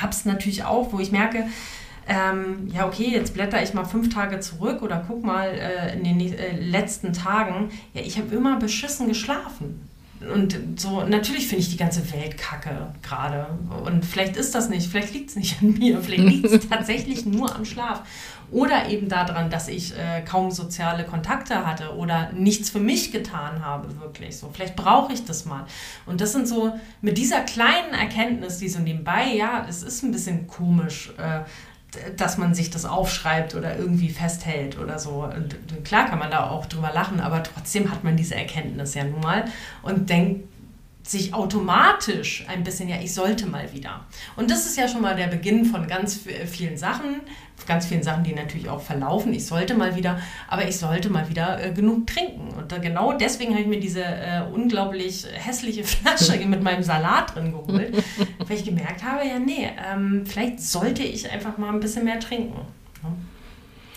habe 0.00 0.12
es 0.12 0.24
natürlich 0.24 0.64
auch, 0.64 0.92
wo 0.92 1.00
ich 1.00 1.12
merke, 1.12 1.46
ähm, 2.08 2.68
ja, 2.72 2.86
okay, 2.86 3.08
jetzt 3.10 3.34
blätter 3.34 3.62
ich 3.62 3.74
mal 3.74 3.84
fünf 3.84 4.14
Tage 4.14 4.40
zurück 4.40 4.82
oder 4.82 5.04
guck 5.06 5.24
mal 5.24 5.48
äh, 5.48 5.96
in 5.96 6.04
den 6.04 6.20
äh, 6.20 6.56
letzten 6.58 7.12
Tagen. 7.12 7.70
Ja, 7.94 8.02
ich 8.02 8.18
habe 8.18 8.34
immer 8.34 8.58
beschissen 8.58 9.08
geschlafen. 9.08 9.88
Und 10.32 10.58
so, 10.76 11.02
natürlich 11.02 11.46
finde 11.46 11.62
ich 11.62 11.70
die 11.70 11.76
ganze 11.76 12.10
Welt 12.12 12.38
kacke 12.38 12.94
gerade. 13.02 13.46
Und 13.84 14.04
vielleicht 14.04 14.36
ist 14.36 14.54
das 14.54 14.70
nicht, 14.70 14.90
vielleicht 14.90 15.12
liegt 15.12 15.30
es 15.30 15.36
nicht 15.36 15.60
an 15.60 15.74
mir, 15.74 16.00
vielleicht 16.02 16.22
liegt 16.22 16.46
es 16.46 16.68
tatsächlich 16.70 17.26
nur 17.26 17.54
am 17.54 17.64
Schlaf. 17.64 18.02
Oder 18.52 18.88
eben 18.88 19.08
daran, 19.08 19.50
dass 19.50 19.66
ich 19.66 19.92
äh, 19.98 20.22
kaum 20.22 20.52
soziale 20.52 21.04
Kontakte 21.04 21.66
hatte 21.66 21.96
oder 21.96 22.30
nichts 22.32 22.70
für 22.70 22.78
mich 22.78 23.10
getan 23.10 23.64
habe, 23.64 24.00
wirklich. 24.00 24.36
So, 24.36 24.50
vielleicht 24.52 24.76
brauche 24.76 25.12
ich 25.12 25.24
das 25.24 25.44
mal. 25.44 25.66
Und 26.06 26.20
das 26.20 26.32
sind 26.32 26.46
so, 26.46 26.72
mit 27.02 27.18
dieser 27.18 27.40
kleinen 27.40 27.92
Erkenntnis, 27.92 28.58
die 28.58 28.68
so 28.68 28.78
nebenbei, 28.78 29.34
ja, 29.34 29.66
es 29.68 29.82
ist 29.82 30.04
ein 30.04 30.12
bisschen 30.12 30.46
komisch, 30.46 31.12
äh, 31.18 31.40
dass 32.16 32.38
man 32.38 32.54
sich 32.54 32.70
das 32.70 32.84
aufschreibt 32.84 33.54
oder 33.54 33.76
irgendwie 33.76 34.10
festhält 34.10 34.78
oder 34.78 34.98
so. 34.98 35.24
Und 35.24 35.56
klar 35.84 36.06
kann 36.06 36.18
man 36.18 36.30
da 36.30 36.50
auch 36.50 36.66
drüber 36.66 36.90
lachen, 36.92 37.20
aber 37.20 37.42
trotzdem 37.42 37.90
hat 37.90 38.04
man 38.04 38.16
diese 38.16 38.34
Erkenntnis 38.34 38.94
ja 38.94 39.04
nun 39.04 39.20
mal 39.20 39.44
und 39.82 40.08
denkt 40.10 40.48
sich 41.02 41.34
automatisch 41.34 42.44
ein 42.48 42.64
bisschen, 42.64 42.88
ja, 42.88 42.96
ich 43.00 43.14
sollte 43.14 43.46
mal 43.46 43.72
wieder. 43.72 44.04
Und 44.34 44.50
das 44.50 44.66
ist 44.66 44.76
ja 44.76 44.88
schon 44.88 45.02
mal 45.02 45.14
der 45.14 45.28
Beginn 45.28 45.64
von 45.64 45.86
ganz 45.86 46.20
vielen 46.46 46.76
Sachen, 46.76 47.20
ganz 47.66 47.86
vielen 47.86 48.02
Sachen, 48.02 48.24
die 48.24 48.34
natürlich 48.34 48.68
auch 48.68 48.80
verlaufen. 48.80 49.32
Ich 49.32 49.46
sollte 49.46 49.74
mal 49.74 49.96
wieder, 49.96 50.20
aber 50.48 50.68
ich 50.68 50.76
sollte 50.76 51.08
mal 51.08 51.28
wieder 51.28 51.62
äh, 51.62 51.72
genug 51.72 52.06
trinken. 52.06 52.48
Und 52.56 52.72
da, 52.72 52.78
genau 52.78 53.12
deswegen 53.12 53.52
habe 53.52 53.62
ich 53.62 53.68
mir 53.68 53.80
diese 53.80 54.04
äh, 54.04 54.42
unglaublich 54.52 55.26
hässliche 55.32 55.84
Flasche 55.84 56.36
mit 56.46 56.62
meinem 56.62 56.82
Salat 56.82 57.34
drin 57.34 57.52
geholt, 57.52 57.94
weil 58.46 58.56
ich 58.56 58.64
gemerkt 58.64 59.02
habe, 59.02 59.26
ja, 59.26 59.38
nee, 59.38 59.68
ähm, 59.92 60.24
vielleicht 60.26 60.60
sollte 60.60 61.02
ich 61.02 61.30
einfach 61.30 61.58
mal 61.58 61.72
ein 61.72 61.80
bisschen 61.80 62.04
mehr 62.04 62.20
trinken. 62.20 62.60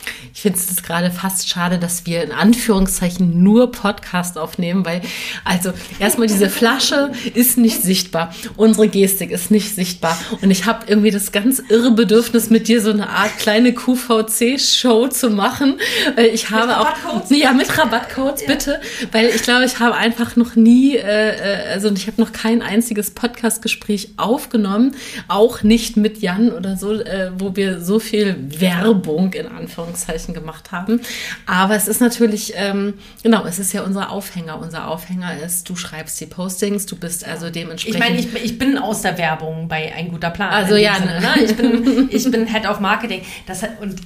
Ja. 0.10 0.30
Ich 0.34 0.42
finde 0.42 0.60
es 0.60 0.84
gerade 0.84 1.12
fast 1.12 1.50
schade, 1.50 1.80
dass 1.80 2.06
wir 2.06 2.24
in 2.24 2.32
Anführungszeichen 2.32 3.44
nur 3.44 3.72
Podcast 3.72 4.38
aufnehmen, 4.38 4.86
weil 4.86 5.02
also 5.44 5.74
erstmal 6.00 6.28
diese 6.28 6.50
Flasche 6.50 7.12
ist 7.34 7.58
nicht 7.58 7.82
sichtbar, 7.82 8.34
unsere 8.56 8.88
Gestik 8.88 9.32
ist 9.32 9.52
nicht 9.52 9.76
sichtbar 9.76 10.18
und 10.42 10.52
ich 10.52 10.66
habe 10.66 10.86
irgendwie 10.88 11.12
das 11.12 11.32
ganz 11.32 11.62
irre 11.70 11.92
Bedürfnis, 11.92 12.50
mit 12.50 12.68
dir 12.68 12.82
so 12.82 12.92
eine 12.92 13.10
Art 13.10 13.38
kleine 13.38 13.74
QVC-Show 13.74 15.08
zu 15.08 15.30
machen. 15.30 15.80
Weil 16.16 16.28
ich 16.28 16.50
habe 16.50 16.68
mit 16.68 16.76
auch 16.76 17.32
ja 17.32 17.54
mit 17.54 17.78
Rabattcodes 17.78 18.42
ja. 18.42 18.48
bitte, 18.48 18.82
weil 19.12 19.28
ich 19.28 19.44
glaube, 19.44 19.66
ich 19.66 19.80
habe 19.80 19.96
einfach 19.96 20.36
noch 20.36 20.56
nie, 20.56 20.96
äh, 20.96 21.30
äh 21.30 21.74
also 21.74 21.92
ich 21.92 22.08
habe 22.08 22.22
noch 22.22 22.32
kein 22.32 22.62
einziges 22.62 23.12
Podcast-Gespräch 23.12 24.10
aufgenommen, 24.18 24.96
auch 25.28 25.64
nicht 25.64 25.98
mit 25.98 26.22
Jan 26.22 26.52
oder 26.52 26.78
so, 26.78 26.94
äh, 26.94 27.32
wo 27.38 27.56
wir 27.56 27.82
so 27.82 28.00
viel 28.00 28.36
Werbung 28.60 29.34
in 29.34 29.48
Anführungszeichen 29.48 29.99
Anführungszeichen 30.00 30.34
gemacht 30.34 30.72
haben. 30.72 31.02
Aber 31.46 31.76
es 31.76 31.88
ist 31.88 32.02
natürlich, 32.02 32.54
ähm, 32.56 32.96
genau, 33.24 33.46
es 33.46 33.60
ist 33.60 33.74
ja 33.74 33.84
unser 33.84 34.12
Aufhänger. 34.12 34.60
Unser 34.60 34.88
Aufhänger 34.88 35.40
ist, 35.40 35.70
du 35.70 35.76
schreibst 35.76 36.20
die 36.22 36.26
Postings, 36.26 36.86
du 36.86 36.96
bist 36.96 37.26
also 37.26 37.50
dementsprechend. 37.50 37.96
Ich 37.96 38.00
meine, 38.00 38.20
ich, 38.20 38.34
ich 38.52 38.58
bin 38.58 38.78
aus 38.78 39.02
der 39.02 39.18
Werbung 39.18 39.68
bei 39.68 39.94
Ein 39.94 40.10
guter 40.10 40.30
Plan. 40.30 40.50
Also 40.50 40.76
ja, 40.76 40.96
Sinne, 40.96 41.22
ne? 41.22 41.44
ich, 41.44 41.56
bin, 41.56 42.10
ich 42.12 42.32
bin 42.32 42.46
Head 42.46 42.68
of 42.68 42.80
Marketing. 42.80 43.22
Das 43.48 43.64
hat, 43.64 43.82
und 43.82 44.00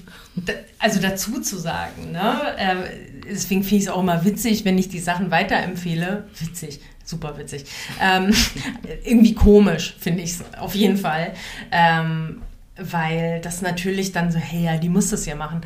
also 0.79 0.99
dazu 0.99 1.39
zu 1.41 1.57
sagen, 1.57 2.11
ne? 2.11 2.37
Äh, 2.57 2.75
deswegen 3.29 3.63
finde 3.63 3.75
ich 3.75 3.83
es 3.83 3.89
auch 3.89 3.99
immer 3.99 4.25
witzig, 4.25 4.65
wenn 4.65 4.77
ich 4.77 4.89
die 4.89 4.99
Sachen 4.99 5.29
weiterempfehle. 5.29 6.27
Witzig, 6.39 6.79
super 7.03 7.37
witzig. 7.37 7.65
Ähm, 8.01 8.33
irgendwie 9.05 9.35
komisch, 9.35 9.95
finde 9.99 10.23
ich 10.23 10.31
es 10.31 10.43
auf 10.57 10.73
jeden 10.73 10.97
Fall. 10.97 11.33
Ähm, 11.71 12.41
weil 12.77 13.41
das 13.41 13.61
natürlich 13.61 14.11
dann 14.11 14.31
so, 14.31 14.39
hey, 14.39 14.63
ja, 14.63 14.77
die 14.77 14.89
muss 14.89 15.09
das 15.09 15.25
ja 15.25 15.35
machen. 15.35 15.61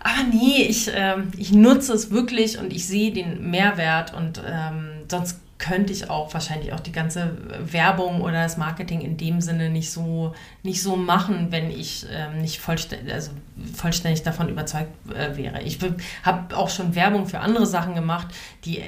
Aber 0.00 0.22
nee, 0.30 0.62
ich, 0.62 0.90
ähm, 0.94 1.32
ich 1.36 1.52
nutze 1.52 1.92
es 1.92 2.10
wirklich 2.10 2.58
und 2.58 2.72
ich 2.72 2.86
sehe 2.86 3.12
den 3.12 3.50
Mehrwert 3.50 4.14
und 4.14 4.40
ähm, 4.46 5.04
sonst 5.10 5.40
könnte 5.58 5.92
ich 5.92 6.08
auch 6.08 6.32
wahrscheinlich 6.32 6.72
auch 6.72 6.80
die 6.80 6.92
ganze 6.92 7.36
Werbung 7.60 8.20
oder 8.20 8.42
das 8.44 8.56
Marketing 8.56 9.00
in 9.00 9.16
dem 9.16 9.40
Sinne 9.40 9.70
nicht 9.70 9.90
so, 9.90 10.32
nicht 10.62 10.82
so 10.82 10.94
machen, 10.94 11.48
wenn 11.50 11.70
ich 11.70 12.06
ähm, 12.12 12.40
nicht 12.40 12.60
vollständig, 12.60 13.12
also 13.12 13.32
vollständig 13.74 14.22
davon 14.22 14.48
überzeugt 14.48 14.90
äh, 15.12 15.36
wäre. 15.36 15.60
Ich 15.62 15.80
habe 16.22 16.56
auch 16.56 16.70
schon 16.70 16.94
Werbung 16.94 17.26
für 17.26 17.40
andere 17.40 17.66
Sachen 17.66 17.96
gemacht, 17.96 18.28
die 18.64 18.78
äh, 18.78 18.84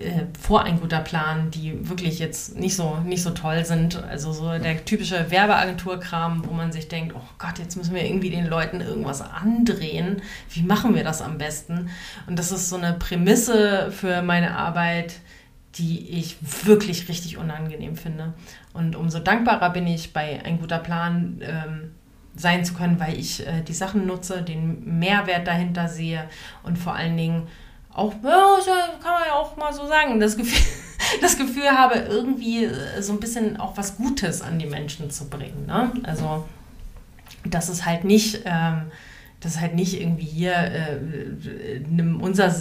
äh, 0.00 0.26
vor 0.40 0.64
ein 0.64 0.80
guter 0.80 0.98
Plan, 0.98 1.52
die 1.52 1.88
wirklich 1.88 2.18
jetzt 2.18 2.58
nicht 2.58 2.74
so, 2.74 2.96
nicht 3.04 3.22
so 3.22 3.30
toll 3.30 3.64
sind. 3.64 4.02
Also 4.02 4.32
so 4.32 4.58
der 4.58 4.84
typische 4.84 5.30
Werbeagenturkram, 5.30 6.44
wo 6.48 6.52
man 6.52 6.72
sich 6.72 6.88
denkt, 6.88 7.14
oh 7.16 7.28
Gott, 7.38 7.60
jetzt 7.60 7.76
müssen 7.76 7.94
wir 7.94 8.04
irgendwie 8.04 8.30
den 8.30 8.46
Leuten 8.46 8.80
irgendwas 8.80 9.22
andrehen. 9.22 10.20
Wie 10.50 10.62
machen 10.62 10.96
wir 10.96 11.04
das 11.04 11.22
am 11.22 11.38
besten? 11.38 11.90
Und 12.26 12.40
das 12.40 12.50
ist 12.50 12.68
so 12.68 12.76
eine 12.76 12.94
Prämisse 12.94 13.92
für 13.92 14.22
meine 14.22 14.56
Arbeit, 14.56 15.20
die 15.76 16.18
ich 16.18 16.36
wirklich 16.66 17.08
richtig 17.08 17.38
unangenehm 17.38 17.96
finde. 17.96 18.34
Und 18.74 18.94
umso 18.96 19.18
dankbarer 19.18 19.70
bin 19.70 19.86
ich, 19.86 20.12
bei 20.12 20.44
ein 20.44 20.60
guter 20.60 20.78
Plan 20.78 21.40
ähm, 21.42 21.92
sein 22.36 22.64
zu 22.64 22.74
können, 22.74 23.00
weil 23.00 23.18
ich 23.18 23.46
äh, 23.46 23.62
die 23.62 23.72
Sachen 23.72 24.06
nutze, 24.06 24.42
den 24.42 24.98
Mehrwert 24.98 25.46
dahinter 25.46 25.88
sehe 25.88 26.28
und 26.62 26.78
vor 26.78 26.94
allen 26.94 27.16
Dingen 27.16 27.48
auch, 27.94 28.12
ja, 28.22 28.58
kann 29.02 29.12
man 29.12 29.22
ja 29.26 29.34
auch 29.34 29.56
mal 29.56 29.72
so 29.72 29.86
sagen, 29.86 30.18
das 30.18 30.36
Gefühl, 30.36 30.64
das 31.20 31.36
Gefühl 31.36 31.70
habe, 31.70 31.94
irgendwie 31.96 32.64
äh, 32.64 33.02
so 33.02 33.12
ein 33.12 33.20
bisschen 33.20 33.58
auch 33.58 33.76
was 33.76 33.96
Gutes 33.96 34.40
an 34.40 34.58
die 34.58 34.66
Menschen 34.66 35.10
zu 35.10 35.28
bringen. 35.28 35.66
Ne? 35.66 35.92
Also, 36.04 36.46
das 37.44 37.68
ist 37.68 37.84
halt 37.84 38.04
nicht, 38.04 38.42
ähm, 38.44 38.90
das 39.40 39.56
ist 39.56 39.60
halt 39.60 39.74
nicht 39.74 40.00
irgendwie 40.00 40.24
hier, 40.24 40.54
äh, 40.54 41.80
nimm 41.88 42.20
unser 42.20 42.54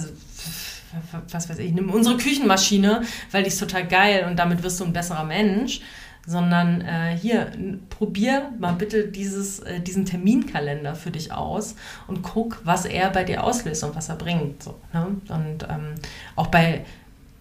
was 1.30 1.50
weiß 1.50 1.60
ich, 1.60 1.72
nimm 1.72 1.90
unsere 1.90 2.18
Küchenmaschine, 2.18 3.02
weil 3.32 3.44
die 3.44 3.50
ist 3.50 3.60
total 3.60 3.88
geil 3.88 4.26
und 4.30 4.38
damit 4.38 4.64
wirst 4.64 4.80
du 4.80 4.86
ein 4.86 4.94
besserer 4.94 5.24
Mensch, 5.24 5.82
sondern 6.26 6.82
äh, 6.82 7.18
hier, 7.20 7.52
probier 7.90 8.52
mal 8.60 8.74
bitte 8.74 9.08
dieses, 9.08 9.60
äh, 9.60 9.80
diesen 9.80 10.06
Terminkalender 10.06 10.96
für 10.96 11.12
dich 11.12 11.32
aus 11.32 11.76
und 12.08 12.22
guck, 12.22 12.62
was 12.64 12.86
er 12.86 13.10
bei 13.10 13.24
dir 13.24 13.44
auslöst 13.44 13.84
und 13.84 13.96
was 13.96 14.10
er 14.10 14.16
bringt. 14.16 14.62
So, 14.62 14.80
ne? 14.94 15.08
Und 15.30 15.64
ähm, 15.64 15.96
auch 16.36 16.48
bei 16.48 16.86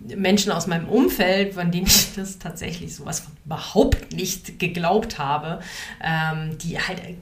Menschen 0.00 0.50
aus 0.50 0.66
meinem 0.66 0.88
Umfeld, 0.88 1.54
von 1.54 1.70
denen 1.70 1.86
ich 1.86 2.14
das 2.16 2.38
tatsächlich 2.38 2.96
sowas 2.96 3.26
überhaupt 3.44 4.14
nicht 4.14 4.58
geglaubt 4.58 5.18
habe, 5.18 5.60
ähm, 6.02 6.56
die 6.58 6.78
halt, 6.78 7.00
äh, 7.00 7.16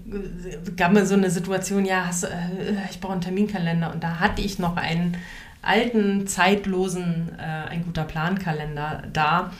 gab 0.76 0.92
mir 0.92 1.04
so 1.06 1.14
eine 1.14 1.30
Situation, 1.30 1.84
ja, 1.84 2.06
hast, 2.06 2.24
äh, 2.24 2.28
ich 2.90 3.00
brauche 3.00 3.12
einen 3.12 3.20
Terminkalender 3.20 3.92
und 3.92 4.04
da 4.04 4.20
hatte 4.20 4.42
ich 4.42 4.58
noch 4.58 4.76
einen 4.76 5.16
alten, 5.68 6.26
zeitlosen 6.26 7.30
äh, 7.38 7.68
Ein 7.68 7.84
guter 7.84 8.04
Plan-Kalender 8.04 9.04
da. 9.12 9.52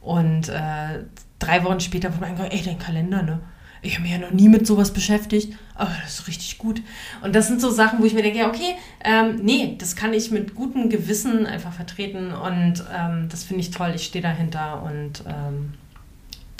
Und 0.00 0.48
äh, 0.48 1.04
drei 1.38 1.64
Wochen 1.64 1.80
später 1.80 2.14
wurde 2.14 2.32
mir 2.32 2.52
ey, 2.52 2.62
dein 2.62 2.78
Kalender, 2.78 3.22
ne? 3.22 3.40
Ich 3.84 3.94
habe 3.94 4.02
mich 4.02 4.12
ja 4.12 4.18
noch 4.18 4.30
nie 4.30 4.48
mit 4.48 4.66
sowas 4.66 4.94
beschäftigt, 4.94 5.58
aber 5.74 5.90
das 6.02 6.20
ist 6.20 6.26
richtig 6.26 6.56
gut. 6.56 6.80
Und 7.22 7.34
das 7.34 7.48
sind 7.48 7.60
so 7.60 7.70
Sachen, 7.70 8.00
wo 8.00 8.06
ich 8.06 8.14
mir 8.14 8.22
denke, 8.22 8.38
ja, 8.38 8.48
okay, 8.48 8.76
ähm, 9.04 9.40
nee, 9.42 9.76
das 9.78 9.94
kann 9.94 10.14
ich 10.14 10.30
mit 10.30 10.54
gutem 10.54 10.88
Gewissen 10.88 11.44
einfach 11.44 11.72
vertreten 11.72 12.32
und 12.32 12.82
ähm, 12.96 13.28
das 13.28 13.44
finde 13.44 13.60
ich 13.60 13.72
toll, 13.72 13.92
ich 13.94 14.06
stehe 14.06 14.22
dahinter 14.22 14.82
und 14.84 15.24
ähm, 15.26 15.74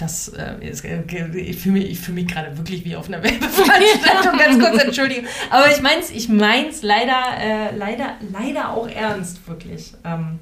das 0.04 0.28
äh, 0.28 0.54
äh, 0.60 1.38
ich 1.38 1.56
fühle 1.58 1.80
mich, 1.80 1.98
fühl 1.98 2.14
mich 2.14 2.28
gerade 2.28 2.56
wirklich 2.56 2.84
wie 2.84 2.94
auf 2.96 3.08
einer 3.08 3.22
Werbeveranstaltung, 3.22 4.38
ganz 4.38 4.58
kurz, 4.58 4.82
Entschuldigung. 4.84 5.24
Aber 5.50 5.70
ich 5.70 5.80
meins, 5.80 6.10
ich 6.10 6.28
meins 6.28 6.82
leider, 6.82 7.22
äh, 7.40 7.76
leider, 7.76 8.14
leider 8.32 8.70
auch 8.70 8.88
ernst, 8.88 9.46
wirklich. 9.48 9.94
Ähm, 10.04 10.38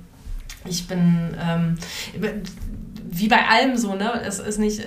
Ich 0.65 0.87
bin 0.87 1.37
ähm, 1.41 1.79
wie 3.11 3.29
bei 3.29 3.47
allem 3.49 3.77
so, 3.77 3.95
ne? 3.95 4.23
Es 4.25 4.39
ist 4.39 4.59
nicht, 4.59 4.81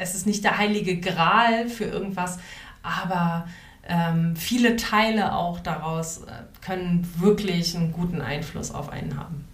es 0.00 0.14
ist 0.14 0.26
nicht 0.26 0.42
der 0.42 0.58
heilige 0.58 0.98
Gral 0.98 1.68
für 1.68 1.84
irgendwas, 1.84 2.38
aber 2.82 3.46
ähm, 3.86 4.36
viele 4.36 4.76
Teile 4.76 5.34
auch 5.34 5.60
daraus 5.60 6.18
äh, 6.18 6.30
können 6.64 7.06
wirklich 7.18 7.76
einen 7.76 7.92
guten 7.92 8.20
Einfluss 8.20 8.70
auf 8.70 8.88
einen 8.88 9.16
haben. 9.16 9.44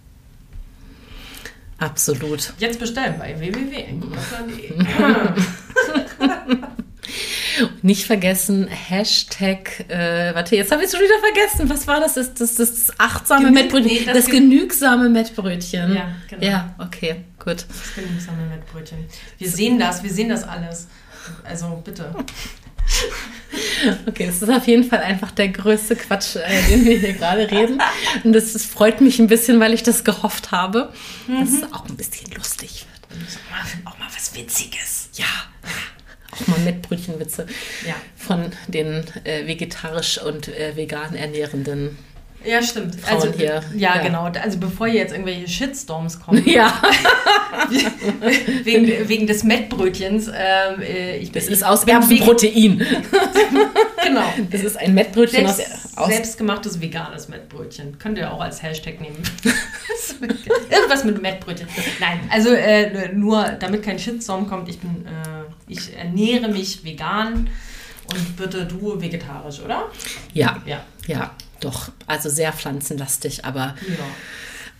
Absolut. 1.79 2.53
Jetzt 2.59 2.79
bestellen 2.79 3.15
bei 3.17 3.39
www.enguterplan.de. 3.39 4.73
Nicht 7.81 8.05
vergessen, 8.05 8.67
Hashtag, 8.67 9.85
äh, 9.89 10.33
warte, 10.35 10.55
jetzt 10.55 10.71
habe 10.71 10.81
ich 10.81 10.87
es 10.87 10.95
schon 10.95 11.01
wieder 11.01 11.19
vergessen. 11.19 11.69
Was 11.69 11.87
war 11.87 11.99
das? 11.99 12.13
Das, 12.13 12.33
das, 12.33 12.55
das 12.55 12.99
achtsame 12.99 13.45
Genü 13.45 13.53
Mettbrötchen. 13.53 13.91
Nee, 13.91 14.05
das, 14.05 14.15
das 14.15 14.25
genügsame 14.27 15.09
Mettbrötchen. 15.09 15.95
Ja, 15.95 16.11
genau. 16.29 16.45
Ja, 16.45 16.75
okay, 16.77 17.23
gut. 17.37 17.65
Das 17.67 17.95
genügsame 17.95 18.45
Mettbrötchen. 18.45 18.99
Wir 19.37 19.49
sehen 19.49 19.79
das, 19.79 20.03
wir 20.03 20.11
sehen 20.11 20.29
das 20.29 20.43
alles. 20.43 20.87
Also 21.43 21.81
bitte. 21.83 22.13
Okay, 24.05 24.25
es 24.25 24.41
ist 24.41 24.49
auf 24.49 24.67
jeden 24.67 24.83
Fall 24.83 24.99
einfach 24.99 25.31
der 25.31 25.49
größte 25.49 25.95
Quatsch, 25.95 26.35
äh, 26.35 26.61
den 26.69 26.85
wir 26.85 26.97
hier 26.97 27.13
gerade 27.13 27.49
reden. 27.49 27.81
Und 28.23 28.33
das, 28.33 28.53
das, 28.53 28.65
freut 28.65 29.01
mich 29.01 29.19
ein 29.19 29.27
bisschen, 29.27 29.59
weil 29.59 29.73
ich 29.73 29.83
das 29.83 30.03
gehofft 30.03 30.51
habe, 30.51 30.93
mhm. 31.27 31.39
dass 31.39 31.53
es 31.53 31.73
auch 31.73 31.87
ein 31.87 31.95
bisschen 31.95 32.31
lustig 32.31 32.85
wird. 33.09 33.29
Auch 33.85 33.97
mal 33.97 34.07
was 34.13 34.35
Witziges. 34.35 35.09
Ja. 35.13 35.25
Auch 36.31 36.47
mal 36.47 36.59
mit 36.59 36.81
Brötchenwitze 36.83 37.47
ja. 37.87 37.95
von 38.15 38.51
den 38.67 39.03
äh, 39.23 39.47
vegetarisch 39.47 40.21
und 40.21 40.47
äh, 40.47 40.75
vegan 40.75 41.15
ernährenden 41.15 41.97
ja, 42.43 42.61
stimmt. 42.63 42.95
also, 43.05 43.31
hier. 43.33 43.61
Ja, 43.75 43.95
ja, 43.95 44.01
genau. 44.01 44.23
Also 44.23 44.59
bevor 44.59 44.87
hier 44.87 45.01
jetzt 45.01 45.11
irgendwelche 45.11 45.47
Shitstorms 45.47 46.19
kommen. 46.19 46.43
Ja. 46.49 46.73
wegen, 48.63 49.07
wegen 49.07 49.27
des 49.27 49.43
Mettbrötchens. 49.43 50.27
Ähm, 50.27 50.81
äh, 50.81 51.17
ich, 51.17 51.31
das 51.31 51.47
ist 51.47 51.63
aus 51.63 51.83
Erbsenprotein. 51.83 52.79
genau. 54.03 54.33
Das 54.49 54.61
ist 54.61 54.77
ein 54.77 54.93
Mettbrötchen 54.93 55.47
Selbst, 55.47 55.95
aus, 55.95 55.97
aus... 55.97 56.07
Selbstgemachtes 56.07 56.81
veganes 56.81 57.27
Mettbrötchen. 57.27 57.99
Könnt 57.99 58.17
ihr 58.17 58.31
auch 58.31 58.41
als 58.41 58.63
Hashtag 58.63 58.99
nehmen. 59.01 59.17
Irgendwas 60.69 61.03
mit 61.03 61.21
Mettbrötchen. 61.21 61.67
Nein, 61.99 62.19
also 62.31 62.49
äh, 62.49 63.13
nur 63.13 63.43
damit 63.59 63.83
kein 63.83 63.99
Shitstorm 63.99 64.47
kommt. 64.47 64.69
Ich, 64.69 64.79
bin, 64.79 65.05
äh, 65.05 65.43
ich 65.67 65.95
ernähre 65.95 66.47
mich 66.47 66.83
vegan 66.83 67.49
und 68.11 68.37
bitte 68.37 68.65
du 68.65 68.99
vegetarisch, 68.99 69.59
oder? 69.59 69.89
Ja. 70.33 70.61
Ja. 70.65 70.83
Ja. 71.07 71.31
Doch, 71.59 71.91
also 72.07 72.29
sehr 72.29 72.53
pflanzenlastig, 72.53 73.45
aber, 73.45 73.75
ja. 73.87 74.05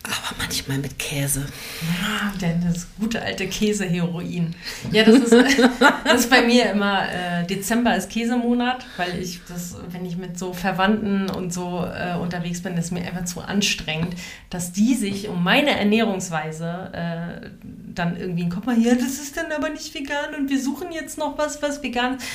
aber 0.04 0.38
manchmal 0.38 0.78
mit 0.78 0.98
Käse. 0.98 1.46
Ja, 1.82 2.34
denn 2.40 2.64
das 2.64 2.88
gute 3.00 3.22
alte 3.22 3.48
Käseheroin. 3.48 4.56
Ja, 4.92 5.04
das 5.04 5.16
ist, 5.16 5.34
das 6.06 6.22
ist 6.22 6.30
bei 6.30 6.42
mir 6.42 6.72
immer, 6.72 7.04
äh, 7.12 7.46
Dezember 7.46 7.96
ist 7.96 8.10
Käsemonat, 8.10 8.86
weil 8.98 9.22
ich 9.22 9.42
das, 9.48 9.76
wenn 9.90 10.06
ich 10.06 10.16
mit 10.18 10.40
so 10.40 10.54
Verwandten 10.54 11.30
und 11.30 11.54
so 11.54 11.86
äh, 11.86 12.16
unterwegs 12.16 12.62
bin, 12.62 12.78
ist 12.78 12.92
mir 12.92 13.02
einfach 13.02 13.26
zu 13.26 13.42
anstrengend, 13.42 14.16
dass 14.50 14.72
die 14.72 14.96
sich 14.96 15.28
um 15.28 15.44
meine 15.44 15.72
Ernährungsweise 15.78 16.92
äh, 16.94 17.50
dann 17.94 18.16
irgendwie 18.16 18.44
in 18.44 18.50
Kopf 18.50 18.66
machen, 18.66 18.84
ja, 18.84 18.96
das 18.96 19.20
ist 19.20 19.36
dann 19.36 19.52
aber 19.52 19.70
nicht 19.70 19.94
vegan 19.94 20.36
und 20.38 20.50
wir 20.50 20.62
suchen 20.62 20.92
jetzt 20.92 21.18
noch 21.18 21.38
was, 21.38 21.62
was 21.62 21.84
vegan 21.84 22.16
ist. 22.16 22.26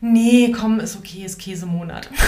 Nee, 0.00 0.52
komm, 0.58 0.80
ist 0.80 0.96
okay, 0.96 1.24
ist 1.24 1.38
Käsemonat. 1.38 2.08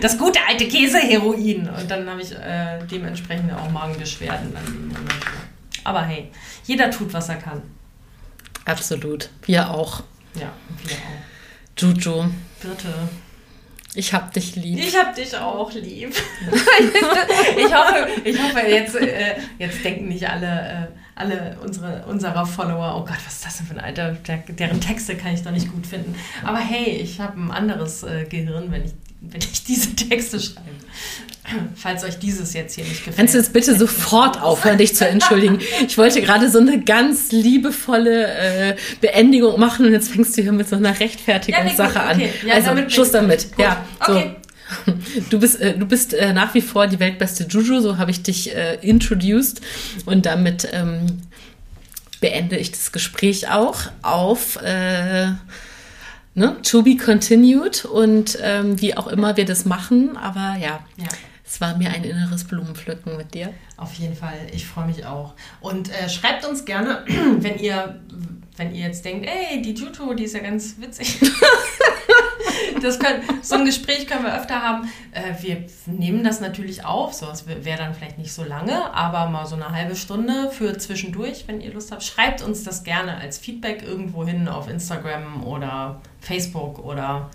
Das 0.00 0.18
gute 0.18 0.38
alte 0.46 0.68
Käseheroin. 0.68 1.68
Und 1.68 1.90
dann 1.90 2.08
habe 2.08 2.22
ich 2.22 2.32
äh, 2.32 2.78
dementsprechend 2.90 3.52
auch 3.52 3.70
Magenbeschwerden. 3.70 4.52
Dann 4.52 4.96
Aber 5.84 6.02
hey, 6.02 6.30
jeder 6.64 6.90
tut, 6.90 7.12
was 7.12 7.28
er 7.28 7.36
kann. 7.36 7.62
Absolut. 8.64 9.28
Wir 9.44 9.70
auch. 9.70 10.02
Ja, 10.34 10.52
wir 10.84 10.96
auch. 10.96 11.78
Juju. 11.78 12.30
Bitte. 12.60 12.88
Ich 13.94 14.14
hab 14.14 14.32
dich 14.32 14.56
lieb. 14.56 14.78
Ich 14.78 14.96
hab 14.96 15.14
dich 15.14 15.36
auch 15.36 15.70
lieb. 15.74 16.14
ich 17.56 17.74
hoffe, 17.74 18.08
ich 18.24 18.42
hoffe 18.42 18.60
jetzt, 18.60 18.94
äh, 18.94 19.34
jetzt 19.58 19.84
denken 19.84 20.08
nicht 20.08 20.26
alle, 20.26 20.46
äh, 20.46 20.86
alle 21.14 21.58
unsere, 21.62 22.02
unserer 22.06 22.46
Follower, 22.46 22.96
oh 22.96 23.04
Gott, 23.04 23.18
was 23.26 23.34
ist 23.34 23.44
das 23.44 23.58
denn 23.58 23.66
für 23.66 23.74
ein 23.74 23.80
Alter, 23.80 24.12
der, 24.12 24.38
deren 24.38 24.80
Texte 24.80 25.14
kann 25.14 25.34
ich 25.34 25.42
doch 25.42 25.50
nicht 25.50 25.70
gut 25.70 25.86
finden. 25.86 26.14
Aber 26.42 26.58
hey, 26.58 26.96
ich 27.02 27.20
habe 27.20 27.38
ein 27.38 27.50
anderes 27.50 28.02
äh, 28.02 28.24
Gehirn, 28.24 28.70
wenn 28.70 28.84
ich 28.84 28.92
wenn 29.30 29.40
ich 29.40 29.64
diese 29.64 29.94
Texte 29.94 30.40
schreibe. 30.40 30.68
Falls 31.74 32.04
euch 32.04 32.18
dieses 32.18 32.54
jetzt 32.54 32.76
hier 32.76 32.84
nicht 32.84 32.98
gefällt. 32.98 33.16
Kannst 33.16 33.34
du 33.34 33.38
jetzt 33.38 33.52
bitte 33.52 33.76
sofort 33.76 34.40
aufhören, 34.40 34.78
dich 34.78 34.94
zu 34.94 35.06
entschuldigen? 35.06 35.58
Ich 35.86 35.98
wollte 35.98 36.22
gerade 36.22 36.48
so 36.48 36.58
eine 36.58 36.80
ganz 36.80 37.32
liebevolle 37.32 38.26
äh, 38.26 38.76
Beendigung 39.00 39.58
machen 39.58 39.86
und 39.86 39.92
jetzt 39.92 40.10
fängst 40.10 40.36
du 40.36 40.42
hier 40.42 40.52
mit 40.52 40.68
so 40.68 40.76
einer 40.76 40.98
Rechtfertigungssache 40.98 41.98
ja, 41.98 42.14
nee, 42.14 42.24
okay. 42.24 42.32
an. 42.42 42.48
Ja, 42.48 42.54
also 42.54 42.68
damit 42.68 42.92
Schluss 42.92 43.10
damit. 43.10 43.50
Gut. 43.50 43.64
Ja, 43.64 43.84
so. 44.06 44.12
Okay. 44.12 44.36
Du 45.28 45.38
bist, 45.38 45.60
äh, 45.60 45.76
du 45.76 45.84
bist 45.84 46.14
äh, 46.14 46.32
nach 46.32 46.54
wie 46.54 46.62
vor 46.62 46.86
die 46.86 46.98
weltbeste 46.98 47.44
Juju, 47.44 47.80
so 47.80 47.98
habe 47.98 48.10
ich 48.10 48.22
dich 48.22 48.56
äh, 48.56 48.76
introduced 48.80 49.60
und 50.06 50.24
damit 50.24 50.66
ähm, 50.72 51.06
beende 52.22 52.56
ich 52.56 52.70
das 52.70 52.90
Gespräch 52.90 53.50
auch 53.50 53.80
auf 54.00 54.56
äh, 54.62 55.26
ne, 56.34 56.56
to 56.62 56.82
be 56.82 56.96
continued 56.96 57.84
und 57.84 58.38
ähm, 58.42 58.80
wie 58.80 58.96
auch 58.96 59.06
immer 59.06 59.36
wir 59.36 59.44
das 59.44 59.64
machen. 59.64 60.16
Aber 60.16 60.56
ja, 60.60 60.80
ja, 60.96 61.08
es 61.44 61.60
war 61.60 61.76
mir 61.76 61.90
ein 61.90 62.04
inneres 62.04 62.44
Blumenpflücken 62.44 63.16
mit 63.16 63.34
dir. 63.34 63.52
Auf 63.76 63.94
jeden 63.94 64.14
Fall, 64.14 64.46
ich 64.52 64.66
freue 64.66 64.86
mich 64.86 65.04
auch. 65.04 65.34
Und 65.60 65.90
äh, 65.90 66.08
schreibt 66.08 66.46
uns 66.46 66.64
gerne, 66.64 67.04
wenn 67.38 67.58
ihr, 67.58 68.00
wenn 68.56 68.74
ihr 68.74 68.86
jetzt 68.86 69.04
denkt, 69.04 69.26
ey, 69.26 69.60
die 69.60 69.74
Juto, 69.74 70.14
die 70.14 70.24
ist 70.24 70.34
ja 70.34 70.40
ganz 70.40 70.76
witzig. 70.78 71.18
das 72.82 72.98
können, 72.98 73.22
so 73.42 73.54
ein 73.54 73.64
Gespräch 73.64 74.06
können 74.06 74.24
wir 74.24 74.34
öfter 74.34 74.60
haben. 74.60 74.90
Äh, 75.12 75.42
wir 75.42 75.64
nehmen 75.86 76.24
das 76.24 76.40
natürlich 76.40 76.84
auf, 76.84 77.14
so 77.14 77.28
es 77.30 77.46
wäre 77.46 77.78
dann 77.78 77.94
vielleicht 77.94 78.18
nicht 78.18 78.32
so 78.32 78.44
lange, 78.44 78.92
aber 78.94 79.28
mal 79.28 79.46
so 79.46 79.56
eine 79.56 79.70
halbe 79.70 79.96
Stunde 79.96 80.50
für 80.50 80.76
zwischendurch, 80.78 81.44
wenn 81.46 81.60
ihr 81.60 81.72
Lust 81.72 81.92
habt. 81.92 82.02
Schreibt 82.02 82.42
uns 82.42 82.64
das 82.64 82.84
gerne 82.84 83.16
als 83.16 83.38
Feedback 83.38 83.82
irgendwo 83.82 84.24
hin 84.26 84.48
auf 84.48 84.68
Instagram 84.68 85.44
oder 85.44 86.00
Facebook 86.20 86.78
oder 86.78 87.30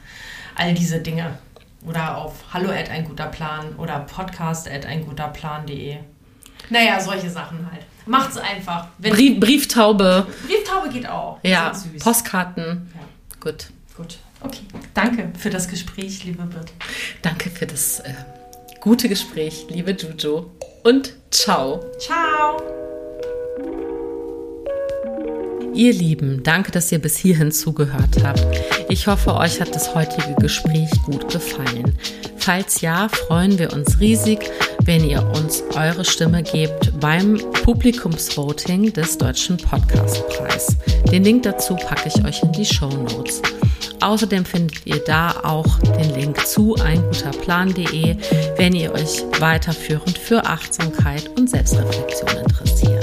all 0.55 0.73
diese 0.73 0.99
Dinge. 0.99 1.37
Oder 1.85 2.17
auf 2.17 2.33
hallo 2.53 2.69
at 2.71 2.89
ein 2.89 3.05
guter 3.05 3.27
Plan 3.27 3.75
oder 3.77 3.99
podcast 3.99 4.69
at 4.69 4.85
ein 4.85 5.05
guter 5.05 5.27
Plan.de. 5.27 5.97
Naja, 6.69 6.99
solche 6.99 7.29
Sachen 7.29 7.69
halt. 7.71 7.85
Macht's 8.05 8.37
einfach. 8.37 8.87
Brief, 8.99 9.39
Brieftaube. 9.39 10.25
Brieftaube 10.47 10.89
geht 10.89 11.07
auch. 11.07 11.39
Ja, 11.43 11.71
Postkarten. 11.99 12.91
Ja. 12.93 13.01
Gut. 13.39 13.67
Gut. 13.95 14.17
Okay. 14.41 14.61
Danke 14.93 15.31
für 15.37 15.49
das 15.49 15.67
Gespräch, 15.67 16.23
liebe 16.23 16.43
Birte. 16.43 16.73
Danke 17.21 17.49
für 17.49 17.65
das 17.65 17.99
äh, 18.01 18.13
gute 18.79 19.09
Gespräch, 19.09 19.65
liebe 19.69 19.91
Jujo. 19.91 20.51
Und 20.83 21.13
ciao. 21.31 21.83
Ciao. 21.99 22.86
Ihr 25.73 25.93
Lieben, 25.93 26.41
danke, 26.43 26.71
dass 26.71 26.91
ihr 26.91 26.99
bis 26.99 27.17
hierhin 27.17 27.51
zugehört 27.51 28.23
habt. 28.23 28.45
Ich 28.89 29.07
hoffe, 29.07 29.35
euch 29.35 29.61
hat 29.61 29.75
das 29.75 29.93
heutige 29.93 30.33
Gespräch 30.39 30.89
gut 31.05 31.31
gefallen. 31.31 31.95
Falls 32.37 32.81
ja, 32.81 33.09
freuen 33.09 33.59
wir 33.59 33.73
uns 33.73 33.99
riesig, 33.99 34.39
wenn 34.85 35.03
ihr 35.03 35.21
uns 35.35 35.63
eure 35.75 36.05
Stimme 36.05 36.43
gebt 36.43 36.97
beim 36.99 37.37
Publikumsvoting 37.63 38.93
des 38.93 39.17
Deutschen 39.17 39.57
Podcastpreis. 39.57 40.77
Den 41.11 41.23
Link 41.23 41.43
dazu 41.43 41.75
packe 41.75 42.07
ich 42.07 42.23
euch 42.25 42.41
in 42.41 42.53
die 42.53 42.65
Show 42.65 42.89
Notes. 42.89 43.41
Außerdem 43.99 44.45
findet 44.45 44.85
ihr 44.85 45.03
da 45.03 45.41
auch 45.43 45.79
den 45.79 46.15
Link 46.15 46.45
zu 46.47 46.75
einguterplan.de, 46.75 48.15
wenn 48.55 48.73
ihr 48.73 48.93
euch 48.93 49.23
weiterführend 49.39 50.17
für 50.17 50.45
Achtsamkeit 50.45 51.29
und 51.37 51.49
Selbstreflexion 51.49 52.37
interessiert. 52.37 52.96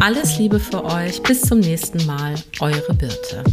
Alles 0.00 0.38
Liebe 0.38 0.58
für 0.58 0.82
euch, 0.82 1.22
bis 1.22 1.42
zum 1.42 1.60
nächsten 1.60 2.06
Mal, 2.06 2.34
eure 2.60 2.94
Birte. 2.94 3.44